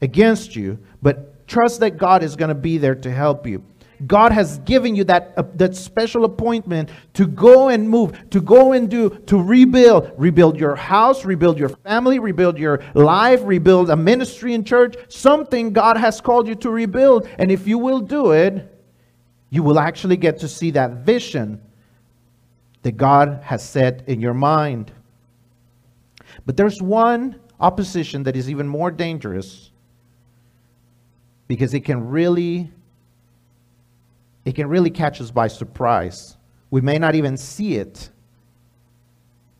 against 0.00 0.56
you, 0.56 0.78
but 1.02 1.46
trust 1.46 1.80
that 1.80 1.96
God 1.96 2.22
is 2.22 2.36
going 2.36 2.48
to 2.48 2.54
be 2.54 2.78
there 2.78 2.94
to 2.94 3.10
help 3.10 3.46
you. 3.46 3.62
God 4.06 4.32
has 4.32 4.58
given 4.60 4.94
you 4.94 5.04
that, 5.04 5.32
uh, 5.36 5.44
that 5.54 5.74
special 5.74 6.24
appointment 6.24 6.90
to 7.14 7.26
go 7.26 7.68
and 7.68 7.88
move, 7.88 8.28
to 8.30 8.40
go 8.40 8.72
and 8.72 8.90
do, 8.90 9.10
to 9.26 9.40
rebuild. 9.40 10.12
Rebuild 10.18 10.58
your 10.58 10.76
house, 10.76 11.24
rebuild 11.24 11.58
your 11.58 11.70
family, 11.70 12.18
rebuild 12.18 12.58
your 12.58 12.82
life, 12.94 13.40
rebuild 13.44 13.88
a 13.88 13.96
ministry 13.96 14.52
in 14.52 14.64
church. 14.64 14.96
Something 15.08 15.72
God 15.72 15.96
has 15.96 16.20
called 16.20 16.46
you 16.46 16.54
to 16.56 16.70
rebuild. 16.70 17.28
And 17.38 17.50
if 17.50 17.66
you 17.66 17.78
will 17.78 18.00
do 18.00 18.32
it, 18.32 18.72
you 19.48 19.62
will 19.62 19.78
actually 19.78 20.16
get 20.16 20.38
to 20.40 20.48
see 20.48 20.72
that 20.72 21.04
vision 21.06 21.60
that 22.82 22.96
God 22.96 23.40
has 23.42 23.66
set 23.66 24.08
in 24.08 24.20
your 24.20 24.34
mind. 24.34 24.92
But 26.44 26.56
there's 26.56 26.82
one 26.82 27.40
opposition 27.58 28.24
that 28.24 28.36
is 28.36 28.50
even 28.50 28.68
more 28.68 28.90
dangerous 28.90 29.70
because 31.48 31.74
it 31.74 31.80
can 31.80 32.08
really 32.08 32.70
it 34.46 34.54
can 34.54 34.68
really 34.68 34.90
catch 34.90 35.20
us 35.20 35.30
by 35.30 35.48
surprise. 35.48 36.36
We 36.70 36.80
may 36.80 36.98
not 36.98 37.16
even 37.16 37.36
see 37.36 37.74
it 37.74 38.08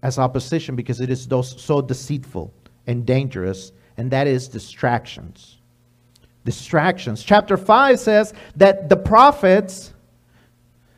as 0.01 0.17
opposition 0.17 0.77
because 0.77 1.01
it 1.01 1.11
is 1.11 1.27
so 1.29 1.83
deceitful 1.83 2.55
and 2.87 3.05
dangerous, 3.05 3.73
and 3.97 4.11
that 4.13 4.29
is 4.29 4.47
distractions. 4.47 5.59
Distractions. 6.45 7.25
Chapter 7.25 7.57
5 7.57 7.99
says 7.99 8.33
that 8.55 8.89
the 8.89 8.97
prophets 8.97 9.93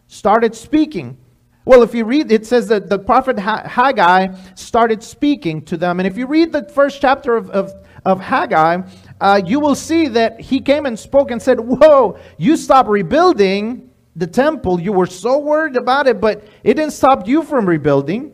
started 0.07 0.55
speaking. 0.55 1.17
Well, 1.65 1.83
if 1.83 1.95
you 1.95 2.05
read, 2.05 2.31
it 2.31 2.45
says 2.45 2.69
that 2.69 2.91
the 2.91 2.99
prophet 2.99 3.39
Haggai 3.39 4.35
started 4.55 5.03
speaking 5.03 5.63
to 5.63 5.79
them. 5.79 5.99
And 5.99 6.07
if 6.07 6.19
you 6.19 6.27
read 6.27 6.53
the 6.53 6.69
first 6.69 7.01
chapter 7.01 7.37
of, 7.37 7.49
of, 7.51 7.73
of 8.05 8.21
Haggai, 8.21 8.83
uh, 9.21 9.41
you 9.45 9.61
will 9.61 9.75
see 9.75 10.09
that 10.09 10.41
he 10.41 10.61
came 10.61 10.87
and 10.87 10.99
spoke 10.99 11.31
and 11.31 11.41
said, 11.41 11.59
Whoa, 11.59 12.19
you 12.37 12.57
stop 12.57 12.87
rebuilding 12.87 13.91
the 14.17 14.27
temple. 14.27 14.81
You 14.81 14.93
were 14.93 15.07
so 15.07 15.39
worried 15.39 15.77
about 15.77 16.07
it, 16.07 16.21
but 16.21 16.45
it 16.63 16.75
didn't 16.75 16.93
stop 16.93 17.27
you 17.27 17.43
from 17.43 17.67
rebuilding. 17.67 18.33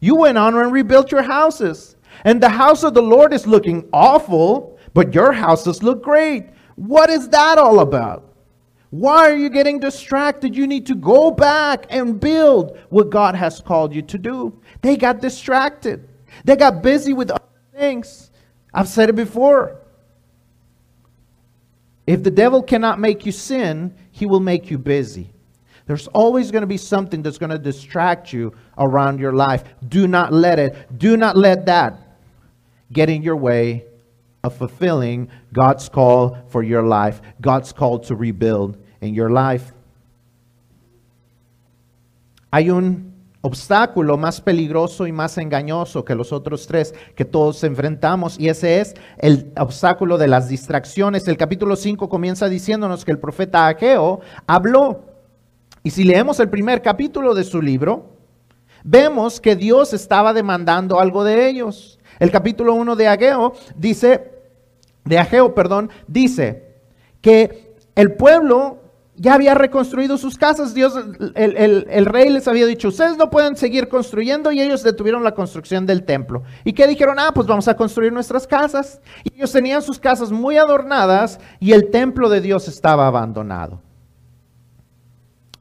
You 0.00 0.16
went 0.16 0.38
on 0.38 0.56
and 0.56 0.72
rebuilt 0.72 1.10
your 1.10 1.22
houses. 1.22 1.96
And 2.24 2.40
the 2.40 2.48
house 2.48 2.84
of 2.84 2.94
the 2.94 3.02
Lord 3.02 3.32
is 3.32 3.46
looking 3.46 3.88
awful, 3.92 4.78
but 4.92 5.14
your 5.14 5.32
houses 5.32 5.82
look 5.82 6.02
great. 6.02 6.50
What 6.76 7.10
is 7.10 7.28
that 7.30 7.58
all 7.58 7.80
about? 7.80 8.34
Why 8.90 9.28
are 9.28 9.36
you 9.36 9.48
getting 9.48 9.80
distracted? 9.80 10.54
You 10.54 10.68
need 10.68 10.86
to 10.86 10.94
go 10.94 11.32
back 11.32 11.86
and 11.90 12.20
build 12.20 12.78
what 12.90 13.10
God 13.10 13.34
has 13.34 13.60
called 13.60 13.92
you 13.92 14.02
to 14.02 14.18
do. 14.18 14.60
They 14.82 14.96
got 14.96 15.20
distracted, 15.20 16.08
they 16.44 16.54
got 16.54 16.82
busy 16.82 17.12
with 17.12 17.30
other 17.30 17.42
things. 17.76 18.30
I've 18.72 18.88
said 18.88 19.08
it 19.08 19.14
before. 19.14 19.83
If 22.06 22.22
the 22.22 22.30
devil 22.30 22.62
cannot 22.62 22.98
make 23.00 23.24
you 23.24 23.32
sin, 23.32 23.94
he 24.10 24.26
will 24.26 24.40
make 24.40 24.70
you 24.70 24.78
busy. 24.78 25.32
There's 25.86 26.06
always 26.08 26.50
going 26.50 26.62
to 26.62 26.66
be 26.66 26.76
something 26.76 27.22
that's 27.22 27.38
going 27.38 27.50
to 27.50 27.58
distract 27.58 28.32
you 28.32 28.54
around 28.78 29.20
your 29.20 29.32
life. 29.32 29.64
Do 29.86 30.08
not 30.08 30.32
let 30.32 30.58
it, 30.58 30.98
do 30.98 31.16
not 31.16 31.36
let 31.36 31.66
that 31.66 32.18
get 32.92 33.10
in 33.10 33.22
your 33.22 33.36
way 33.36 33.84
of 34.42 34.56
fulfilling 34.56 35.30
God's 35.52 35.88
call 35.88 36.38
for 36.48 36.62
your 36.62 36.82
life, 36.82 37.20
God's 37.40 37.72
call 37.72 37.98
to 38.00 38.14
rebuild 38.14 38.78
in 39.00 39.14
your 39.14 39.30
life. 39.30 39.72
Hay 42.52 42.68
un 42.70 43.13
obstáculo 43.44 44.16
más 44.16 44.40
peligroso 44.40 45.06
y 45.06 45.12
más 45.12 45.36
engañoso 45.36 46.02
que 46.02 46.14
los 46.14 46.32
otros 46.32 46.66
tres 46.66 46.94
que 47.14 47.26
todos 47.26 47.62
enfrentamos 47.62 48.40
y 48.40 48.48
ese 48.48 48.80
es 48.80 48.94
el 49.18 49.52
obstáculo 49.58 50.16
de 50.16 50.28
las 50.28 50.48
distracciones. 50.48 51.28
El 51.28 51.36
capítulo 51.36 51.76
5 51.76 52.08
comienza 52.08 52.48
diciéndonos 52.48 53.04
que 53.04 53.10
el 53.10 53.18
profeta 53.18 53.66
Ageo 53.66 54.20
habló 54.46 55.04
y 55.82 55.90
si 55.90 56.04
leemos 56.04 56.40
el 56.40 56.48
primer 56.48 56.80
capítulo 56.80 57.34
de 57.34 57.44
su 57.44 57.60
libro, 57.60 58.16
vemos 58.82 59.42
que 59.42 59.56
Dios 59.56 59.92
estaba 59.92 60.32
demandando 60.32 60.98
algo 60.98 61.22
de 61.22 61.46
ellos. 61.46 61.98
El 62.18 62.30
capítulo 62.30 62.72
1 62.72 62.96
de 62.96 63.08
Ageo 63.08 63.52
dice, 63.76 64.32
de 65.04 65.18
Ageo, 65.18 65.54
perdón, 65.54 65.90
dice 66.08 66.78
que 67.20 67.74
el 67.94 68.14
pueblo 68.14 68.83
ya 69.16 69.34
había 69.34 69.54
reconstruido 69.54 70.18
sus 70.18 70.36
casas. 70.36 70.74
Dios, 70.74 70.94
el, 71.34 72.06
rey 72.06 72.30
les 72.30 72.48
había 72.48 72.66
dicho, 72.66 72.88
ustedes 72.88 73.16
no 73.16 73.30
pueden 73.30 73.56
seguir 73.56 73.88
construyendo 73.88 74.50
y 74.50 74.60
ellos 74.60 74.82
detuvieron 74.82 75.22
la 75.22 75.34
construcción 75.34 75.86
del 75.86 76.04
templo. 76.04 76.42
¿Y 76.64 76.72
qué 76.72 76.86
dijeron? 76.86 77.18
Ah, 77.18 77.30
pues 77.34 77.46
vamos 77.46 77.68
a 77.68 77.76
construir 77.76 78.12
nuestras 78.12 78.46
casas. 78.46 79.00
Y 79.22 79.34
ellos 79.34 79.52
tenían 79.52 79.82
sus 79.82 79.98
casas 79.98 80.32
muy 80.32 80.56
adornadas 80.56 81.38
y 81.60 81.72
el 81.72 81.90
templo 81.90 82.28
de 82.28 82.40
Dios 82.40 82.68
estaba 82.68 83.06
abandonado. 83.06 83.80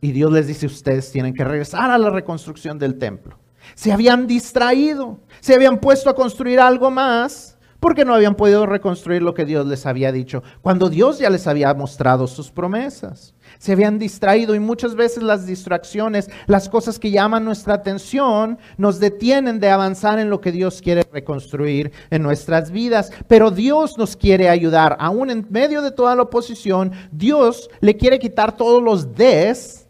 Y 0.02 0.12
Dios 0.12 0.32
les 0.32 0.48
dice, 0.48 0.66
ustedes 0.66 1.12
tienen 1.12 1.34
que 1.34 1.44
regresar 1.44 1.92
a 1.92 1.98
la 1.98 2.10
reconstrucción 2.10 2.78
del 2.78 2.98
templo. 2.98 3.38
Se 3.76 3.92
habían 3.92 4.28
distraído, 4.28 5.20
se 5.40 5.56
habían 5.56 5.80
puesto 5.80 6.10
a 6.10 6.16
construir 6.16 6.60
algo 6.60 6.92
más 6.92 7.53
porque 7.84 8.06
no 8.06 8.16
habían 8.16 8.36
podido 8.36 8.66
reconstruir 8.66 9.22
lo 9.22 9.34
que 9.34 9.44
Dios 9.44 9.66
les 9.66 9.86
había 9.86 10.14
dicho, 10.14 10.42
cuando 10.62 10.90
Dios 10.90 11.20
ya 11.20 11.30
les 11.30 11.48
había 11.48 11.74
mostrado 11.74 12.28
sus 12.28 12.50
promesas. 12.50 13.34
Se 13.58 13.74
habían 13.74 14.00
distraído 14.00 14.56
y 14.56 14.62
muchas 14.62 14.96
veces 14.96 15.22
las 15.22 15.46
distracciones, 15.46 16.30
las 16.48 16.70
cosas 16.70 16.98
que 16.98 17.12
llaman 17.12 17.44
nuestra 17.44 17.74
atención, 17.74 18.58
nos 18.78 19.02
detienen 19.02 19.60
de 19.60 19.70
avanzar 19.70 20.18
en 20.18 20.30
lo 20.30 20.40
que 20.40 20.54
Dios 20.54 20.82
quiere 20.82 21.04
reconstruir 21.12 21.92
en 22.10 22.24
nuestras 22.24 22.72
vidas. 22.72 23.12
Pero 23.28 23.52
Dios 23.52 23.98
nos 23.98 24.16
quiere 24.16 24.48
ayudar, 24.48 24.96
aún 24.98 25.30
en 25.30 25.46
medio 25.50 25.82
de 25.82 25.92
toda 25.92 26.16
la 26.16 26.22
oposición, 26.22 26.94
Dios 27.12 27.70
le 27.82 27.98
quiere 27.98 28.18
quitar 28.18 28.56
todos 28.56 28.82
los 28.82 29.14
des 29.14 29.90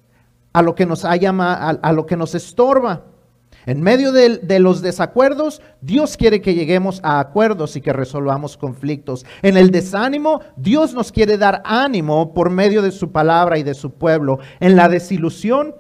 a 0.52 0.64
lo 0.64 0.74
que 0.74 0.88
nos, 0.88 1.06
a, 1.06 1.12
a 1.12 1.94
lo 1.94 2.08
que 2.08 2.18
nos 2.18 2.34
estorba. 2.34 3.13
En 3.66 3.82
medio 3.82 4.12
de, 4.12 4.60
los 4.60 4.82
desacuerdos, 4.82 5.62
Dios 5.82 6.18
quiere 6.18 6.42
que 6.42 6.54
lleguemos 6.54 7.00
a 7.04 7.20
acuerdos 7.20 7.76
y 7.76 7.82
que 7.82 7.94
resolvamos 7.94 8.58
conflictos. 8.58 9.26
En 9.42 9.58
el 9.58 9.72
desánimo, 9.72 10.42
Dios 10.58 10.94
nos 10.94 11.12
quiere 11.12 11.38
dar 11.38 11.62
ánimo 11.66 12.34
por 12.34 12.50
medio 12.50 12.82
de 12.82 12.92
su 12.92 13.12
palabra 13.12 13.58
y 13.58 13.64
de 13.64 13.74
su 13.74 13.92
pueblo. 13.92 14.40
En 14.60 14.76
la 14.76 14.90
desilusión, 14.90 15.76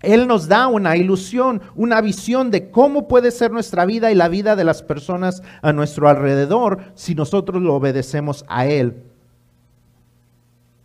Él 0.00 0.26
nos 0.26 0.48
da 0.48 0.66
una 0.66 0.96
ilusión, 0.96 1.60
una 1.74 2.00
visión 2.00 2.50
de 2.50 2.70
cómo 2.70 3.06
puede 3.06 3.30
ser 3.30 3.50
nuestra 3.50 3.84
vida 3.84 4.10
y 4.10 4.14
la 4.14 4.28
vida 4.28 4.56
de 4.56 4.64
las 4.64 4.82
personas 4.82 5.42
a 5.60 5.72
nuestro 5.72 6.08
alrededor 6.08 6.78
si 6.94 7.14
nosotros 7.14 7.62
lo 7.62 7.74
obedecemos 7.74 8.44
a 8.48 8.66
Él. 8.66 9.02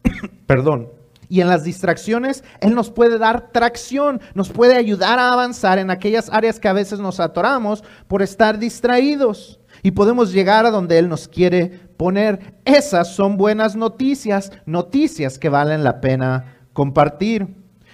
Perdón. 0.47 1.04
Y 1.27 1.41
en 1.41 1.47
las 1.47 1.63
distracciones, 1.63 2.43
Él 2.59 2.75
nos 2.75 2.91
puede 2.91 3.17
dar 3.17 3.51
tracción, 3.51 4.21
nos 4.33 4.49
puede 4.49 4.75
ayudar 4.75 5.19
a 5.19 5.33
avanzar 5.33 5.79
en 5.79 5.89
aquellas 5.89 6.29
áreas 6.29 6.59
que 6.59 6.67
a 6.67 6.73
veces 6.73 6.99
nos 6.99 7.19
atoramos 7.19 7.83
por 8.07 8.21
estar 8.21 8.59
distraídos. 8.59 9.59
Y 9.83 9.91
podemos 9.91 10.31
llegar 10.31 10.65
a 10.65 10.71
donde 10.71 10.97
Él 10.97 11.09
nos 11.09 11.27
quiere 11.27 11.67
poner. 11.97 12.55
Esas 12.65 13.13
son 13.13 13.37
buenas 13.37 13.75
noticias, 13.75 14.51
noticias 14.65 15.37
que 15.37 15.49
valen 15.49 15.83
la 15.83 16.01
pena 16.01 16.55
compartir. 16.73 17.47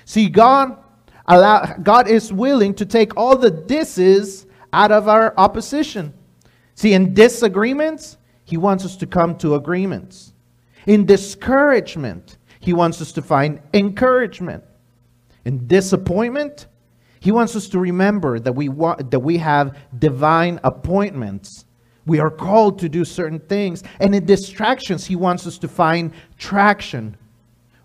Si 0.05 0.29
God, 0.29 0.77
God 1.83 2.07
is 2.07 2.31
willing 2.31 2.73
to 2.73 2.85
take 2.85 3.13
all 3.15 3.37
the 3.37 3.51
disses 3.51 4.47
out 4.73 4.91
of 4.91 5.07
our 5.07 5.33
opposition. 5.37 6.13
See, 6.75 6.93
in 6.93 7.13
disagreements, 7.13 8.17
He 8.43 8.57
wants 8.57 8.85
us 8.85 8.97
to 8.97 9.05
come 9.05 9.37
to 9.37 9.55
agreements. 9.55 10.33
In 10.87 11.05
discouragement, 11.05 12.37
he 12.61 12.73
wants 12.73 13.01
us 13.01 13.11
to 13.13 13.21
find 13.21 13.59
encouragement. 13.73 14.63
In 15.45 15.67
disappointment, 15.67 16.67
He 17.19 17.31
wants 17.31 17.55
us 17.55 17.67
to 17.69 17.79
remember 17.79 18.39
that 18.39 18.53
we, 18.53 18.69
wa- 18.69 18.95
that 18.95 19.19
we 19.19 19.37
have 19.37 19.77
divine 19.97 20.59
appointments. 20.63 21.65
We 22.05 22.19
are 22.19 22.29
called 22.29 22.79
to 22.79 22.89
do 22.89 23.03
certain 23.03 23.39
things. 23.39 23.83
And 23.99 24.13
in 24.13 24.25
distractions, 24.25 25.05
He 25.05 25.15
wants 25.15 25.47
us 25.47 25.57
to 25.59 25.67
find 25.67 26.13
traction. 26.37 27.17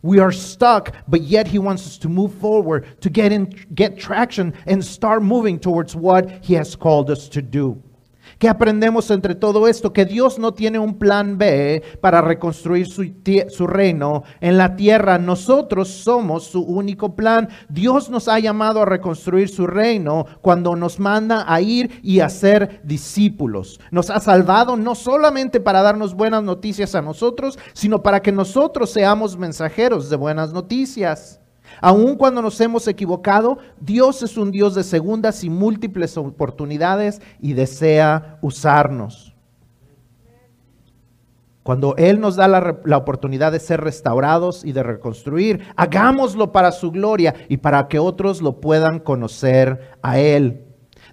We 0.03 0.19
are 0.19 0.33
stuck, 0.33 0.95
but 1.09 1.23
yet 1.23 1.47
He 1.47 1.59
wants 1.59 1.87
us 1.87 1.97
to 1.99 2.09
move 2.11 2.35
forward, 2.35 3.01
to 3.01 3.09
get, 3.09 3.33
in, 3.33 3.47
get 3.75 3.99
traction, 3.99 4.53
and 4.67 4.85
start 4.85 5.23
moving 5.23 5.59
towards 5.59 5.97
what 5.97 6.45
He 6.45 6.53
has 6.55 6.77
called 6.77 7.11
us 7.11 7.29
to 7.31 7.41
do. 7.41 7.83
¿Qué 8.39 8.51
aprendemos 8.51 9.11
entre 9.11 9.35
todo 9.35 9.67
esto? 9.67 9.95
Que 9.95 10.05
Dios 10.05 10.39
no 10.39 10.53
tiene 10.53 10.79
un 10.79 10.99
plan 10.99 11.39
B 11.39 11.83
para 12.03 12.21
reconstruir 12.21 12.87
su, 12.87 13.11
su, 13.49 13.67
reino 13.67 14.25
en 14.43 14.59
la 14.59 14.77
tierra. 14.77 15.17
Nosotros 15.17 15.89
somos 15.89 16.45
su 16.45 16.61
único 16.63 17.17
plan. 17.17 17.49
Dios 17.71 18.11
nos 18.11 18.29
ha 18.29 18.39
llamado 18.39 18.83
a 18.83 18.85
reconstruir 18.85 19.49
su 19.49 19.67
reino 19.67 20.27
cuando 20.43 20.77
nos 20.77 21.01
manda 21.01 21.51
a 21.51 21.63
ir 21.63 22.01
y 22.03 22.21
a 22.21 22.29
ser 22.29 22.83
discípulos. 22.85 23.81
Nos 23.91 24.11
ha 24.11 24.21
salvado 24.21 24.77
no 24.77 24.95
solamente 24.95 25.59
para 25.59 25.81
darnos 25.81 26.13
buenas 26.13 26.43
noticias 26.43 26.95
a 26.95 27.01
nosotros, 27.01 27.59
sino 27.73 28.03
para 28.03 28.21
que 28.21 28.33
nosotros 28.33 28.91
seamos 28.91 29.39
mensajeros 29.39 30.11
de 30.11 30.17
buenas 30.17 30.53
noticias. 30.53 31.41
Aun 31.81 32.17
cuando 32.17 32.43
nos 32.43 32.61
hemos 32.61 32.89
equivocado, 32.89 33.59
Dios 33.81 34.23
es 34.23 34.37
un 34.37 34.51
Dios 34.51 34.75
de 34.75 34.83
segundas 34.83 35.45
y 35.45 35.51
múltiples 35.51 36.17
oportunidades 36.17 37.21
y 37.41 37.53
desea 37.53 38.39
usarnos. 38.43 39.35
Cuando 41.63 41.97
Él 41.97 42.21
nos 42.21 42.37
da 42.37 42.47
la, 42.47 42.79
la, 42.85 42.97
oportunidad 42.97 43.51
de 43.51 43.59
ser 43.59 43.81
restaurados 43.81 44.65
y 44.65 44.71
de 44.71 44.85
reconstruir, 44.85 45.63
hagámoslo 45.75 46.53
para 46.53 46.71
su 46.71 46.93
gloria 46.93 47.35
y 47.49 47.57
para 47.57 47.89
que 47.89 47.99
otros 47.99 48.41
lo 48.41 48.61
puedan 48.61 49.01
conocer 49.01 49.97
a 50.01 50.21
Él. 50.21 50.66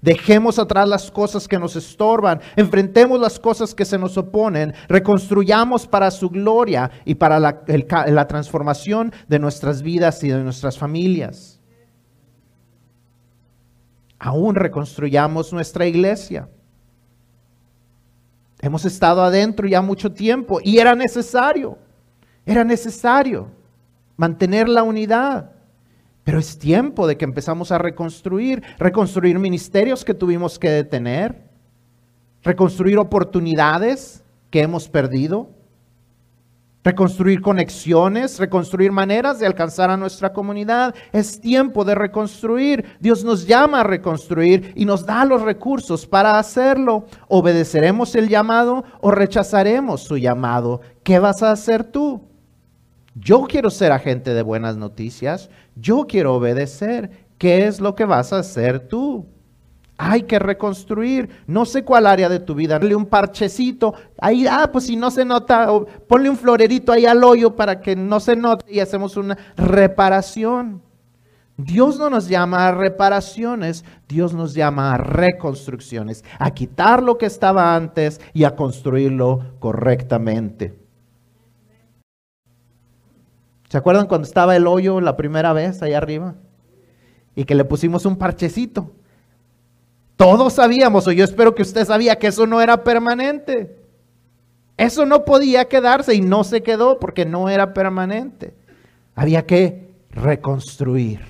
Dejemos 0.04 0.60
atrás 0.60 0.86
las 0.90 1.10
cosas 1.10 1.48
que 1.48 1.58
nos 1.58 1.78
estorban, 1.78 2.42
enfrentemos 2.58 3.18
las 3.18 3.40
cosas 3.40 3.74
que 3.74 3.86
se 3.86 3.98
nos 3.98 4.18
oponen, 4.18 4.74
reconstruyamos 4.90 5.88
para 5.88 6.12
su 6.12 6.30
gloria 6.30 6.92
y 7.06 7.16
para 7.16 7.40
la, 7.40 8.28
transformación 8.28 9.14
de 9.30 9.40
nuestras 9.40 9.82
vidas 9.82 10.22
y 10.22 10.28
de 10.28 10.44
nuestras 10.44 10.78
familias. 10.78 11.58
Aún 14.20 14.56
reconstruyamos 14.56 15.54
nuestra 15.54 15.86
iglesia. 15.86 16.50
Hemos 18.60 18.84
estado 18.84 19.24
adentro 19.24 19.70
ya 19.70 19.82
mucho 19.82 20.12
tiempo 20.12 20.60
y 20.62 20.80
era 20.80 20.96
necesario, 20.96 21.78
era 22.46 22.66
necesario 22.66 23.48
mantener 24.18 24.68
la 24.68 24.84
unidad. 24.84 25.53
Pero 26.24 26.40
es 26.40 26.58
tiempo 26.58 27.06
de 27.06 27.18
que 27.18 27.26
empezamos 27.26 27.72
a 27.72 27.78
reconstruir, 27.78 28.64
reconstruir 28.80 29.40
ministerios 29.40 30.06
que 30.06 30.14
tuvimos 30.14 30.58
que 30.58 30.70
detener, 30.70 31.50
reconstruir 32.44 32.98
oportunidades 32.98 34.24
que 34.50 34.62
hemos 34.62 34.88
perdido, 34.88 35.50
reconstruir 36.84 37.42
conexiones, 37.42 38.40
reconstruir 38.40 38.92
maneras 38.92 39.40
de 39.40 39.46
alcanzar 39.46 39.90
a 39.90 39.98
nuestra 39.98 40.34
comunidad. 40.34 40.94
Es 41.12 41.40
tiempo 41.40 41.86
de 41.86 41.96
reconstruir. 41.96 42.86
Dios 43.00 43.24
nos 43.24 43.48
llama 43.48 43.82
a 43.82 43.84
reconstruir 43.84 44.74
y 44.76 44.86
nos 44.86 45.06
da 45.06 45.26
los 45.26 45.42
recursos 45.42 46.06
para 46.06 46.38
hacerlo. 46.38 47.06
¿Obedeceremos 47.28 48.16
el 48.16 48.28
llamado 48.28 48.84
o 49.02 49.12
rechazaremos 49.12 50.04
su 50.04 50.18
llamado? 50.18 50.82
¿Qué 51.04 51.20
vas 51.20 51.42
a 51.42 51.52
hacer 51.52 51.84
tú? 51.84 52.33
Yo 53.16 53.44
quiero 53.44 53.70
ser 53.70 53.92
agente 53.92 54.34
de 54.34 54.42
buenas 54.42 54.76
noticias. 54.76 55.50
Yo 55.76 56.06
quiero 56.08 56.36
obedecer. 56.36 57.28
¿Qué 57.38 57.68
es 57.68 57.80
lo 57.80 57.96
que 57.96 58.06
vas 58.06 58.34
a 58.34 58.40
hacer 58.40 58.88
tú? 58.88 59.28
Hay 59.98 60.24
que 60.24 60.40
reconstruir. 60.40 61.30
No 61.46 61.66
sé 61.66 61.84
cuál 61.84 62.08
área 62.08 62.28
de 62.28 62.40
tu 62.40 62.56
vida. 62.56 62.80
Ponle 62.80 62.96
un 62.96 63.06
parchecito. 63.06 63.94
Ahí, 64.20 64.48
ah, 64.48 64.70
pues 64.72 64.86
si 64.86 64.96
no 64.96 65.12
se 65.12 65.26
nota, 65.26 65.70
ponle 66.08 66.30
un 66.30 66.38
florerito 66.38 66.92
ahí 66.92 67.06
al 67.06 67.24
hoyo 67.24 67.56
para 67.56 67.82
que 67.82 67.96
no 67.96 68.20
se 68.20 68.36
note 68.36 68.66
y 68.72 68.80
hacemos 68.80 69.16
una 69.16 69.38
reparación. 69.56 70.82
Dios 71.56 72.00
no 72.00 72.10
nos 72.10 72.28
llama 72.28 72.68
a 72.68 72.72
reparaciones, 72.72 73.86
Dios 74.08 74.34
nos 74.34 74.56
llama 74.56 74.96
a 74.96 74.98
reconstrucciones, 74.98 76.26
a 76.40 76.50
quitar 76.52 77.04
lo 77.04 77.20
que 77.20 77.28
estaba 77.28 77.76
antes 77.76 78.20
y 78.34 78.46
a 78.46 78.56
construirlo 78.56 79.54
correctamente. 79.60 80.83
¿Se 83.74 83.80
acuerdan 83.80 84.06
cuando 84.06 84.28
estaba 84.28 84.56
el 84.56 84.68
hoyo 84.68 85.02
la 85.02 85.18
primera 85.18 85.52
vez 85.52 85.82
allá 85.82 85.98
arriba? 85.98 86.36
Y 87.36 87.44
que 87.44 87.56
le 87.56 87.66
pusimos 87.66 88.06
un 88.06 88.18
parchecito. 88.18 88.92
Todos 90.16 90.54
sabíamos, 90.54 91.08
o 91.08 91.12
yo 91.12 91.24
espero 91.24 91.56
que 91.56 91.64
usted 91.64 91.84
sabía 91.84 92.20
que 92.20 92.28
eso 92.28 92.46
no 92.46 92.62
era 92.62 92.84
permanente. 92.84 93.76
Eso 94.78 95.08
no 95.08 95.26
podía 95.26 95.66
quedarse 95.66 96.14
y 96.14 96.22
no 96.22 96.44
se 96.44 96.62
quedó 96.62 97.00
porque 97.00 97.26
no 97.26 97.50
era 97.50 97.74
permanente. 97.74 98.54
Había 99.16 99.48
que 99.48 99.90
reconstruir. 100.12 101.22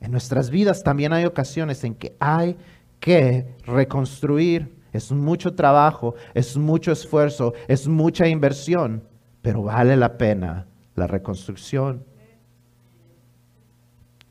En 0.00 0.10
nuestras 0.10 0.48
vidas 0.48 0.82
también 0.82 1.12
hay 1.12 1.26
ocasiones 1.26 1.84
en 1.84 1.96
que 1.96 2.16
hay 2.18 2.56
que 2.98 3.46
reconstruir. 3.66 4.74
Es 4.90 5.12
mucho 5.12 5.54
trabajo, 5.54 6.14
es 6.32 6.56
mucho 6.56 6.92
esfuerzo, 6.92 7.52
es 7.68 7.86
mucha 7.86 8.26
inversión, 8.26 9.02
pero 9.42 9.64
vale 9.64 9.98
la 9.98 10.16
pena 10.16 10.66
la 10.94 11.06
reconstrucción. 11.06 12.04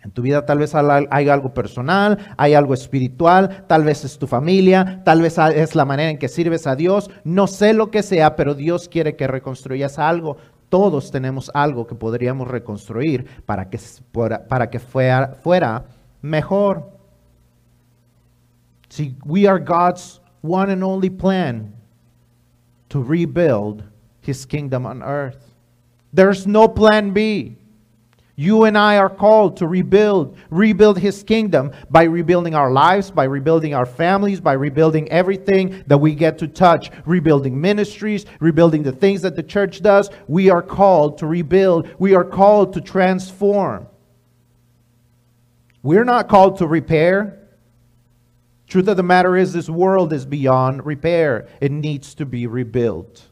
En 0.03 0.11
tu 0.11 0.21
vida 0.21 0.45
tal 0.45 0.59
vez 0.59 0.75
hay 0.75 1.29
algo 1.29 1.53
personal, 1.53 2.17
hay 2.35 2.53
algo 2.55 2.73
espiritual, 2.73 3.65
tal 3.67 3.85
vez 3.85 4.03
es 4.03 4.19
tu 4.19 4.27
familia, 4.27 5.01
tal 5.05 5.21
vez 5.21 5.37
es 5.37 5.75
la 5.75 5.85
manera 5.85 6.09
en 6.09 6.17
que 6.17 6.27
sirves 6.27 6.67
a 6.67 6.75
Dios, 6.75 7.09
no 7.23 7.47
sé 7.47 7.73
lo 7.73 7.89
que 7.89 8.03
sea, 8.03 8.35
pero 8.35 8.53
Dios 8.53 8.89
quiere 8.89 9.15
que 9.15 9.27
reconstruyas 9.27 9.99
algo. 9.99 10.35
Todos 10.67 11.09
tenemos 11.09 11.49
algo 11.53 11.87
que 11.87 11.95
podríamos 11.95 12.49
reconstruir 12.49 13.43
para 13.45 13.69
que, 13.69 13.79
para 14.49 14.69
que 14.69 14.79
fuera, 14.79 15.35
fuera 15.41 15.85
mejor. 16.21 16.91
See, 18.89 19.15
we 19.25 19.47
are 19.47 19.59
God's 19.59 20.19
one 20.41 20.71
and 20.71 20.83
only 20.83 21.09
plan 21.09 21.73
to 22.89 23.01
rebuild 23.01 23.83
his 24.21 24.45
kingdom 24.45 24.85
on 24.85 25.01
earth. 25.01 25.52
There's 26.13 26.45
no 26.45 26.67
plan 26.67 27.11
B. 27.11 27.57
You 28.35 28.63
and 28.63 28.75
I 28.75 28.97
are 28.97 29.09
called 29.09 29.57
to 29.57 29.67
rebuild, 29.67 30.37
rebuild 30.49 30.97
his 30.97 31.23
kingdom 31.23 31.71
by 31.91 32.03
rebuilding 32.03 32.55
our 32.55 32.71
lives, 32.71 33.11
by 33.11 33.25
rebuilding 33.25 33.75
our 33.75 33.85
families, 33.85 34.41
by 34.41 34.53
rebuilding 34.53 35.11
everything 35.11 35.83
that 35.85 35.99
we 35.99 36.15
get 36.15 36.39
to 36.39 36.47
touch, 36.47 36.89
rebuilding 37.05 37.59
ministries, 37.61 38.25
rebuilding 38.39 38.81
the 38.81 38.91
things 38.91 39.21
that 39.21 39.35
the 39.35 39.43
church 39.43 39.83
does. 39.83 40.09
We 40.27 40.49
are 40.49 40.63
called 40.63 41.19
to 41.19 41.27
rebuild. 41.27 41.89
We 41.99 42.15
are 42.15 42.23
called 42.23 42.73
to 42.73 42.81
transform. 42.81 43.87
We're 45.83 46.05
not 46.05 46.27
called 46.27 46.57
to 46.57 46.67
repair. 46.67 47.39
Truth 48.67 48.87
of 48.87 48.97
the 48.97 49.03
matter 49.03 49.37
is 49.37 49.53
this 49.53 49.69
world 49.69 50.11
is 50.11 50.25
beyond 50.25 50.87
repair. 50.87 51.47
It 51.61 51.71
needs 51.71 52.15
to 52.15 52.25
be 52.25 52.47
rebuilt. 52.47 53.27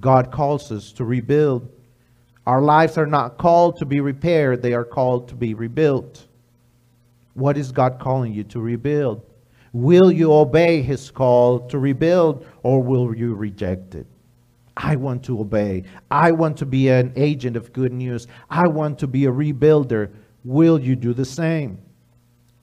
God 0.00 0.32
calls 0.32 0.72
us 0.72 0.92
to 0.92 1.04
rebuild. 1.04 1.73
Our 2.46 2.60
lives 2.60 2.98
are 2.98 3.06
not 3.06 3.38
called 3.38 3.78
to 3.78 3.86
be 3.86 4.00
repaired, 4.00 4.62
they 4.62 4.74
are 4.74 4.84
called 4.84 5.28
to 5.28 5.34
be 5.34 5.54
rebuilt. 5.54 6.26
What 7.34 7.56
is 7.56 7.72
God 7.72 7.98
calling 7.98 8.32
you 8.32 8.44
to 8.44 8.60
rebuild? 8.60 9.22
Will 9.72 10.12
you 10.12 10.32
obey 10.32 10.82
his 10.82 11.10
call 11.10 11.60
to 11.68 11.78
rebuild 11.78 12.46
or 12.62 12.82
will 12.82 13.14
you 13.14 13.34
reject 13.34 13.94
it? 13.94 14.06
I 14.76 14.96
want 14.96 15.24
to 15.24 15.40
obey. 15.40 15.84
I 16.10 16.32
want 16.32 16.56
to 16.58 16.66
be 16.66 16.88
an 16.88 17.12
agent 17.16 17.56
of 17.56 17.72
good 17.72 17.92
news. 17.92 18.26
I 18.50 18.68
want 18.68 18.98
to 19.00 19.06
be 19.06 19.24
a 19.26 19.32
rebuilder. 19.32 20.10
Will 20.44 20.78
you 20.80 20.94
do 20.96 21.14
the 21.14 21.24
same? 21.24 21.78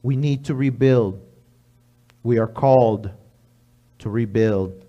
We 0.04 0.16
need 0.16 0.46
to 0.46 0.56
rebuild. 0.56 1.22
We 2.24 2.38
are 2.40 2.48
called 2.48 3.12
to 4.00 4.10
rebuild. 4.10 4.81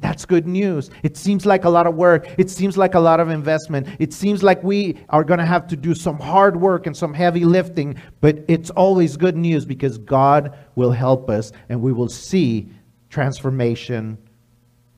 That's 0.00 0.26
good 0.26 0.46
news. 0.46 0.90
It 1.02 1.16
seems 1.16 1.46
like 1.46 1.64
a 1.64 1.70
lot 1.70 1.86
of 1.86 1.94
work. 1.94 2.28
It 2.38 2.50
seems 2.50 2.76
like 2.76 2.94
a 2.94 3.00
lot 3.00 3.18
of 3.18 3.30
investment. 3.30 3.88
It 3.98 4.12
seems 4.12 4.42
like 4.42 4.62
we 4.62 4.98
are 5.08 5.24
going 5.24 5.38
to 5.38 5.46
have 5.46 5.66
to 5.68 5.76
do 5.76 5.94
some 5.94 6.18
hard 6.18 6.60
work 6.60 6.86
and 6.86 6.96
some 6.96 7.14
heavy 7.14 7.44
lifting, 7.44 8.00
but 8.20 8.44
it's 8.46 8.70
always 8.70 9.16
good 9.16 9.36
news 9.36 9.64
because 9.64 9.96
God 9.98 10.56
will 10.74 10.92
help 10.92 11.30
us 11.30 11.50
and 11.68 11.80
we 11.80 11.92
will 11.92 12.08
see 12.08 12.68
transformation 13.08 14.18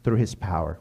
through 0.03 0.17
His 0.17 0.35
power. 0.35 0.81